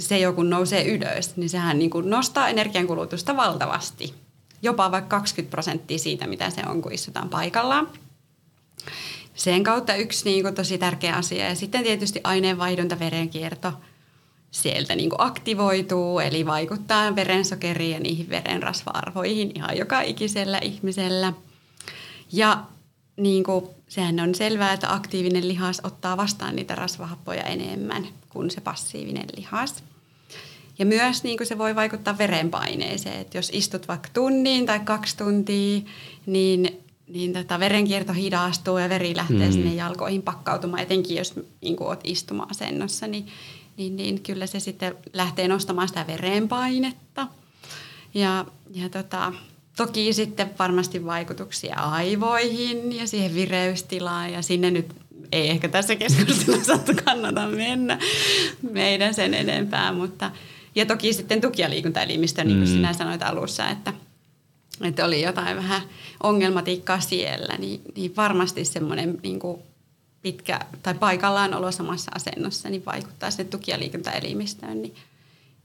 se 0.00 0.18
jo 0.18 0.32
kun 0.32 0.50
nousee 0.50 0.84
ylös, 0.84 1.36
niin 1.36 1.50
sehän 1.50 1.78
niin 1.78 1.90
kuin 1.90 2.10
nostaa 2.10 2.48
energiankulutusta 2.48 3.36
valtavasti. 3.36 4.14
Jopa 4.62 4.90
vaikka 4.90 5.16
20 5.16 5.50
prosenttia 5.50 5.98
siitä, 5.98 6.26
mitä 6.26 6.50
se 6.50 6.62
on, 6.68 6.82
kun 6.82 6.92
istutaan 6.92 7.28
paikallaan. 7.28 7.88
Sen 9.34 9.64
kautta 9.64 9.94
yksi 9.94 10.24
niin 10.24 10.42
kuin 10.42 10.54
tosi 10.54 10.78
tärkeä 10.78 11.16
asia. 11.16 11.48
Ja 11.48 11.54
sitten 11.54 11.82
tietysti 11.82 12.20
aineenvaihdunta, 12.24 12.98
verenkierto 12.98 13.72
sieltä 14.50 14.96
niin 14.96 15.10
kuin 15.10 15.20
aktivoituu, 15.20 16.18
eli 16.18 16.46
vaikuttaa 16.46 17.16
verensokeriin 17.16 17.92
ja 17.92 18.00
niihin 18.00 18.28
verenrasva-arvoihin 18.28 19.52
ihan 19.54 19.76
joka 19.76 20.00
ikisellä 20.00 20.58
ihmisellä. 20.58 21.32
Ja 22.32 22.64
niin 23.16 23.44
kuin, 23.44 23.64
sehän 23.88 24.20
on 24.20 24.34
selvää, 24.34 24.72
että 24.72 24.94
aktiivinen 24.94 25.48
lihas 25.48 25.80
ottaa 25.84 26.16
vastaan 26.16 26.56
niitä 26.56 26.74
rasvahappoja 26.74 27.42
enemmän 27.42 28.08
kuin 28.28 28.50
se 28.50 28.60
passiivinen 28.60 29.26
lihas. 29.36 29.84
Ja 30.78 30.86
myös 30.86 31.22
niin 31.22 31.36
kuin 31.36 31.46
se 31.46 31.58
voi 31.58 31.74
vaikuttaa 31.76 32.18
verenpaineeseen, 32.18 33.20
että 33.20 33.38
jos 33.38 33.50
istut 33.52 33.88
vaikka 33.88 34.08
tunnin 34.12 34.66
tai 34.66 34.80
kaksi 34.80 35.16
tuntia, 35.16 35.80
niin, 36.26 36.82
niin 37.08 37.32
tota 37.32 37.60
verenkierto 37.60 38.12
hidastuu 38.12 38.78
ja 38.78 38.88
veri 38.88 39.16
lähtee 39.16 39.46
mm. 39.46 39.52
sinne 39.52 39.74
jalkoihin 39.74 40.22
pakkautumaan, 40.22 40.82
etenkin 40.82 41.16
jos 41.16 41.34
niin 41.60 41.76
kuin 41.76 41.88
olet 41.88 42.00
istuma-asennossa, 42.04 43.06
niin, 43.06 43.26
niin, 43.76 43.96
niin 43.96 44.22
kyllä 44.22 44.46
se 44.46 44.60
sitten 44.60 44.94
lähtee 45.12 45.48
nostamaan 45.48 45.88
sitä 45.88 46.06
verenpainetta. 46.06 47.26
Ja, 48.14 48.44
ja 48.74 48.88
tota, 48.88 49.32
toki 49.76 50.12
sitten 50.12 50.50
varmasti 50.58 51.04
vaikutuksia 51.04 51.76
aivoihin 51.76 52.96
ja 52.96 53.06
siihen 53.06 53.34
vireystilaan 53.34 54.32
ja 54.32 54.42
sinne 54.42 54.70
nyt 54.70 54.94
ei 55.32 55.50
ehkä 55.50 55.68
tässä 55.68 55.96
keskustelussa 55.96 56.78
kannata 57.04 57.46
mennä 57.46 57.98
meidän 58.70 59.14
sen 59.14 59.34
enempää, 59.34 59.92
mutta 59.92 60.30
ja 60.74 60.86
toki 60.86 61.12
sitten 61.12 61.40
tuki- 61.40 61.62
ja 61.62 61.70
liikuntaelimistö, 61.70 62.44
niin 62.44 62.58
kuin 62.58 62.68
Mm. 62.68 62.74
sinä 62.74 62.92
sanoit 62.92 63.22
alussa, 63.22 63.68
että, 63.70 63.92
että 64.84 65.04
oli 65.04 65.22
jotain 65.22 65.56
vähän 65.56 65.82
ongelmatiikkaa 66.22 67.00
siellä, 67.00 67.56
niin, 67.58 67.80
niin 67.96 68.16
varmasti 68.16 68.64
semmoinen 68.64 69.18
niin 69.22 69.38
kuin 69.40 69.58
pitkä 70.22 70.60
tai 70.82 70.94
paikallaan 70.94 71.54
olo 71.54 71.72
samassa 71.72 72.10
asennossa 72.14 72.68
niin 72.70 72.84
vaikuttaa 72.86 73.30
sinne 73.30 73.44
tuki- 73.44 73.70
ja 73.70 73.78
liikuntaelimistöön, 73.78 74.82
niin, 74.82 74.94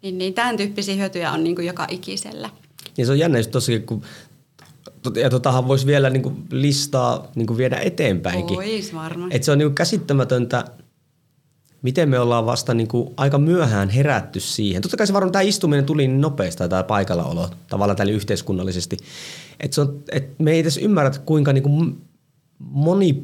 niin, 0.02 0.18
niin 0.18 0.34
tämän 0.34 0.58
tyyppisiä 0.58 0.96
hyötyjä 0.96 1.32
on 1.32 1.44
niin 1.44 1.56
kuin 1.56 1.68
joka 1.68 1.88
ikisellä. 1.90 2.50
Ja 2.98 3.06
se 3.06 3.12
on 3.12 3.20
jännä 3.20 3.38
just 3.40 3.52
tosiaan, 3.52 3.84
kun 3.84 4.02
ja 5.22 5.30
totahan 5.30 5.68
voisi 5.68 5.86
vielä 5.86 6.10
niin 6.10 6.24
kuin 6.24 6.36
listaa 6.52 7.28
niin 7.36 7.48
kuin 7.48 7.58
viedä 7.58 7.78
eteenpäinkin. 7.78 8.58
Ois 8.58 8.94
varmasti. 8.94 9.36
Et 9.36 9.44
se 9.44 9.52
on 9.52 9.58
niin 9.58 9.68
kuin 9.68 9.76
käsittämätöntä, 9.76 10.66
miten 11.86 12.10
me 12.10 12.20
ollaan 12.20 12.46
vasta 12.46 12.74
niin 12.74 12.88
kuin 12.88 13.14
aika 13.18 13.38
myöhään 13.38 13.90
herätty 13.90 14.40
siihen. 14.40 14.82
Totta 14.82 14.98
kai 14.98 15.08
se 15.08 15.14
varmaan 15.14 15.32
tämä 15.32 15.42
istuminen 15.42 15.86
tuli 15.86 16.08
niin 16.08 16.22
nopeasti 16.22 16.70
tai 16.70 16.84
paikallaolo 16.84 17.50
tavallaan 17.68 17.98
tälle 17.98 18.12
yhteiskunnallisesti. 18.12 18.98
Että 19.60 19.82
et 20.12 20.40
me 20.40 20.52
ei 20.52 20.60
edes 20.60 20.78
ymmärrä, 20.78 21.12
kuinka 21.26 21.54
niin 21.54 21.64
kuin 21.64 22.02
moni, 22.60 23.24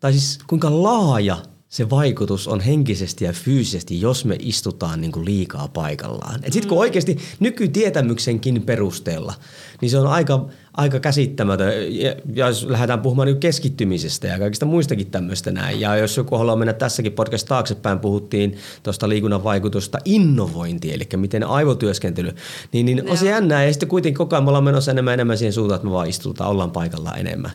tai 0.00 0.12
siis 0.12 0.38
kuinka 0.46 0.82
laaja 0.82 1.36
se 1.68 1.90
vaikutus 1.90 2.48
on 2.48 2.60
henkisesti 2.60 3.24
ja 3.24 3.32
fyysisesti, 3.32 4.00
jos 4.00 4.24
me 4.24 4.36
istutaan 4.38 5.00
niin 5.00 5.12
kuin 5.12 5.24
liikaa 5.24 5.68
paikallaan. 5.68 6.40
Sitten 6.42 6.68
kun 6.68 6.78
oikeasti 6.78 7.18
nykytietämyksenkin 7.40 8.62
perusteella, 8.62 9.34
niin 9.80 9.90
se 9.90 9.98
on 9.98 10.06
aika, 10.06 10.46
aika 10.72 11.00
käsittämätön. 11.00 11.96
Ja, 11.96 12.14
ja 12.34 12.46
jos 12.46 12.64
lähdetään 12.64 13.00
puhumaan 13.00 13.26
niin 13.26 13.40
keskittymisestä 13.40 14.26
ja 14.26 14.38
kaikista 14.38 14.66
muistakin 14.66 15.10
tämmöistä 15.10 15.50
näin. 15.50 15.80
Ja 15.80 15.96
jos 15.96 16.16
joku 16.16 16.36
haluaa 16.36 16.56
mennä 16.56 16.72
tässäkin 16.72 17.12
podcast 17.12 17.48
taaksepäin, 17.48 17.98
puhuttiin 17.98 18.56
tuosta 18.82 19.08
liikunnan 19.08 19.44
vaikutusta 19.44 19.98
innovointiin, 20.04 20.94
eli 20.94 21.08
miten 21.16 21.44
aivotyöskentely, 21.44 22.32
niin, 22.72 22.86
niin 22.86 23.10
on 23.10 23.16
se 23.16 23.30
jännää. 23.30 23.64
Ja 23.64 23.72
sitten 23.72 23.88
kuitenkin 23.88 24.18
koko 24.18 24.36
ajan 24.36 24.44
me 24.44 24.48
ollaan 24.48 24.64
menossa 24.64 24.90
enemmän 24.90 25.14
enemmän 25.14 25.38
siihen 25.38 25.52
suuntaan, 25.52 25.76
että 25.76 25.88
me 25.88 25.92
vaan 25.92 26.08
istutaan, 26.08 26.50
ollaan 26.50 26.70
paikallaan 26.70 27.18
enemmän. 27.18 27.52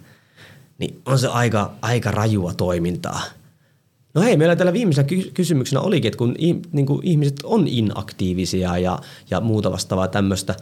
Niin 0.78 1.02
on 1.06 1.20
se 1.20 1.28
aika, 1.28 1.74
aika 1.82 2.12
rajua 2.12 2.54
toimintaa. 2.54 3.22
No 4.14 4.22
hei, 4.22 4.38
meillä 4.38 4.56
tällä 4.56 4.74
viimeisenä 4.74 5.08
ky- 5.08 5.32
kysymyksenä 5.34 5.82
olikin, 5.82 6.08
että 6.08 6.18
kun 6.18 6.36
niin 6.72 6.86
kuin 6.86 7.00
ihmiset 7.04 7.36
on 7.44 7.68
inaktiivisia 7.68 8.78
ja, 8.78 9.00
ja 9.30 9.42
muuta 9.42 9.72
vastaavaa 9.72 10.08
tämmöistä, 10.08 10.56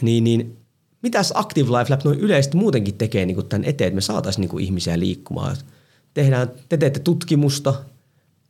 niin, 0.00 0.24
niin 0.24 0.56
mitäs 1.02 1.32
Active 1.34 1.78
Life 1.78 1.92
Lab 1.92 2.04
noin 2.04 2.18
yleisesti 2.18 2.56
muutenkin 2.56 2.94
tekee 2.94 3.26
niin 3.26 3.48
tämän 3.48 3.64
eteen, 3.64 3.88
että 3.88 3.94
me 3.94 4.00
saataisiin 4.00 4.48
niin 4.48 4.60
ihmisiä 4.60 4.98
liikkumaan? 4.98 5.56
Tehdään, 6.14 6.50
te 6.68 6.76
teette 6.76 7.00
tutkimusta, 7.00 7.74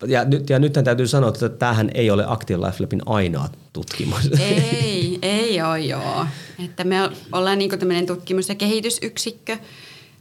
ja, 0.06 0.24
nyt, 0.24 0.50
ja 0.50 0.58
nythän 0.58 0.84
täytyy 0.84 1.06
sanoa, 1.06 1.28
että 1.28 1.48
tämähän 1.48 1.90
ei 1.94 2.10
ole 2.10 2.24
Active 2.26 2.66
Life 2.66 2.84
Labin 2.84 3.02
ainoa 3.06 3.48
tutkimus. 3.72 4.30
Ei, 4.40 5.18
ei 5.22 5.62
ole 5.62 5.80
joo. 5.80 6.26
Että 6.64 6.84
me 6.84 7.10
ollaan 7.32 7.58
niin 7.58 7.78
tämmöinen 7.78 8.06
tutkimus- 8.06 8.48
ja 8.48 8.54
kehitysyksikkö, 8.54 9.58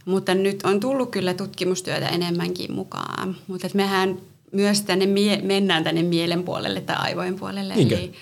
mutta 0.08 0.34
nyt 0.34 0.62
on 0.64 0.80
tullut 0.80 1.10
kyllä 1.10 1.34
tutkimustyötä 1.34 2.08
enemmänkin 2.08 2.72
mukaan. 2.72 3.36
Mutta 3.46 3.68
mehän 3.74 4.16
myös 4.52 4.82
tänne 4.82 5.06
mie- 5.06 5.42
mennään 5.42 5.84
tänne 5.84 6.02
mielen 6.02 6.42
puolelle 6.42 6.80
tai 6.80 6.96
aivojen 6.98 7.34
puolelle. 7.34 7.74
Eli, 7.74 8.12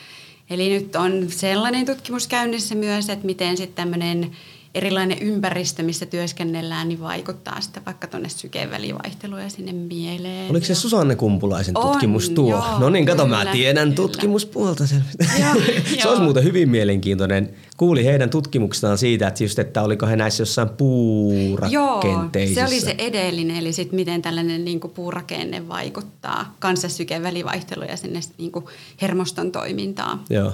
eli 0.50 0.70
nyt 0.70 0.96
on 0.96 1.26
sellainen 1.28 1.86
tutkimus 1.86 2.26
käynnissä 2.26 2.74
myös, 2.74 3.08
että 3.08 3.26
miten 3.26 3.56
sitten 3.56 3.74
tämmöinen 3.74 4.30
erilainen 4.74 5.18
ympäristö, 5.18 5.82
missä 5.82 6.06
työskennellään, 6.06 6.88
niin 6.88 7.00
vaikuttaa 7.00 7.60
sitten 7.60 7.84
vaikka 7.84 8.06
tuonne 8.06 8.28
sykeen 8.28 8.70
välivaihteluun 8.70 9.42
ja 9.42 9.48
sinne 9.48 9.72
mieleen. 9.72 10.50
Oliko 10.50 10.66
se 10.66 10.74
Susanne 10.74 11.16
Kumpulaisen 11.16 11.78
on, 11.78 11.88
tutkimus 11.88 12.30
tuo? 12.30 12.50
Joo, 12.50 12.78
no 12.78 12.90
niin, 12.90 13.06
kato, 13.06 13.24
kyllä, 13.24 13.44
mä 13.44 13.52
tiedän 13.52 13.94
kyllä. 13.94 13.96
tutkimuspuolta. 13.96 14.86
se 16.02 16.08
olisi 16.08 16.22
muuten 16.22 16.44
hyvin 16.44 16.68
mielenkiintoinen. 16.68 17.54
Kuuli 17.76 18.04
heidän 18.04 18.30
tutkimuksestaan 18.30 18.98
siitä, 18.98 19.28
että, 19.28 19.44
just, 19.44 19.58
että 19.58 19.82
oliko 19.82 20.06
he 20.06 20.16
näissä 20.16 20.40
jossain 20.40 20.68
puurakenteisissa. 20.68 22.60
Joo, 22.60 22.68
se 22.68 22.74
oli 22.74 22.80
se 22.80 22.94
edellinen, 22.98 23.56
eli 23.56 23.72
sit 23.72 23.92
miten 23.92 24.22
tällainen 24.22 24.64
niin 24.64 24.80
kuin 24.80 24.92
puurakenne 24.92 25.68
vaikuttaa 25.68 26.56
sykeen 26.88 27.22
välivaihteluun 27.22 27.88
ja 27.88 27.96
sinne 27.96 28.20
niin 28.38 28.52
kuin 28.52 28.64
hermoston 29.02 29.52
toimintaan. 29.52 30.20
Joo. 30.30 30.52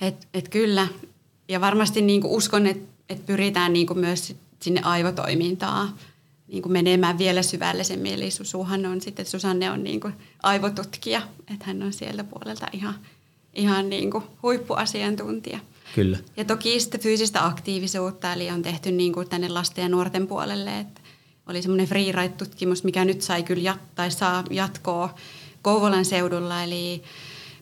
Et, 0.00 0.28
et 0.34 0.48
kyllä, 0.48 0.88
ja 1.48 1.60
varmasti 1.60 2.02
niin 2.02 2.20
kuin 2.20 2.32
uskon, 2.32 2.66
että 2.66 2.92
että 3.12 3.26
pyritään 3.26 3.72
niin 3.72 3.86
kuin 3.86 3.98
myös 3.98 4.34
sinne 4.60 4.80
aivotoimintaan 4.84 5.94
niin 6.48 6.62
kuin 6.62 6.72
menemään 6.72 7.18
vielä 7.18 7.42
syvällisemmin. 7.42 8.14
Eli 8.14 8.30
Susuhan 8.30 8.86
on 8.86 9.00
sitten, 9.00 9.26
Susanne 9.26 9.70
on 9.70 9.84
niin 9.84 10.00
kuin 10.00 10.14
aivotutkija, 10.42 11.22
että 11.52 11.64
hän 11.64 11.82
on 11.82 11.92
sieltä 11.92 12.24
puolelta 12.24 12.66
ihan, 12.72 12.94
ihan 13.54 13.90
niin 13.90 14.10
kuin 14.10 14.24
huippuasiantuntija. 14.42 15.58
Kyllä. 15.94 16.18
Ja 16.36 16.44
toki 16.44 16.80
sitten 16.80 17.00
fyysistä 17.00 17.46
aktiivisuutta, 17.46 18.32
eli 18.32 18.50
on 18.50 18.62
tehty 18.62 18.92
niin 18.92 19.12
kuin 19.12 19.28
tänne 19.28 19.48
lasten 19.48 19.82
ja 19.82 19.88
nuorten 19.88 20.26
puolelle, 20.26 20.80
että 20.80 21.00
oli 21.46 21.62
semmoinen 21.62 21.86
freeride-tutkimus, 21.86 22.84
mikä 22.84 23.04
nyt 23.04 23.22
sai 23.22 23.42
kyllä 23.42 23.72
jat- 23.72 23.86
tai 23.94 24.10
saa 24.10 24.44
jatkoa 24.50 25.14
Kouvolan 25.62 26.04
seudulla, 26.04 26.62
eli 26.62 27.02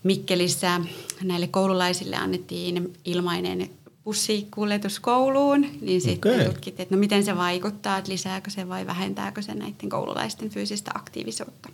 Mikkelissä 0.03 0.81
näille 1.23 1.47
koululaisille 1.47 2.17
annettiin 2.17 2.93
ilmainen 3.05 3.71
bussikuljetus 4.05 5.01
kouluun, 5.01 5.67
niin 5.81 6.01
sitten 6.01 6.35
okay. 6.35 6.45
tutkittiin, 6.45 6.83
että 6.83 6.95
no 6.95 7.01
miten 7.01 7.25
se 7.25 7.37
vaikuttaa, 7.37 7.99
että 7.99 8.13
lisääkö 8.13 8.51
se 8.51 8.69
vai 8.69 8.87
vähentääkö 8.87 9.43
se 9.43 9.55
näiden 9.55 9.89
koululaisten 9.89 10.51
fyysistä 10.51 10.91
aktiivisuutta. 10.95 11.69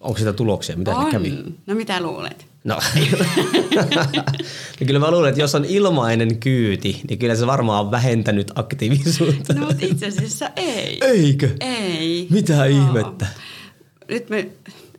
Onko 0.00 0.18
sitä 0.18 0.32
tuloksia? 0.32 0.76
Mitä 0.76 0.96
on. 0.96 1.10
kävi? 1.10 1.44
No 1.66 1.74
mitä 1.74 2.00
luulet? 2.00 2.46
No. 2.64 2.74
no 4.80 4.86
kyllä 4.86 5.00
mä 5.00 5.10
luulen, 5.10 5.28
että 5.28 5.40
jos 5.40 5.54
on 5.54 5.64
ilmainen 5.64 6.38
kyyti, 6.38 7.00
niin 7.08 7.18
kyllä 7.18 7.34
se 7.34 7.46
varmaan 7.46 7.84
on 7.84 7.90
vähentänyt 7.90 8.52
aktiivisuutta. 8.54 9.54
No 9.54 9.68
itse 9.80 10.06
asiassa 10.06 10.50
ei. 10.56 10.98
Eikö? 11.04 11.50
Ei. 11.60 12.26
Mitä 12.30 12.56
no. 12.56 12.64
ihmettä? 12.64 13.26
Nyt 14.08 14.30
me 14.30 14.48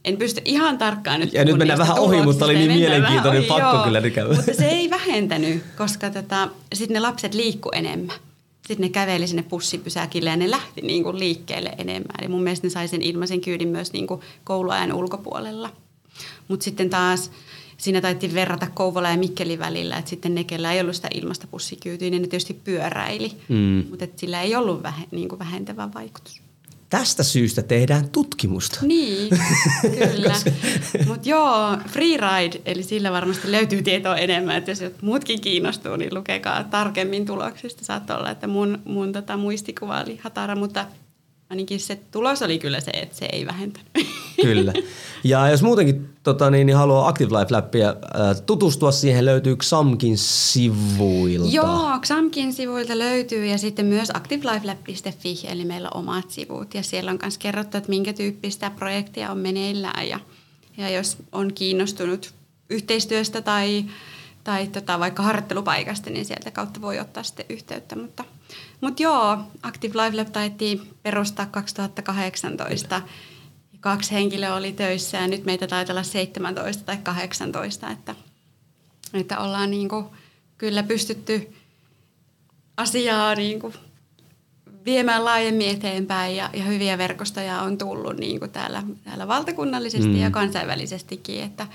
en 0.05 0.17
pysty 0.17 0.41
ihan 0.45 0.77
tarkkaan 0.77 1.19
nyt 1.19 1.33
Ja 1.33 1.45
nyt 1.45 1.57
mennään 1.57 1.79
vähän 1.79 1.99
ohi, 1.99 2.21
mutta 2.21 2.45
oli 2.45 2.57
niin 2.57 2.71
mielenkiintoinen, 2.71 3.39
ohi, 3.39 3.47
pakko 3.47 3.75
joo, 3.75 3.83
kyllä. 3.83 4.01
Mutta 4.35 4.53
se 4.53 4.65
ei 4.65 4.89
vähentänyt, 4.89 5.63
koska 5.77 6.09
tota, 6.09 6.49
sitten 6.73 6.93
ne 6.93 6.99
lapset 6.99 7.33
liikku 7.33 7.69
enemmän. 7.73 8.15
Sitten 8.69 8.83
ne 8.83 8.89
käveli 8.89 9.27
sinne 9.27 9.43
pussipysäkille 9.43 10.29
ja 10.29 10.35
ne 10.35 10.51
lähti 10.51 10.81
niin 10.81 11.03
kuin 11.03 11.19
liikkeelle 11.19 11.69
enemmän. 11.77 12.15
Eli 12.19 12.27
mun 12.27 12.43
mielestä 12.43 12.67
ne 12.67 12.71
sai 12.71 12.87
sen 12.87 13.01
ilmaisen 13.01 13.41
kyydin 13.41 13.67
myös 13.67 13.93
niin 13.93 14.07
kuin 14.07 14.21
kouluajan 14.43 14.93
ulkopuolella. 14.93 15.69
Mutta 16.47 16.63
sitten 16.63 16.89
taas 16.89 17.31
siinä 17.77 18.01
taittiin 18.01 18.33
verrata 18.33 18.67
Kouvola 18.73 19.09
ja 19.09 19.17
Mikkelin 19.17 19.59
välillä, 19.59 19.97
että 19.97 20.09
sitten 20.09 20.35
ne, 20.35 20.43
kellä 20.43 20.73
ei 20.73 20.81
ollut 20.81 20.95
sitä 20.95 21.07
ilmasta 21.13 21.47
pussikyytyä, 21.47 22.09
niin 22.09 22.21
ne 22.21 22.27
tietysti 22.27 22.53
pyöräili. 22.53 23.31
Mm. 23.47 23.85
Mutta 23.89 24.07
sillä 24.15 24.41
ei 24.41 24.55
ollut 24.55 24.83
vähe, 24.83 25.05
niin 25.11 25.29
kuin 25.29 25.39
vähentävä 25.39 25.89
vaikutus 25.93 26.41
tästä 26.89 27.23
syystä 27.23 27.61
tehdään 27.61 28.09
tutkimusta. 28.09 28.79
Niin, 28.81 29.29
kyllä. 29.99 30.35
Mutta 31.07 31.29
joo, 31.29 31.77
freeride, 31.87 32.61
eli 32.65 32.83
sillä 32.83 33.11
varmasti 33.11 33.51
löytyy 33.51 33.81
tietoa 33.81 34.17
enemmän, 34.17 34.55
että 34.55 34.71
jos 34.71 34.83
muutkin 35.01 35.41
kiinnostuu, 35.41 35.95
niin 35.95 36.13
lukekaa 36.13 36.63
tarkemmin 36.63 37.25
tuloksista. 37.25 37.85
Saattaa 37.85 38.17
olla, 38.17 38.31
että 38.31 38.47
mun, 38.47 38.79
mun 38.85 39.11
tota 39.11 39.37
muistikuva 39.37 40.01
oli 40.01 40.19
hatara, 40.23 40.55
mutta 40.55 40.85
ainakin 41.49 41.79
se 41.79 41.95
tulos 42.11 42.41
oli 42.41 42.59
kyllä 42.59 42.79
se, 42.79 42.91
että 42.91 43.17
se 43.17 43.25
ei 43.31 43.45
vähentänyt. 43.45 43.89
Kyllä. 44.41 44.73
Ja 45.23 45.49
jos 45.49 45.61
muutenkin 45.61 46.09
tota, 46.23 46.49
niin, 46.49 46.67
niin 46.67 46.77
haluaa 46.77 47.07
Active 47.07 47.39
Life 47.39 47.55
Lappia 47.55 47.89
äh, 47.89 48.41
tutustua 48.45 48.91
siihen, 48.91 49.25
löytyy 49.25 49.55
XAMKin 49.55 50.17
sivuilta. 50.17 51.49
Joo, 51.55 51.99
XAMKin 52.01 52.53
sivuilta 52.53 52.99
löytyy 52.99 53.45
ja 53.45 53.57
sitten 53.57 53.85
myös 53.85 54.11
activelifelab.fi, 54.13 55.39
eli 55.47 55.65
meillä 55.65 55.89
on 55.93 55.99
omat 55.99 56.31
sivut. 56.31 56.73
Ja 56.73 56.83
siellä 56.83 57.11
on 57.11 57.19
myös 57.21 57.37
kerrottu, 57.37 57.77
että 57.77 57.89
minkä 57.89 58.13
tyyppistä 58.13 58.69
projektia 58.69 59.31
on 59.31 59.37
meneillään 59.37 60.07
ja, 60.07 60.19
ja 60.77 60.89
jos 60.89 61.17
on 61.31 61.53
kiinnostunut 61.53 62.33
yhteistyöstä 62.69 63.41
tai, 63.41 63.85
tai 64.43 64.67
tota, 64.67 64.99
vaikka 64.99 65.23
harjoittelupaikasta, 65.23 66.09
niin 66.09 66.25
sieltä 66.25 66.51
kautta 66.51 66.81
voi 66.81 66.99
ottaa 66.99 67.23
sitten 67.23 67.45
yhteyttä. 67.49 67.95
Mutta, 67.95 68.23
mutta 68.81 69.03
joo, 69.03 69.37
Active 69.63 70.03
Life 70.03 70.17
Lab 70.17 70.31
taittiin 70.31 70.81
perustaa 71.03 71.45
2018 71.45 73.01
kaksi 73.79 74.11
henkilöä 74.11 74.55
oli 74.55 74.71
töissä 74.71 75.17
ja 75.17 75.27
nyt 75.27 75.45
meitä 75.45 75.67
taitaa 75.67 75.93
olla 75.93 76.03
17 76.03 76.83
tai 76.85 76.97
18, 77.03 77.89
että, 77.89 78.15
että 79.13 79.39
ollaan 79.39 79.71
niin 79.71 79.89
kuin 79.89 80.05
kyllä 80.57 80.83
pystytty 80.83 81.53
asiaa 82.77 83.35
niin 83.35 83.59
kuin 83.59 83.73
viemään 84.85 85.25
laajemmin 85.25 85.69
eteenpäin 85.69 86.35
ja, 86.35 86.49
ja 86.53 86.63
hyviä 86.63 86.97
verkostoja 86.97 87.61
on 87.61 87.77
tullut 87.77 88.17
niin 88.17 88.39
kuin 88.39 88.51
täällä, 88.51 88.83
täällä 89.03 89.27
valtakunnallisesti 89.27 90.07
mm. 90.07 90.21
ja 90.21 90.31
kansainvälisestikin, 90.31 91.43
että, 91.43 91.67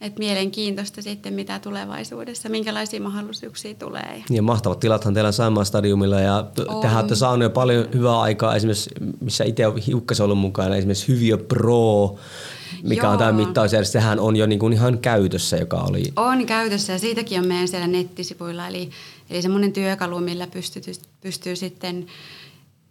että 0.00 0.18
mielenkiintoista 0.18 1.02
sitten, 1.02 1.34
mitä 1.34 1.58
tulevaisuudessa, 1.58 2.48
minkälaisia 2.48 3.00
mahdollisuuksia 3.00 3.74
tulee. 3.74 4.24
Ja 4.30 4.42
mahtavat 4.42 4.80
tilathan 4.80 5.14
teillä 5.14 5.32
Saimaan 5.32 5.66
stadiumilla 5.66 6.20
ja 6.20 6.46
tehän 6.80 6.96
olette 6.96 7.14
saaneet 7.14 7.50
jo 7.50 7.50
paljon 7.50 7.88
hyvää 7.94 8.20
aikaa, 8.20 8.56
esimerkiksi 8.56 8.90
missä 9.20 9.44
itse 9.44 9.66
olen 9.66 9.82
hiukkasen 9.82 10.24
ollut 10.24 10.38
mukana, 10.38 10.76
esimerkiksi 10.76 11.08
Hyvio 11.08 11.38
Pro, 11.38 12.16
mikä 12.82 13.02
Joo. 13.02 13.12
on 13.12 13.18
tämä 13.18 13.32
mittausjärjestelmä, 13.32 14.02
sehän 14.02 14.20
on 14.20 14.36
jo 14.36 14.46
niin 14.46 14.58
kuin 14.58 14.72
ihan 14.72 14.98
käytössä, 14.98 15.56
joka 15.56 15.76
oli... 15.76 16.02
On 16.16 16.46
käytössä 16.46 16.92
ja 16.92 16.98
siitäkin 16.98 17.40
on 17.40 17.46
meidän 17.46 17.68
siellä 17.68 17.86
nettisivuilla, 17.86 18.68
eli, 18.68 18.90
eli 19.30 19.42
semmoinen 19.42 19.72
työkalu, 19.72 20.20
millä 20.20 20.46
pystyy, 20.46 20.82
pystyy 21.20 21.56
sitten 21.56 22.06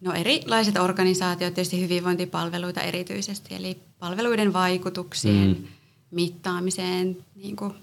No 0.01 0.13
erilaiset 0.13 0.77
organisaatiot, 0.77 1.53
tietysti 1.53 1.81
hyvinvointipalveluita 1.81 2.81
erityisesti, 2.81 3.55
eli 3.55 3.77
palveluiden 3.99 4.53
vaikutuksien 4.53 5.47
mm 5.47 5.67
mittaamiseen 6.13 7.17
niin 7.35 7.55
kuin 7.55 7.73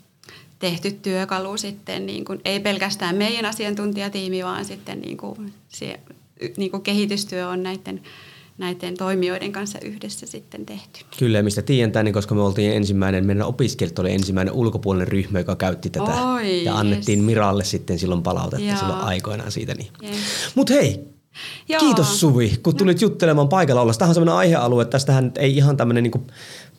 tehty 0.58 0.90
työkalu 0.90 1.56
sitten, 1.56 2.06
niin 2.06 2.24
kuin, 2.24 2.40
ei 2.44 2.60
pelkästään 2.60 3.16
meidän 3.16 3.44
asiantuntijatiimi, 3.44 4.44
vaan 4.44 4.64
sitten 4.64 5.00
niin 5.00 5.16
kuin, 5.16 5.52
se, 5.68 6.00
niin 6.56 6.70
kuin 6.70 6.82
kehitystyö 6.82 7.48
on 7.48 7.62
näiden, 7.62 8.00
näiden 8.58 8.96
toimijoiden 8.96 9.52
kanssa 9.52 9.78
yhdessä 9.84 10.26
sitten 10.26 10.66
tehty. 10.66 11.00
Kyllä, 11.18 11.42
mistä 11.42 11.62
tiedän 11.62 12.04
niin 12.04 12.12
koska 12.12 12.34
me 12.34 12.42
oltiin 12.42 12.72
ensimmäinen, 12.72 13.26
meidän 13.26 13.46
opiskelijat 13.46 13.98
oli 13.98 14.12
ensimmäinen 14.12 14.54
ulkopuolinen 14.54 15.08
ryhmä, 15.08 15.38
joka 15.38 15.56
käytti 15.56 15.90
tätä. 15.90 16.32
Oi, 16.32 16.64
ja 16.64 16.78
annettiin 16.78 17.18
yes. 17.18 17.26
Miralle 17.26 17.64
sitten 17.64 17.98
silloin 17.98 18.22
palautetta 18.22 18.66
Joo. 18.66 18.78
silloin 18.78 19.00
aikoinaan 19.00 19.52
siitä. 19.52 19.74
Niin. 19.74 19.88
Yes. 20.02 20.16
Mutta 20.54 20.72
hei, 20.72 21.04
Joo. 21.68 21.80
Kiitos 21.80 22.20
Suvi, 22.20 22.58
kun 22.62 22.76
tulit 22.76 23.00
juttelemaan 23.00 23.48
paikalla 23.48 23.82
olla. 23.82 23.94
Tämähän 23.94 24.10
on 24.10 24.14
sellainen 24.14 24.38
aihealue, 24.38 24.82
että 24.82 24.92
tästähän 24.92 25.32
ei 25.38 25.56
ihan 25.56 25.76
tämmöinen 25.76 26.02
niin 26.02 26.26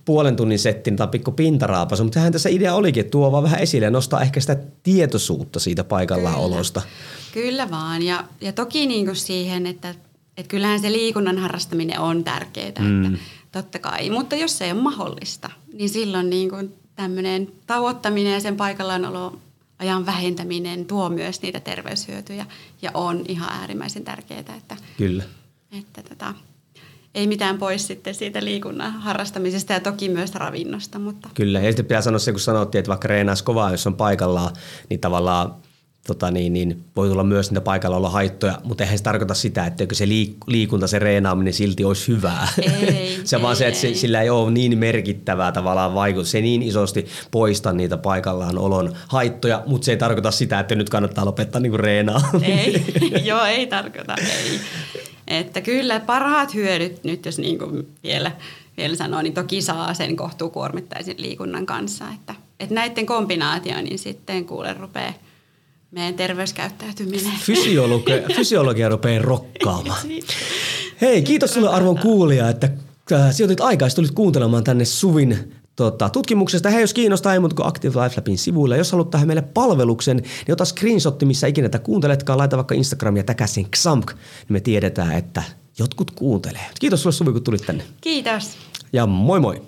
puolen 0.05 0.35
tunnin 0.35 0.59
setti 0.59 0.91
tai 0.91 1.07
pikku 1.07 1.31
pintaraapasu, 1.31 2.03
mutta 2.03 2.13
sehän 2.19 2.31
tässä 2.31 2.49
idea 2.49 2.75
olikin, 2.75 3.01
että 3.01 3.11
tuo 3.11 3.31
vaan 3.31 3.43
vähän 3.43 3.59
esille 3.59 3.85
ja 3.85 3.91
nostaa 3.91 4.21
ehkä 4.21 4.39
sitä 4.39 4.57
tietoisuutta 4.83 5.59
siitä 5.59 5.83
paikallaan 5.83 6.35
Kyllä. 6.35 6.45
olosta. 6.45 6.81
Kyllä 7.33 7.71
vaan. 7.71 8.03
Ja, 8.03 8.23
ja 8.41 8.53
toki 8.53 8.87
niin 8.87 9.05
kuin 9.05 9.15
siihen, 9.15 9.67
että, 9.67 9.89
että 10.37 10.49
kyllähän 10.49 10.79
se 10.79 10.91
liikunnan 10.91 11.37
harrastaminen 11.37 11.99
on 11.99 12.23
tärkeää, 12.23 12.71
mm. 12.79 13.05
että 13.05 13.19
totta 13.51 13.79
kai. 13.79 14.09
Mutta 14.09 14.35
jos 14.35 14.57
se 14.57 14.65
ei 14.65 14.71
ole 14.71 14.81
mahdollista, 14.81 15.49
niin 15.73 15.89
silloin 15.89 16.29
niin 16.29 16.49
kuin 16.49 16.73
tämmöinen 16.95 17.47
tauottaminen 17.67 18.33
ja 18.33 18.39
sen 18.39 18.57
paikallaanolo 18.57 19.39
ajan 19.79 20.05
vähentäminen 20.05 20.85
tuo 20.85 21.09
myös 21.09 21.41
niitä 21.41 21.59
terveyshyötyjä 21.59 22.45
ja 22.81 22.91
on 22.93 23.25
ihan 23.27 23.49
äärimmäisen 23.51 24.03
tärkeää, 24.03 24.39
että, 24.39 24.77
Kyllä. 24.97 25.23
että 25.79 26.03
tota, 26.03 26.33
ei 27.15 27.27
mitään 27.27 27.57
pois 27.57 27.87
sitten 27.87 28.15
siitä 28.15 28.43
liikunnan 28.43 28.91
harrastamisesta 28.91 29.73
ja 29.73 29.79
toki 29.79 30.09
myös 30.09 30.35
ravinnosta. 30.35 30.99
Mutta 30.99 31.29
Kyllä, 31.33 31.59
ja 31.59 31.69
sitten 31.69 31.85
pitää 31.85 32.01
sanoa 32.01 32.19
se, 32.19 32.31
kun 32.31 32.39
sanottiin, 32.39 32.79
että 32.79 32.89
vaikka 32.89 33.07
reenaisi 33.07 33.43
kovaa, 33.43 33.71
jos 33.71 33.87
on 33.87 33.95
paikallaan, 33.95 34.55
niin 34.89 34.99
tavallaan 34.99 35.55
tota 36.07 36.31
niin, 36.31 36.53
niin 36.53 36.83
voi 36.95 37.09
tulla 37.09 37.23
myös 37.23 37.51
niitä 37.51 37.61
paikalla 37.61 37.97
olla 37.97 38.09
haittoja, 38.09 38.61
mutta 38.63 38.83
eihän 38.83 38.97
se 38.97 39.03
tarkoita 39.03 39.33
sitä, 39.33 39.65
että 39.65 39.85
se 39.93 40.05
liik- 40.05 40.43
liikunta, 40.47 40.87
se 40.87 40.99
reenaaminen 40.99 41.53
silti 41.53 41.83
olisi 41.83 42.07
hyvää. 42.07 42.47
Ei, 42.61 43.19
se 43.23 43.35
on 43.35 43.41
vaan 43.41 43.51
ei, 43.51 43.55
se, 43.55 43.67
että 43.67 43.79
se, 43.79 43.87
ei. 43.87 43.95
sillä 43.95 44.21
ei 44.21 44.29
ole 44.29 44.51
niin 44.51 44.77
merkittävää 44.77 45.51
tavallaan 45.51 45.93
vaikutus. 45.93 46.31
Se 46.31 46.37
ei 46.37 46.41
niin 46.41 46.63
isosti 46.63 47.05
poista 47.31 47.73
niitä 47.73 47.97
paikallaan 47.97 48.57
olon 48.57 48.93
haittoja, 49.07 49.63
mutta 49.65 49.85
se 49.85 49.91
ei 49.91 49.97
tarkoita 49.97 50.31
sitä, 50.31 50.59
että 50.59 50.75
nyt 50.75 50.89
kannattaa 50.89 51.25
lopettaa 51.25 51.61
niin 51.61 51.71
kuin 51.71 51.79
reenaaminen. 51.79 52.59
Ei, 52.59 52.85
joo, 53.29 53.45
ei 53.45 53.67
tarkoita, 53.67 54.15
ei. 54.15 54.59
Että 55.39 55.61
kyllä 55.61 55.99
parhaat 55.99 56.53
hyödyt 56.53 57.03
nyt, 57.03 57.25
jos 57.25 57.39
niin 57.39 57.59
kuin 57.59 57.87
vielä, 58.03 58.31
vielä 58.77 58.95
sanoo, 58.95 59.21
niin 59.21 59.33
toki 59.33 59.61
saa 59.61 59.93
sen 59.93 60.15
kohtuukuormittaisen 60.15 61.15
liikunnan 61.17 61.65
kanssa. 61.65 62.05
Että, 62.15 62.35
että 62.59 62.75
näiden 62.75 63.05
kombinaatio, 63.05 63.81
niin 63.81 63.99
sitten 63.99 64.45
kuule 64.45 64.73
rupeaa 64.73 65.13
meidän 65.91 66.13
terveyskäyttäytyminen. 66.13 67.31
Fysiologia, 67.39 68.17
fysiologia 68.37 68.89
rupeaa 68.89 69.21
rokkaamaan. 69.21 70.01
Hei, 71.01 71.21
kiitos 71.21 71.53
sulle 71.53 71.69
arvon 71.69 71.97
kuulija, 71.97 72.49
että 72.49 72.69
äh, 73.11 73.33
sijoitit 73.35 73.61
aikaa 73.61 73.89
tulit 73.95 74.11
kuuntelemaan 74.11 74.63
tänne 74.63 74.85
Suvin 74.85 75.53
tota, 75.81 76.09
tutkimuksesta. 76.09 76.69
Hei, 76.69 76.81
jos 76.81 76.93
kiinnostaa, 76.93 77.33
ei 77.33 77.39
muuta 77.39 77.55
kuin 77.55 77.67
Active 77.67 78.03
Life 78.03 78.15
Labin 78.17 78.37
sivuilla. 78.37 78.75
Jos 78.75 78.91
haluat 78.91 79.09
tähän 79.09 79.27
meille 79.27 79.41
palveluksen, 79.41 80.17
niin 80.17 80.53
ota 80.53 80.65
screenshotti, 80.65 81.25
missä 81.25 81.47
ikinä 81.47 81.69
tätä 81.69 81.83
kuunteletkaan. 81.83 82.39
Laita 82.39 82.57
vaikka 82.57 82.75
Instagramia 82.75 83.23
täkäsin 83.23 83.67
XAMK, 83.71 84.11
niin 84.11 84.49
me 84.49 84.59
tiedetään, 84.59 85.11
että 85.11 85.43
jotkut 85.79 86.11
kuuntelee. 86.11 86.65
Kiitos 86.79 87.01
sulle 87.01 87.13
Suvi, 87.13 87.31
kun 87.31 87.43
tulit 87.43 87.65
tänne. 87.65 87.83
Kiitos. 88.01 88.49
Ja 88.93 89.07
moi 89.07 89.39
moi! 89.39 89.61